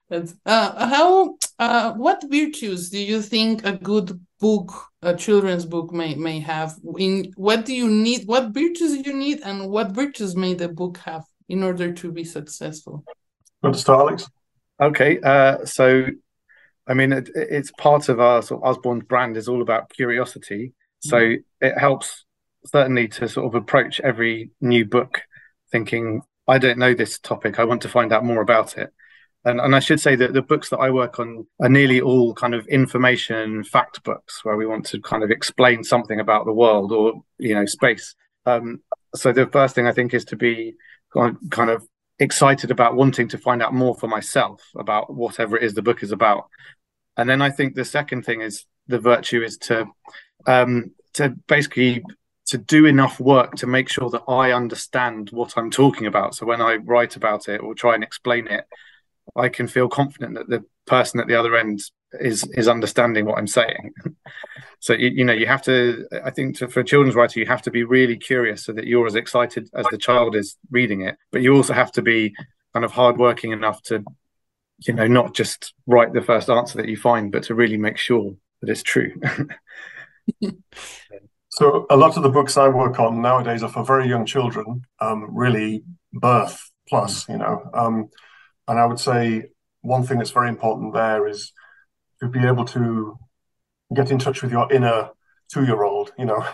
that's 0.09 0.35
uh, 0.45 0.87
how 0.87 1.35
uh, 1.59 1.93
what 1.93 2.23
virtues 2.29 2.89
do 2.89 2.99
you 2.99 3.21
think 3.21 3.65
a 3.65 3.73
good 3.73 4.19
book 4.39 4.71
a 5.01 5.15
children's 5.15 5.65
book 5.65 5.93
may 5.93 6.13
may 6.15 6.39
have 6.39 6.75
in 6.97 7.31
what 7.37 7.65
do 7.65 7.73
you 7.73 7.89
need 7.89 8.27
what 8.27 8.49
virtues 8.49 9.01
do 9.01 9.09
you 9.09 9.15
need 9.15 9.39
and 9.41 9.69
what 9.69 9.91
virtues 9.91 10.35
may 10.35 10.53
the 10.53 10.67
book 10.67 10.97
have 10.97 11.23
in 11.47 11.63
order 11.63 11.93
to 11.93 12.11
be 12.11 12.23
successful? 12.23 13.03
Want 13.61 13.75
to 13.75 13.81
start 13.81 13.99
alex? 14.01 14.29
Okay 14.81 15.19
uh, 15.21 15.63
so 15.65 16.07
i 16.87 16.93
mean 16.93 17.13
it, 17.13 17.29
it's 17.33 17.71
part 17.71 18.09
of 18.09 18.19
our 18.19 18.41
sort 18.41 18.61
of 18.61 18.69
Usborne's 18.69 19.05
brand 19.05 19.37
is 19.37 19.47
all 19.47 19.61
about 19.61 19.89
curiosity. 19.89 20.73
So 20.99 21.17
mm. 21.17 21.43
it 21.61 21.77
helps 21.77 22.25
certainly 22.65 23.07
to 23.07 23.29
sort 23.29 23.45
of 23.45 23.55
approach 23.55 23.99
every 24.01 24.49
new 24.59 24.85
book 24.85 25.21
thinking 25.71 26.21
i 26.47 26.57
don't 26.57 26.77
know 26.77 26.93
this 26.93 27.19
topic. 27.19 27.59
I 27.59 27.63
want 27.63 27.83
to 27.83 27.89
find 27.89 28.11
out 28.11 28.25
more 28.25 28.41
about 28.41 28.77
it 28.77 28.91
and, 29.45 29.61
and 29.61 29.75
I 29.75 29.79
should 29.79 29.99
say 29.99 30.15
that 30.15 30.33
the 30.33 30.41
books 30.41 30.69
that 30.71 30.79
I 30.79 30.89
work 30.89 31.19
on 31.19 31.45
are 31.59 31.69
nearly 31.69 32.01
all 32.01 32.33
kind 32.33 32.55
of 32.55 32.67
information 32.67 33.63
fact 33.63 34.03
books 34.03 34.43
where 34.43 34.57
we 34.57 34.65
want 34.65 34.87
to 34.87 34.99
kind 35.01 35.23
of 35.23 35.29
explain 35.29 35.83
something 35.83 36.19
about 36.19 36.45
the 36.45 36.53
world 36.53 36.91
or, 36.91 37.23
you 37.37 37.53
know, 37.53 37.65
space. 37.65 38.15
Um, 38.47 38.81
so 39.13 39.31
the 39.31 39.45
first 39.47 39.75
thing 39.75 39.85
I 39.85 39.91
think 39.91 40.13
is 40.15 40.25
to 40.25 40.35
be 40.35 40.73
kind 41.13 41.69
of 41.69 41.87
excited 42.19 42.71
about 42.71 42.95
wanting 42.95 43.27
to 43.29 43.37
find 43.37 43.61
out 43.61 43.73
more 43.73 43.95
for 43.95 44.07
myself 44.07 44.61
about 44.75 45.13
whatever 45.13 45.57
it 45.57 45.63
is 45.63 45.75
the 45.75 45.81
book 45.81 46.01
is 46.01 46.11
about. 46.11 46.47
And 47.15 47.29
then 47.29 47.41
I 47.41 47.51
think 47.51 47.75
the 47.75 47.85
second 47.85 48.23
thing 48.23 48.41
is 48.41 48.65
the 48.87 48.99
virtue 48.99 49.43
is 49.43 49.57
to 49.59 49.85
um, 50.47 50.91
to 51.13 51.29
basically 51.47 52.03
to 52.47 52.57
do 52.57 52.85
enough 52.85 53.19
work 53.19 53.55
to 53.55 53.67
make 53.67 53.89
sure 53.89 54.09
that 54.09 54.23
I 54.27 54.51
understand 54.51 55.29
what 55.31 55.53
I'm 55.55 55.71
talking 55.71 56.07
about. 56.07 56.35
So 56.35 56.45
when 56.45 56.61
I 56.61 56.75
write 56.75 57.15
about 57.15 57.47
it 57.47 57.61
or 57.61 57.73
try 57.73 57.95
and 57.95 58.03
explain 58.03 58.47
it, 58.47 58.65
I 59.35 59.49
can 59.49 59.67
feel 59.67 59.89
confident 59.89 60.35
that 60.35 60.49
the 60.49 60.63
person 60.85 61.19
at 61.19 61.27
the 61.27 61.35
other 61.35 61.55
end 61.55 61.81
is 62.19 62.43
is 62.53 62.67
understanding 62.67 63.25
what 63.25 63.37
I'm 63.37 63.47
saying. 63.47 63.93
so 64.79 64.93
you, 64.93 65.09
you, 65.09 65.25
know 65.25 65.33
you 65.33 65.47
have 65.47 65.61
to. 65.63 66.07
I 66.23 66.29
think 66.31 66.57
to, 66.59 66.67
for 66.67 66.79
a 66.79 66.83
children's 66.83 67.15
writer, 67.15 67.39
you 67.39 67.45
have 67.45 67.61
to 67.63 67.71
be 67.71 67.83
really 67.83 68.17
curious 68.17 68.63
so 68.63 68.71
that 68.73 68.87
you're 68.87 69.07
as 69.07 69.15
excited 69.15 69.69
as 69.73 69.85
the 69.91 69.97
child 69.97 70.35
is 70.35 70.57
reading 70.71 71.01
it. 71.01 71.17
But 71.31 71.41
you 71.41 71.53
also 71.55 71.73
have 71.73 71.91
to 71.93 72.01
be 72.01 72.33
kind 72.73 72.85
of 72.85 72.91
hardworking 72.91 73.51
enough 73.51 73.81
to, 73.83 74.03
you 74.85 74.93
know, 74.93 75.07
not 75.07 75.33
just 75.33 75.73
write 75.87 76.13
the 76.13 76.21
first 76.21 76.49
answer 76.49 76.77
that 76.77 76.89
you 76.89 76.97
find, 76.97 77.31
but 77.31 77.43
to 77.43 77.55
really 77.55 77.77
make 77.77 77.97
sure 77.97 78.35
that 78.61 78.69
it's 78.69 78.83
true. 78.83 79.13
so 81.49 81.85
a 81.89 81.97
lot 81.97 82.17
of 82.17 82.23
the 82.23 82.29
books 82.29 82.57
I 82.57 82.67
work 82.69 82.99
on 82.99 83.21
nowadays 83.21 83.63
are 83.63 83.69
for 83.69 83.83
very 83.83 84.07
young 84.07 84.25
children, 84.25 84.83
um, 84.99 85.35
really 85.35 85.83
birth 86.13 86.69
plus, 86.87 87.27
you 87.27 87.37
know. 87.37 87.69
Um, 87.73 88.09
and 88.67 88.79
I 88.79 88.85
would 88.85 88.99
say 88.99 89.49
one 89.81 90.03
thing 90.03 90.17
that's 90.17 90.31
very 90.31 90.49
important 90.49 90.93
there 90.93 91.27
is 91.27 91.51
to 92.21 92.27
be 92.27 92.45
able 92.45 92.65
to 92.65 93.17
get 93.93 94.11
in 94.11 94.19
touch 94.19 94.41
with 94.41 94.51
your 94.51 94.71
inner 94.71 95.09
two-year-old, 95.51 96.11
you 96.17 96.25
know, 96.25 96.45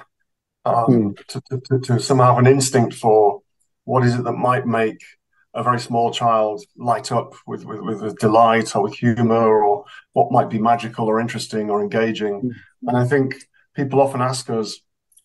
um, 0.66 1.16
mm. 1.16 1.28
to, 1.28 1.42
to, 1.70 1.80
to, 1.80 2.00
somehow 2.00 2.36
have 2.36 2.46
an 2.46 2.52
instinct 2.52 2.96
for 2.96 3.42
what 3.86 4.06
is 4.06 4.16
it 4.16 4.24
that 4.24 4.34
might 4.34 4.68
make 4.68 5.02
a 5.54 5.64
very 5.64 5.80
small 5.80 6.12
child 6.12 6.64
light 6.78 7.12
up 7.12 7.34
with, 7.48 7.66
with, 7.66 8.02
with, 8.02 8.18
delight 8.20 8.76
or 8.76 8.84
with 8.84 8.94
humor 8.94 9.64
or 9.64 9.86
what 10.14 10.32
might 10.32 10.50
be 10.50 10.60
magical 10.60 11.08
or 11.08 11.20
interesting 11.20 11.70
or 11.70 11.82
engaging. 11.82 12.42
Mm. 12.42 12.52
And 12.88 12.98
I 12.98 13.06
think 13.06 13.36
people 13.76 14.02
often 14.02 14.22
ask 14.22 14.50
us, 14.50 14.80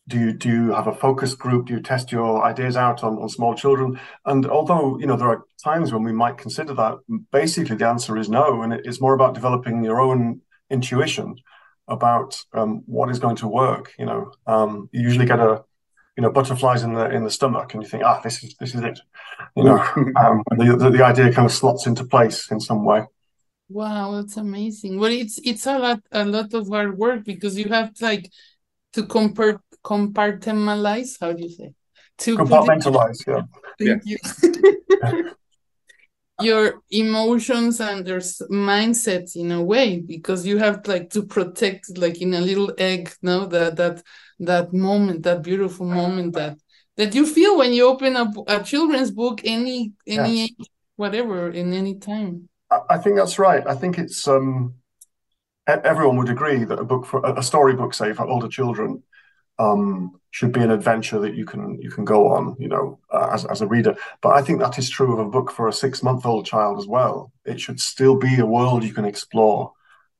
do 0.08 0.18
you 0.18 0.32
do 0.32 0.48
you 0.48 0.72
have 0.72 0.86
a 0.86 0.94
focus 0.94 1.34
group? 1.34 1.66
Do 1.66 1.74
you 1.74 1.80
test 1.80 2.12
your 2.12 2.44
ideas 2.44 2.76
out 2.76 3.02
on, 3.02 3.18
on 3.18 3.28
small 3.28 3.54
children? 3.54 3.98
And 4.24 4.46
although 4.46 4.98
you 4.98 5.06
know 5.06 5.16
there 5.16 5.28
are 5.28 5.44
times 5.62 5.92
when 5.92 6.04
we 6.04 6.12
might 6.12 6.38
consider 6.38 6.74
that, 6.74 6.98
basically 7.32 7.76
the 7.76 7.88
answer 7.88 8.16
is 8.16 8.28
no, 8.28 8.62
and 8.62 8.72
it's 8.72 9.00
more 9.00 9.14
about 9.14 9.34
developing 9.34 9.82
your 9.82 10.00
own 10.00 10.40
intuition 10.70 11.36
about 11.88 12.40
um, 12.52 12.82
what 12.86 13.10
is 13.10 13.18
going 13.18 13.36
to 13.36 13.48
work. 13.48 13.92
You 13.98 14.06
know, 14.06 14.32
um, 14.46 14.88
you 14.92 15.02
usually 15.02 15.26
get 15.26 15.40
a 15.40 15.64
you 16.16 16.22
know 16.22 16.30
butterflies 16.30 16.84
in 16.84 16.94
the 16.94 17.10
in 17.10 17.24
the 17.24 17.30
stomach, 17.30 17.74
and 17.74 17.82
you 17.82 17.88
think, 17.88 18.04
ah, 18.04 18.20
this 18.22 18.44
is 18.44 18.54
this 18.60 18.74
is 18.74 18.82
it. 18.82 19.00
You 19.56 19.64
know, 19.64 19.78
um, 20.20 20.42
the, 20.56 20.76
the 20.78 20.90
the 20.90 21.04
idea 21.04 21.32
kind 21.32 21.46
of 21.46 21.52
slots 21.52 21.86
into 21.86 22.04
place 22.04 22.50
in 22.50 22.60
some 22.60 22.84
way. 22.84 23.06
Wow, 23.68 24.12
that's 24.12 24.36
amazing. 24.36 25.00
Well, 25.00 25.10
it's 25.10 25.40
it's 25.44 25.66
a 25.66 25.78
lot 25.78 26.00
a 26.12 26.24
lot 26.24 26.54
of 26.54 26.68
hard 26.68 26.96
work 26.96 27.24
because 27.24 27.58
you 27.58 27.68
have 27.70 27.92
like 28.00 28.30
to 28.92 29.04
compare 29.04 29.60
compartmentalize. 29.86 31.16
How 31.20 31.32
do 31.32 31.42
you 31.42 31.50
say? 31.50 31.72
To 32.18 32.36
compartmentalize. 32.36 33.18
Yeah. 33.26 33.42
Thank 33.78 34.02
yeah. 34.04 34.16
you. 35.12 35.32
your 36.40 36.82
emotions 36.90 37.80
and 37.80 38.04
their 38.04 38.18
mindset 38.50 39.34
in 39.36 39.52
a 39.52 39.62
way 39.62 40.00
because 40.00 40.46
you 40.46 40.58
have 40.58 40.86
like 40.86 41.08
to 41.08 41.22
protect 41.22 41.96
like 41.96 42.20
in 42.20 42.34
a 42.34 42.40
little 42.40 42.70
egg 42.76 43.10
no 43.22 43.46
that 43.46 43.76
that 43.76 44.02
that 44.38 44.70
moment 44.72 45.22
that 45.22 45.42
beautiful 45.42 45.86
moment 45.86 46.34
that 46.34 46.58
that 46.98 47.14
you 47.14 47.24
feel 47.24 47.56
when 47.56 47.72
you 47.72 47.86
open 47.86 48.16
up 48.16 48.28
a 48.48 48.62
children's 48.62 49.10
book 49.10 49.40
any 49.44 49.92
any 50.06 50.54
yes. 50.58 50.68
whatever 50.96 51.48
in 51.48 51.72
any 51.72 51.94
time 51.94 52.46
i 52.90 52.98
think 52.98 53.16
that's 53.16 53.38
right 53.38 53.66
i 53.66 53.74
think 53.74 53.98
it's 53.98 54.28
um 54.28 54.74
everyone 55.66 56.18
would 56.18 56.28
agree 56.28 56.64
that 56.64 56.78
a 56.78 56.84
book 56.84 57.06
for 57.06 57.24
a 57.24 57.42
storybook 57.42 57.94
say 57.94 58.12
for 58.12 58.26
older 58.26 58.48
children 58.48 59.02
um, 59.58 60.20
should 60.30 60.52
be 60.52 60.60
an 60.60 60.70
adventure 60.70 61.18
that 61.18 61.34
you 61.34 61.46
can 61.46 61.80
you 61.80 61.90
can 61.90 62.04
go 62.04 62.28
on, 62.28 62.56
you 62.58 62.68
know, 62.68 62.98
uh, 63.10 63.30
as 63.32 63.44
as 63.46 63.62
a 63.62 63.66
reader. 63.66 63.96
But 64.20 64.34
I 64.34 64.42
think 64.42 64.60
that 64.60 64.78
is 64.78 64.90
true 64.90 65.12
of 65.12 65.18
a 65.18 65.30
book 65.30 65.50
for 65.50 65.68
a 65.68 65.72
six 65.72 66.02
month 66.02 66.26
old 66.26 66.46
child 66.46 66.78
as 66.78 66.86
well. 66.86 67.32
It 67.44 67.60
should 67.60 67.80
still 67.80 68.16
be 68.16 68.38
a 68.38 68.46
world 68.46 68.84
you 68.84 68.92
can 68.92 69.04
explore, 69.04 69.72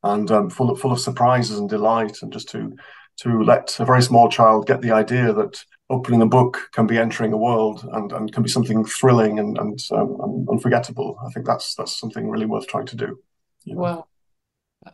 and 0.03 0.30
um, 0.30 0.51
full 0.51 0.70
of 0.70 0.80
full 0.80 0.93
of 0.93 1.01
surprises 1.01 1.59
and 1.59 1.68
delight, 1.68 2.22
and 2.22 2.32
just 2.32 2.49
to 2.51 2.76
to 3.18 3.43
let 3.43 3.78
a 3.80 3.84
very 3.84 4.03
small 4.03 4.28
child 4.28 4.66
get 4.66 4.80
the 4.80 4.93
idea 4.93 5.32
that 5.32 5.62
opening 5.89 6.20
a 6.20 6.26
book 6.26 6.68
can 6.72 6.87
be 6.87 6.99
entering 6.99 7.32
a 7.32 7.37
world 7.37 7.89
and, 7.93 8.12
and 8.12 8.32
can 8.32 8.43
be 8.43 8.49
something 8.49 8.84
thrilling 8.84 9.39
and 9.39 9.59
and, 9.59 9.78
um, 9.93 10.47
unforgettable. 10.51 11.18
I 11.26 11.30
think 11.30 11.47
that's 11.47 11.74
that's 11.74 11.99
something 11.99 12.30
really 12.30 12.47
worth 12.47 12.66
trying 12.66 12.87
to 12.87 12.97
do. 12.97 13.18
You 13.64 13.74
know? 13.74 13.80
Wow 13.80 14.07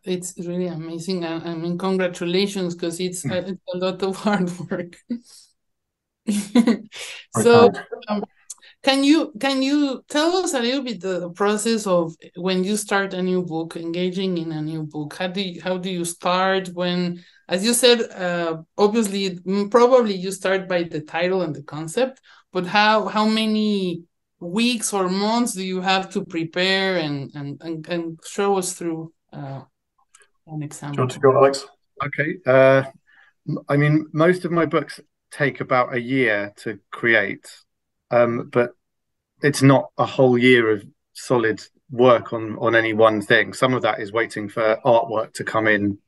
it's 0.04 0.34
really 0.38 0.68
amazing. 0.68 1.24
I, 1.24 1.50
I 1.50 1.54
mean, 1.54 1.78
congratulations, 1.78 2.74
because 2.74 3.00
it's, 3.00 3.24
mm. 3.24 3.32
it's, 3.32 3.60
a 3.74 3.76
lot 3.76 4.02
of 4.02 4.16
hard 4.16 4.50
work. 4.70 4.96
so, 7.36 7.70
um, 8.08 8.24
can 8.82 9.04
you 9.04 9.32
can 9.38 9.62
you 9.62 10.04
tell 10.08 10.36
us 10.38 10.54
a 10.54 10.60
little 10.60 10.82
bit 10.82 11.00
the 11.00 11.30
process 11.30 11.86
of 11.86 12.14
when 12.34 12.64
you 12.64 12.76
start 12.76 13.14
a 13.14 13.22
new 13.22 13.42
book, 13.42 13.76
engaging 13.76 14.38
in 14.38 14.50
a 14.50 14.60
new 14.60 14.82
book? 14.82 15.14
How 15.14 15.28
do 15.28 15.40
you, 15.40 15.62
how 15.62 15.78
do 15.78 15.88
you 15.88 16.04
start 16.04 16.68
when, 16.74 17.22
as 17.48 17.64
you 17.64 17.74
said, 17.74 18.00
uh, 18.10 18.62
obviously 18.76 19.38
probably 19.70 20.14
you 20.14 20.32
start 20.32 20.68
by 20.68 20.82
the 20.82 21.00
title 21.00 21.42
and 21.42 21.54
the 21.54 21.62
concept, 21.62 22.20
but 22.52 22.66
how 22.66 23.06
how 23.06 23.24
many 23.24 24.02
weeks 24.40 24.92
or 24.92 25.08
months 25.08 25.52
do 25.52 25.62
you 25.62 25.80
have 25.80 26.10
to 26.10 26.24
prepare 26.24 26.96
and 26.98 27.30
and 27.36 27.60
and, 27.62 27.88
and 27.88 28.18
show 28.26 28.58
us 28.58 28.72
through 28.72 29.12
uh, 29.32 29.62
an 30.46 30.62
example. 30.62 30.94
Do 30.94 30.96
you 30.96 31.02
want 31.02 31.12
to 31.12 31.20
go, 31.20 31.36
Alex? 31.36 31.66
Okay. 32.04 32.36
Uh, 32.46 32.84
I 33.68 33.76
mean, 33.76 34.06
most 34.12 34.44
of 34.44 34.52
my 34.52 34.66
books 34.66 35.00
take 35.30 35.60
about 35.60 35.94
a 35.94 36.00
year 36.00 36.52
to 36.58 36.78
create, 36.90 37.48
um, 38.10 38.48
but 38.52 38.70
it's 39.42 39.62
not 39.62 39.90
a 39.98 40.06
whole 40.06 40.38
year 40.38 40.70
of 40.70 40.84
solid 41.14 41.62
work 41.90 42.32
on 42.32 42.56
on 42.58 42.74
any 42.74 42.92
one 42.92 43.20
thing. 43.20 43.52
Some 43.52 43.74
of 43.74 43.82
that 43.82 44.00
is 44.00 44.12
waiting 44.12 44.48
for 44.48 44.78
artwork 44.84 45.34
to 45.34 45.44
come 45.44 45.66
in 45.66 45.98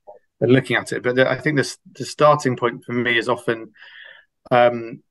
and 0.40 0.52
looking 0.52 0.76
at 0.76 0.92
it. 0.92 1.02
But 1.02 1.16
the, 1.16 1.30
I 1.30 1.38
think 1.38 1.56
the 1.56 1.76
the 1.94 2.04
starting 2.04 2.56
point 2.56 2.84
for 2.84 2.92
me 2.92 3.18
is 3.18 3.28
often 3.28 3.72
um, 4.50 5.02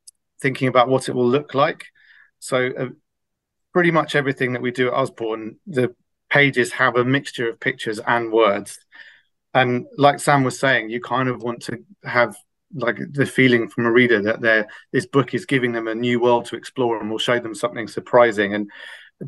thinking 0.42 0.68
about 0.68 0.90
what 0.90 1.10
it 1.10 1.16
will 1.16 1.28
look 1.30 1.54
like. 1.54 1.86
So. 2.40 2.72
Uh, 2.78 2.88
pretty 3.74 3.90
much 3.90 4.14
everything 4.14 4.54
that 4.54 4.62
we 4.62 4.70
do 4.70 4.88
at 4.88 4.94
Osborne, 4.94 5.56
the 5.66 5.96
pages 6.30 6.72
have 6.74 6.96
a 6.96 7.04
mixture 7.04 7.50
of 7.50 7.60
pictures 7.60 8.00
and 8.06 8.32
words 8.32 8.78
and 9.54 9.86
like 9.98 10.20
sam 10.20 10.44
was 10.44 10.60
saying 10.60 10.90
you 10.90 11.00
kind 11.00 11.30
of 11.30 11.42
want 11.44 11.62
to 11.62 11.78
have 12.04 12.36
like 12.76 12.98
the 13.12 13.26
feeling 13.26 13.70
from 13.70 13.86
a 13.86 13.92
reader 13.92 14.22
that 14.22 14.42
they 14.42 14.64
this 14.92 15.06
book 15.06 15.34
is 15.34 15.46
giving 15.46 15.72
them 15.72 15.88
a 15.88 15.96
new 15.96 16.20
world 16.20 16.46
to 16.46 16.56
explore 16.56 17.00
and 17.00 17.10
will 17.10 17.20
show 17.20 17.40
them 17.40 17.54
something 17.54 17.88
surprising. 17.88 18.54
And 18.54 18.70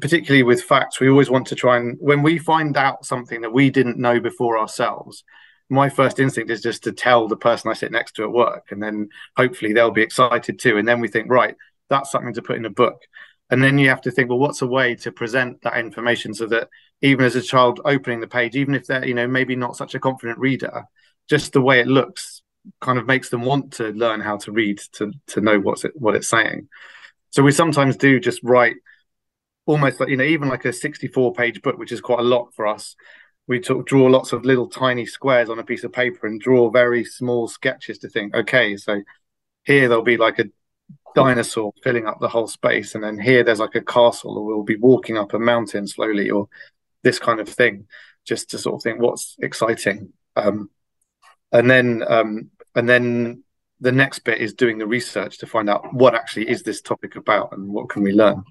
particularly 0.02 0.44
with 0.44 0.64
facts 0.64 1.00
we 1.00 1.10
always 1.10 1.30
want 1.30 1.48
to 1.48 1.56
try 1.56 1.78
and 1.78 1.96
when 2.00 2.24
we 2.24 2.38
find 2.38 2.76
out 2.76 3.06
something 3.06 3.42
that 3.42 3.54
we 3.54 3.70
didn't 3.70 4.00
know 4.00 4.20
before 4.20 4.58
ourselves 4.58 5.24
my 5.70 5.90
first 5.90 6.20
instinct 6.20 6.52
is 6.52 6.62
just 6.62 6.84
to 6.84 6.92
tell 6.92 7.28
the 7.28 7.38
person 7.38 7.72
i 7.72 7.74
sit 7.74 7.92
next 7.92 8.14
to 8.14 8.24
at 8.24 8.32
work. 8.32 8.68
And 8.72 8.82
then 8.82 9.10
hopefully 9.36 9.74
they'll 9.74 9.92
be 9.92 10.04
excited 10.04 10.60
too. 10.60 10.78
And 10.78 10.88
then 10.88 11.00
we 11.00 11.08
think 11.08 11.30
right 11.30 11.56
that's 11.90 12.12
something 12.12 12.34
to 12.34 12.42
put 12.42 12.58
in 12.58 12.66
a 12.66 12.70
book 12.70 13.00
and 13.52 13.64
then 13.64 13.78
you 13.78 13.90
have 13.90 14.02
to 14.02 14.12
think 14.12 14.30
well 14.30 14.40
what's 14.40 14.62
a 14.62 14.68
way 14.68 14.96
to 14.96 15.12
present 15.12 15.62
that 15.62 15.78
information 15.78 16.34
so 16.34 16.46
that 16.46 16.70
even 17.02 17.26
as 17.26 17.36
a 17.36 17.42
child 17.42 17.80
opening 17.86 18.20
the 18.20 18.28
page 18.28 18.56
even 18.56 18.74
if 18.76 18.86
they're 18.88 19.06
you 19.06 19.14
know 19.14 19.28
maybe 19.28 19.56
not 19.56 19.76
such 19.76 19.96
a 19.96 20.00
confident 20.00 20.40
reader 20.40 20.86
just 21.30 21.54
the 21.54 21.62
way 21.62 21.80
it 21.80 21.88
looks 21.88 22.42
kind 22.82 22.98
of 22.98 23.06
makes 23.06 23.30
them 23.30 23.42
want 23.42 23.74
to 23.74 23.90
learn 23.90 24.22
how 24.22 24.38
to 24.38 24.52
read 24.52 24.80
to 24.94 25.12
to 25.28 25.42
know 25.42 25.60
what's 25.60 25.84
it 25.86 25.92
what 25.96 26.16
it's 26.16 26.30
saying. 26.30 26.68
So 27.30 27.44
we 27.44 27.52
sometimes 27.52 27.98
do 27.98 28.20
just 28.20 28.42
write 28.44 28.78
almost 29.66 30.00
like 30.00 30.10
you 30.10 30.18
know 30.18 30.24
even 30.24 30.50
like 30.50 30.66
a 30.66 30.74
64 30.74 31.34
page 31.34 31.62
book 31.62 31.78
which 31.78 31.92
is 31.92 32.02
quite 32.02 32.20
a 32.20 32.24
lot 32.24 32.54
for 32.54 32.68
us. 32.68 32.96
We 33.48 33.60
talk, 33.60 33.86
draw 33.86 34.08
lots 34.08 34.34
of 34.34 34.44
little 34.44 34.68
tiny 34.68 35.06
squares 35.06 35.50
on 35.50 35.60
a 35.60 35.64
piece 35.64 35.84
of 35.84 35.94
paper 35.94 36.26
and 36.26 36.42
draw 36.42 36.72
very 36.72 37.06
small 37.06 37.48
sketches 37.48 38.00
to 38.00 38.10
think 38.10 38.34
okay 38.34 38.76
so 38.76 39.02
here 39.64 39.88
there'll 39.88 40.04
be 40.04 40.18
like 40.18 40.40
a 40.40 40.46
dinosaur 41.16 41.74
filling 41.84 42.06
up 42.06 42.20
the 42.20 42.28
whole 42.28 42.48
space 42.48 42.94
and 42.94 43.04
then 43.04 43.18
here 43.18 43.44
there's 43.44 43.60
like 43.60 43.76
a 43.76 43.82
castle 43.82 44.38
or 44.38 44.46
we'll 44.46 44.64
be 44.64 44.76
walking 44.76 45.18
up 45.18 45.34
a 45.34 45.40
mountain 45.40 45.88
slowly 45.88 46.30
or 46.30 46.48
this 47.04 47.18
kind 47.20 47.40
of 47.40 47.48
thing 47.48 47.88
just 48.26 48.50
to 48.50 48.58
sort 48.58 48.76
of 48.76 48.84
think 48.84 49.00
what's 49.00 49.36
exciting. 49.40 50.12
Um, 50.36 50.70
and 51.52 51.70
then 51.70 52.04
um, 52.08 52.50
and 52.76 52.90
then 52.90 53.44
the 53.80 53.92
next 53.92 54.20
bit 54.20 54.40
is 54.40 54.54
doing 54.54 54.78
the 54.78 54.88
research 54.88 55.38
to 55.40 55.48
find 55.48 55.70
out 55.70 55.94
what 55.94 56.16
actually 56.16 56.50
is 56.50 56.64
this 56.64 56.82
topic 56.82 57.16
about 57.16 57.54
and 57.54 57.70
what 57.70 57.90
can 57.90 58.04
we 58.04 58.12
learn. 58.12 58.44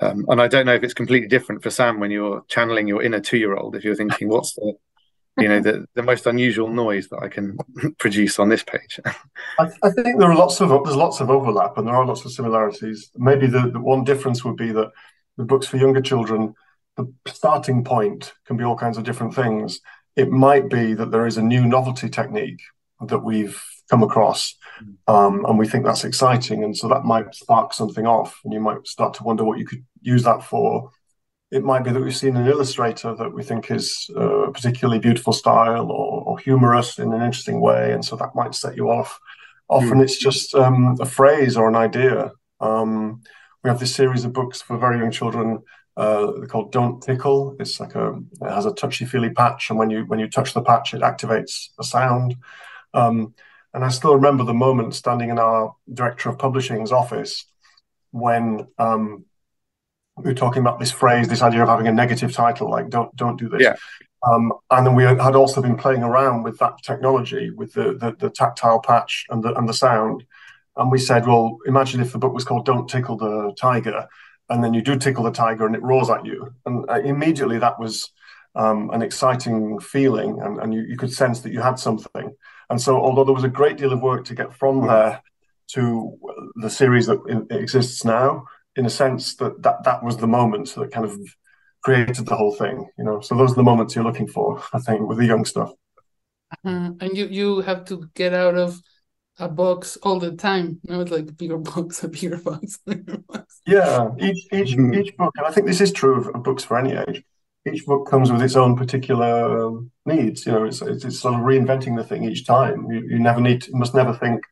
Um, 0.00 0.26
and 0.28 0.42
i 0.42 0.48
don't 0.48 0.66
know 0.66 0.74
if 0.74 0.82
it's 0.82 0.92
completely 0.92 1.28
different 1.28 1.62
for 1.62 1.70
sam 1.70 2.00
when 2.00 2.10
you're 2.10 2.44
channeling 2.48 2.88
your 2.88 3.00
inner 3.00 3.20
two-year-old 3.20 3.76
if 3.76 3.84
you're 3.84 3.94
thinking 3.94 4.28
what's 4.28 4.52
the 4.54 4.74
you 5.38 5.48
know 5.48 5.60
the, 5.60 5.86
the 5.94 6.02
most 6.02 6.26
unusual 6.26 6.68
noise 6.68 7.08
that 7.08 7.18
I 7.22 7.28
can 7.28 7.56
produce 7.98 8.38
on 8.38 8.48
this 8.48 8.62
page. 8.62 9.00
I, 9.58 9.68
I, 9.82 9.90
think 9.90 10.18
there 10.18 10.30
are 10.30 10.36
lots 10.36 10.60
of 10.60 10.68
there's 10.68 10.96
lots 10.96 11.20
of 11.20 11.30
overlap 11.30 11.76
and 11.76 11.86
there 11.86 11.94
are 11.94 12.06
lots 12.06 12.24
of 12.24 12.32
similarities. 12.32 13.10
Maybe 13.16 13.46
the, 13.46 13.70
the 13.70 13.80
one 13.80 14.04
difference 14.04 14.44
would 14.44 14.56
be 14.56 14.72
that 14.72 14.92
the 15.36 15.44
books 15.44 15.66
for 15.66 15.76
younger 15.76 16.00
children, 16.00 16.54
the 16.96 17.12
starting 17.26 17.82
point 17.82 18.32
can 18.46 18.56
be 18.56 18.64
all 18.64 18.76
kinds 18.76 18.96
of 18.96 19.04
different 19.04 19.34
things. 19.34 19.80
It 20.16 20.30
might 20.30 20.70
be 20.70 20.94
that 20.94 21.10
there 21.10 21.26
is 21.26 21.36
a 21.36 21.42
new 21.42 21.64
novelty 21.64 22.08
technique 22.08 22.60
that 23.00 23.18
we've 23.18 23.60
come 23.90 24.04
across, 24.04 24.54
um, 25.08 25.44
and 25.46 25.58
we 25.58 25.66
think 25.66 25.84
that's 25.84 26.04
exciting, 26.04 26.62
and 26.62 26.76
so 26.76 26.88
that 26.88 27.04
might 27.04 27.34
spark 27.34 27.74
something 27.74 28.06
off, 28.06 28.40
and 28.44 28.52
you 28.52 28.60
might 28.60 28.86
start 28.86 29.14
to 29.14 29.24
wonder 29.24 29.44
what 29.44 29.58
you 29.58 29.66
could 29.66 29.84
use 30.00 30.22
that 30.22 30.44
for 30.44 30.90
it 31.54 31.62
might 31.62 31.84
be 31.84 31.92
that 31.92 32.00
we've 32.00 32.16
seen 32.16 32.36
an 32.36 32.48
illustrator 32.48 33.14
that 33.14 33.32
we 33.32 33.44
think 33.44 33.70
is 33.70 34.10
a 34.16 34.50
particularly 34.52 34.98
beautiful 34.98 35.32
style 35.32 35.88
or, 35.88 36.22
or 36.24 36.38
humorous 36.40 36.98
in 36.98 37.12
an 37.12 37.22
interesting 37.22 37.60
way, 37.60 37.92
and 37.92 38.04
so 38.04 38.16
that 38.16 38.34
might 38.34 38.56
set 38.56 38.76
you 38.76 38.90
off. 38.90 39.20
Often 39.68 39.98
mm. 39.98 40.02
it's 40.02 40.18
just 40.18 40.52
um, 40.56 40.96
a 41.00 41.06
phrase 41.06 41.56
or 41.56 41.68
an 41.68 41.76
idea. 41.76 42.32
Um, 42.58 43.22
we 43.62 43.70
have 43.70 43.78
this 43.78 43.94
series 43.94 44.24
of 44.24 44.32
books 44.32 44.62
for 44.62 44.76
very 44.76 44.98
young 44.98 45.12
children 45.12 45.62
uh, 45.96 46.32
called 46.48 46.72
"Don't 46.72 47.00
Tickle." 47.00 47.54
It's 47.60 47.78
like 47.78 47.94
a 47.94 48.20
it 48.42 48.50
has 48.50 48.66
a 48.66 48.74
touchy 48.74 49.04
feely 49.04 49.30
patch, 49.30 49.70
and 49.70 49.78
when 49.78 49.90
you 49.90 50.06
when 50.06 50.18
you 50.18 50.28
touch 50.28 50.54
the 50.54 50.62
patch, 50.62 50.92
it 50.92 51.02
activates 51.02 51.68
a 51.78 51.84
sound. 51.84 52.34
Um, 52.94 53.32
and 53.72 53.84
I 53.84 53.90
still 53.90 54.14
remember 54.16 54.42
the 54.42 54.54
moment 54.54 54.96
standing 54.96 55.30
in 55.30 55.38
our 55.38 55.76
director 55.92 56.30
of 56.30 56.38
publishing's 56.38 56.90
office 56.90 57.46
when 58.10 58.66
um, 58.76 59.24
we 60.16 60.30
were 60.30 60.34
talking 60.34 60.60
about 60.60 60.78
this 60.78 60.92
phrase, 60.92 61.28
this 61.28 61.42
idea 61.42 61.62
of 61.62 61.68
having 61.68 61.88
a 61.88 61.92
negative 61.92 62.32
title, 62.32 62.70
like 62.70 62.88
"Don't 62.88 63.14
don't 63.16 63.38
do 63.38 63.48
this." 63.48 63.62
Yeah. 63.62 63.74
Um, 64.26 64.52
and 64.70 64.86
then 64.86 64.94
we 64.94 65.04
had 65.04 65.36
also 65.36 65.60
been 65.60 65.76
playing 65.76 66.02
around 66.02 66.44
with 66.44 66.58
that 66.58 66.82
technology, 66.82 67.50
with 67.50 67.74
the, 67.74 67.92
the, 67.92 68.16
the 68.18 68.30
tactile 68.30 68.80
patch 68.80 69.26
and 69.28 69.42
the 69.42 69.54
and 69.54 69.68
the 69.68 69.74
sound. 69.74 70.24
And 70.76 70.90
we 70.90 70.98
said, 70.98 71.26
well, 71.26 71.58
imagine 71.66 72.00
if 72.00 72.12
the 72.12 72.18
book 72.18 72.32
was 72.32 72.44
called 72.44 72.64
"Don't 72.64 72.88
Tickle 72.88 73.16
the 73.16 73.54
Tiger," 73.58 74.08
and 74.48 74.62
then 74.62 74.74
you 74.74 74.82
do 74.82 74.96
tickle 74.96 75.24
the 75.24 75.30
tiger 75.30 75.66
and 75.66 75.74
it 75.74 75.82
roars 75.82 76.10
at 76.10 76.24
you, 76.24 76.54
and 76.66 76.88
uh, 76.88 77.00
immediately 77.00 77.58
that 77.58 77.78
was 77.78 78.10
um, 78.54 78.90
an 78.90 79.02
exciting 79.02 79.80
feeling, 79.80 80.40
and, 80.40 80.60
and 80.60 80.72
you, 80.72 80.82
you 80.82 80.96
could 80.96 81.12
sense 81.12 81.40
that 81.40 81.52
you 81.52 81.60
had 81.60 81.78
something. 81.78 82.34
And 82.70 82.80
so, 82.80 82.96
although 82.96 83.24
there 83.24 83.34
was 83.34 83.44
a 83.44 83.48
great 83.48 83.76
deal 83.76 83.92
of 83.92 84.00
work 84.00 84.24
to 84.26 84.34
get 84.34 84.54
from 84.54 84.86
there 84.86 85.22
to 85.68 86.18
the 86.56 86.70
series 86.70 87.06
that 87.06 87.46
exists 87.50 88.04
now, 88.04 88.44
in 88.76 88.86
a 88.86 88.90
sense 88.90 89.36
that 89.36 89.62
that 89.62 89.84
that 89.84 90.02
was 90.02 90.16
the 90.16 90.26
moment 90.26 90.74
that 90.74 90.92
kind 90.92 91.06
of 91.06 91.18
created 91.82 92.26
the 92.26 92.36
whole 92.36 92.54
thing 92.54 92.88
you 92.98 93.04
know? 93.04 93.20
So 93.20 93.36
those 93.36 93.52
are 93.52 93.56
the 93.56 93.62
moments 93.62 93.94
you're 93.94 94.04
looking 94.04 94.28
for 94.28 94.62
i 94.72 94.78
think 94.78 95.08
with 95.08 95.18
the 95.18 95.26
young 95.26 95.44
stuff. 95.44 95.72
Uh, 96.64 96.90
and 97.00 97.16
you 97.16 97.26
you 97.26 97.60
have 97.60 97.84
to 97.86 98.08
get 98.14 98.32
out 98.32 98.56
of 98.56 98.80
a 99.38 99.48
box 99.48 99.96
all 100.02 100.20
the 100.20 100.32
time 100.32 100.80
you 100.82 100.94
know 100.94 101.00
it's 101.00 101.10
like 101.10 101.28
a 101.28 101.32
bigger 101.42 101.58
box 101.58 102.04
a 102.04 102.08
bigger 102.08 102.36
box, 102.36 102.78
a 102.86 102.94
bigger 102.94 103.18
box. 103.18 103.60
yeah 103.66 104.08
each 104.20 104.46
each 104.52 104.76
mm-hmm. 104.76 104.94
each 104.94 105.16
book 105.16 105.32
and 105.36 105.46
i 105.46 105.50
think 105.50 105.66
this 105.66 105.80
is 105.80 105.92
true 105.92 106.16
of, 106.16 106.28
of, 106.28 106.42
books 106.42 106.64
for 106.64 106.78
any 106.78 106.94
age. 106.94 107.22
Each 107.66 107.86
book 107.86 108.06
comes 108.06 108.30
with 108.30 108.42
its 108.42 108.56
own 108.56 108.76
particular 108.76 109.66
um, 109.66 109.90
needs 110.04 110.44
you 110.44 110.52
know 110.52 110.64
it's, 110.64 110.82
it's, 110.82 111.04
it's 111.04 111.18
sort 111.18 111.34
of 111.34 111.40
reinventing 111.40 111.96
the 111.96 112.04
thing 112.04 112.24
each 112.24 112.44
time. 112.46 112.86
You, 112.90 113.00
you 113.08 113.18
never 113.18 113.40
need 113.40 113.62
to, 113.62 113.70
you 113.70 113.78
must 113.78 113.94
never 113.94 114.12
think 114.12 114.44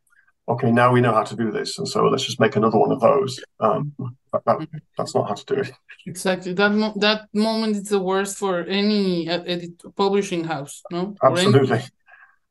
okay, 0.52 0.70
now 0.70 0.92
we 0.92 1.00
know 1.00 1.12
how 1.12 1.22
to 1.22 1.36
do 1.36 1.50
this, 1.50 1.78
and 1.78 1.86
so 1.86 2.04
let's 2.06 2.24
just 2.24 2.40
make 2.40 2.56
another 2.56 2.78
one 2.78 2.92
of 2.92 3.00
those. 3.00 3.40
Um, 3.60 3.92
that, 4.32 4.42
that, 4.46 4.68
that's 4.96 5.14
not 5.14 5.28
how 5.28 5.34
to 5.34 5.44
do 5.44 5.60
it. 5.60 5.72
Exactly. 6.06 6.52
That 6.54 6.72
mo- 6.72 6.94
that 6.96 7.28
moment 7.32 7.76
is 7.76 7.88
the 7.88 8.00
worst 8.00 8.38
for 8.38 8.60
any 8.64 9.28
uh, 9.28 9.42
edit- 9.42 9.82
publishing 9.96 10.44
house, 10.44 10.82
no? 10.90 11.14
Absolutely. 11.22 11.78
Any, 11.78 11.84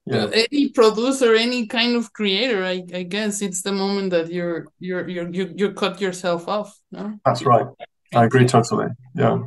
yeah. 0.06 0.30
any 0.34 0.70
producer, 0.70 1.36
any 1.36 1.68
kind 1.68 1.95
of 1.95 2.12
creator, 2.14 2.64
I, 2.64 2.84
I 2.93 3.04
guess 3.04 3.41
it's 3.41 3.62
the 3.62 3.72
moment 3.72 4.10
that 4.12 4.32
you're 4.32 4.68
you're 4.80 5.08
you're 5.08 5.30
you 5.30 5.54
you 5.56 5.74
cut 5.74 6.02
yourself 6.02 6.47
off, 6.47 6.78
no? 6.91 7.20
That's 7.26 7.43
right. 7.43 7.68
I 8.14 8.26
agree 8.26 8.45
totally. 8.45 8.88
Yeah. 9.16 9.39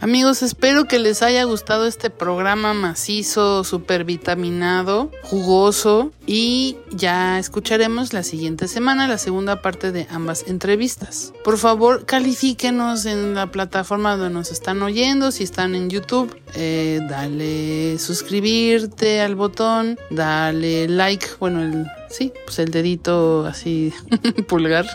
Amigos, 0.00 0.42
espero 0.42 0.86
que 0.86 0.98
les 0.98 1.22
haya 1.22 1.44
gustado 1.44 1.86
este 1.86 2.10
programa 2.10 2.74
macizo, 2.74 3.62
super 3.62 4.04
vitaminado, 4.04 5.10
jugoso 5.22 6.10
y 6.26 6.76
ya 6.90 7.38
escucharemos 7.38 8.12
la 8.12 8.22
siguiente 8.22 8.66
semana 8.68 9.06
la 9.06 9.18
segunda 9.18 9.62
parte 9.62 9.92
de 9.92 10.08
ambas 10.10 10.44
entrevistas. 10.48 11.32
Por 11.44 11.56
favor, 11.56 12.04
califíquenos 12.04 13.06
en 13.06 13.34
la 13.34 13.52
plataforma 13.52 14.16
donde 14.16 14.34
nos 14.34 14.50
están 14.50 14.82
oyendo, 14.82 15.30
si 15.30 15.44
están 15.44 15.74
en 15.74 15.88
YouTube, 15.88 16.36
eh, 16.54 17.00
dale 17.08 17.98
suscribirte 17.98 19.20
al 19.20 19.36
botón, 19.36 19.98
dale 20.10 20.88
like, 20.88 21.26
bueno, 21.38 21.62
el, 21.62 21.86
sí, 22.12 22.32
pues 22.44 22.58
el 22.58 22.70
dedito 22.70 23.46
así 23.46 23.92
pulgar 24.48 24.86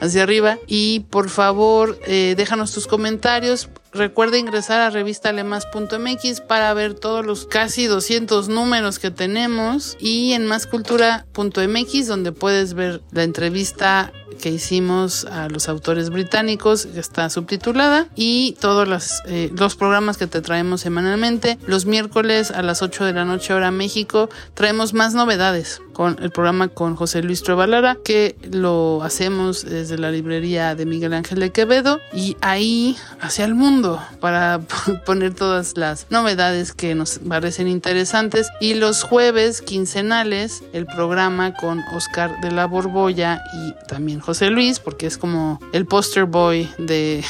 hacia 0.00 0.22
arriba. 0.22 0.58
Y 0.66 1.00
por 1.10 1.30
favor 1.30 1.98
eh, 2.06 2.34
déjanos 2.36 2.72
tus 2.72 2.86
comentarios. 2.86 3.68
Recuerda 3.92 4.36
ingresar 4.36 4.80
a 4.80 4.90
revistalemas.mx 4.90 6.40
para 6.42 6.74
ver 6.74 6.94
todos 6.94 7.24
los 7.24 7.46
casi 7.46 7.86
200 7.86 8.48
números 8.48 8.98
que 8.98 9.10
tenemos. 9.10 9.96
Y 10.00 10.32
en 10.32 10.46
máscultura.mx 10.46 12.06
donde 12.06 12.32
puedes 12.32 12.74
ver 12.74 13.02
la 13.12 13.22
entrevista 13.22 14.12
que 14.36 14.50
hicimos 14.50 15.24
a 15.26 15.48
los 15.48 15.68
autores 15.68 16.10
británicos, 16.10 16.86
que 16.86 17.00
está 17.00 17.28
subtitulada, 17.30 18.08
y 18.14 18.56
todos 18.60 18.86
los, 18.86 19.22
eh, 19.26 19.50
los 19.56 19.76
programas 19.76 20.16
que 20.16 20.26
te 20.26 20.40
traemos 20.40 20.80
semanalmente. 20.82 21.58
Los 21.66 21.86
miércoles 21.86 22.50
a 22.50 22.62
las 22.62 22.82
8 22.82 23.04
de 23.04 23.12
la 23.12 23.24
noche 23.24 23.54
hora 23.54 23.70
México 23.70 24.28
traemos 24.54 24.94
más 24.94 25.14
novedades 25.14 25.80
con 25.96 26.18
el 26.20 26.30
programa 26.30 26.68
con 26.68 26.94
José 26.94 27.22
Luis 27.22 27.42
Trevalara, 27.42 27.96
que 28.04 28.36
lo 28.50 29.02
hacemos 29.02 29.64
desde 29.64 29.96
la 29.96 30.10
librería 30.10 30.74
de 30.74 30.84
Miguel 30.84 31.14
Ángel 31.14 31.40
de 31.40 31.52
Quevedo 31.52 32.00
y 32.12 32.36
ahí 32.42 32.98
hacia 33.18 33.46
el 33.46 33.54
mundo 33.54 33.98
para 34.20 34.60
poner 35.06 35.32
todas 35.32 35.78
las 35.78 36.06
novedades 36.10 36.74
que 36.74 36.94
nos 36.94 37.18
parecen 37.20 37.66
interesantes. 37.66 38.48
Y 38.60 38.74
los 38.74 39.04
jueves 39.04 39.62
quincenales 39.62 40.62
el 40.74 40.84
programa 40.84 41.54
con 41.54 41.80
Oscar 41.94 42.42
de 42.42 42.50
la 42.50 42.66
Borbolla 42.66 43.42
y 43.54 43.86
también 43.88 44.20
José 44.26 44.50
Luis, 44.50 44.80
porque 44.80 45.06
es 45.06 45.18
como 45.18 45.60
el 45.72 45.86
poster 45.86 46.24
boy 46.24 46.68
de... 46.78 47.24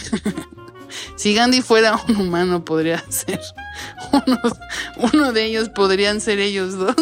si 1.17 1.35
Gandhi 1.35 1.61
fuera 1.61 2.01
un 2.09 2.17
humano, 2.17 2.65
podría 2.65 3.05
ser. 3.11 3.39
Uno, 5.13 5.35
de 5.35 5.45
ellos 5.45 5.69
podrían 5.69 6.23
ser 6.23 6.39
ellos 6.39 6.75
dos. 6.75 6.97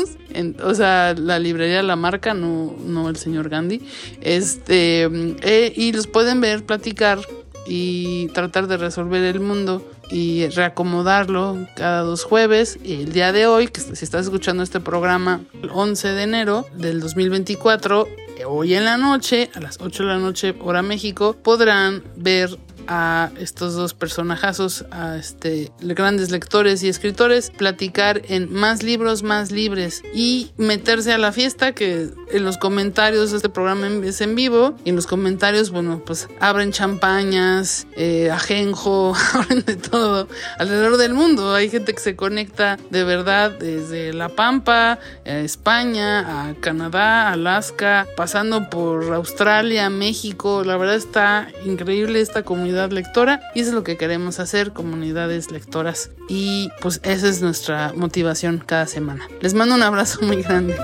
o 0.64 0.74
sea, 0.74 1.14
la 1.16 1.38
librería 1.38 1.80
La 1.84 1.94
Marca, 1.94 2.34
no, 2.34 2.74
no 2.84 3.08
el 3.08 3.14
señor 3.16 3.48
Gandhi. 3.48 3.82
Este, 4.20 5.08
eh, 5.42 5.72
y 5.76 5.92
los 5.92 6.08
pueden 6.08 6.40
ver, 6.40 6.66
platicar 6.66 7.20
y 7.64 8.26
tratar 8.28 8.66
de 8.66 8.76
resolver 8.76 9.22
el 9.22 9.38
mundo 9.38 9.88
y 10.10 10.48
reacomodarlo 10.48 11.68
cada 11.76 12.00
dos 12.00 12.24
jueves. 12.24 12.80
Y 12.82 12.94
el 12.94 13.12
día 13.12 13.30
de 13.30 13.46
hoy, 13.46 13.68
que 13.68 13.80
si 13.80 14.04
estás 14.04 14.24
escuchando 14.24 14.64
este 14.64 14.80
programa, 14.80 15.42
el 15.62 15.70
11 15.70 16.08
de 16.08 16.22
enero 16.24 16.66
del 16.74 16.98
2024, 16.98 18.08
hoy 18.46 18.74
en 18.74 18.84
la 18.84 18.96
noche, 18.96 19.50
a 19.54 19.60
las 19.60 19.80
8 19.80 20.02
de 20.02 20.08
la 20.08 20.18
noche, 20.18 20.54
hora 20.60 20.82
México, 20.82 21.36
podrán 21.42 22.02
ver 22.16 22.58
a 22.88 23.30
estos 23.38 23.74
dos 23.74 23.94
personajazos, 23.94 24.84
a 24.90 25.16
este, 25.16 25.70
grandes 25.80 26.30
lectores 26.30 26.82
y 26.82 26.88
escritores, 26.88 27.50
platicar 27.50 28.22
en 28.28 28.52
más 28.52 28.82
libros, 28.82 29.22
más 29.22 29.50
libres 29.50 30.02
y 30.14 30.52
meterse 30.56 31.12
a 31.12 31.18
la 31.18 31.32
fiesta 31.32 31.72
que 31.72 32.10
en 32.30 32.44
los 32.44 32.58
comentarios 32.58 33.32
este 33.32 33.48
programa 33.48 33.86
es 34.04 34.20
en 34.20 34.34
vivo 34.34 34.76
y 34.84 34.90
en 34.90 34.96
los 34.96 35.06
comentarios, 35.06 35.70
bueno, 35.70 36.02
pues 36.04 36.28
abren 36.40 36.72
champañas, 36.72 37.86
eh, 37.96 38.30
ajenjo, 38.30 39.14
abren 39.34 39.64
de 39.64 39.76
todo 39.76 40.28
alrededor 40.58 40.96
del 40.96 41.14
mundo. 41.14 41.54
Hay 41.54 41.70
gente 41.70 41.94
que 41.94 42.00
se 42.00 42.16
conecta 42.16 42.78
de 42.90 43.04
verdad 43.04 43.50
desde 43.52 44.12
La 44.12 44.28
Pampa, 44.28 44.98
España, 45.24 46.48
a 46.48 46.54
Canadá, 46.54 47.30
Alaska, 47.30 48.06
pasando 48.16 48.68
por 48.70 49.12
Australia, 49.12 49.90
México. 49.90 50.64
La 50.64 50.76
verdad 50.76 50.96
está 50.96 51.48
increíble 51.64 52.20
esta 52.20 52.42
comunidad 52.74 52.90
lectora 52.90 53.40
y 53.54 53.60
eso 53.60 53.70
es 53.70 53.74
lo 53.74 53.84
que 53.84 53.96
queremos 53.96 54.40
hacer, 54.40 54.72
comunidades 54.72 55.52
lectoras. 55.52 56.10
Y 56.28 56.70
pues 56.80 57.00
esa 57.04 57.28
es 57.28 57.40
nuestra 57.40 57.92
motivación 57.94 58.62
cada 58.64 58.86
semana. 58.86 59.28
Les 59.40 59.54
mando 59.54 59.76
un 59.76 59.82
abrazo 59.82 60.22
muy 60.22 60.42
grande. 60.42 60.76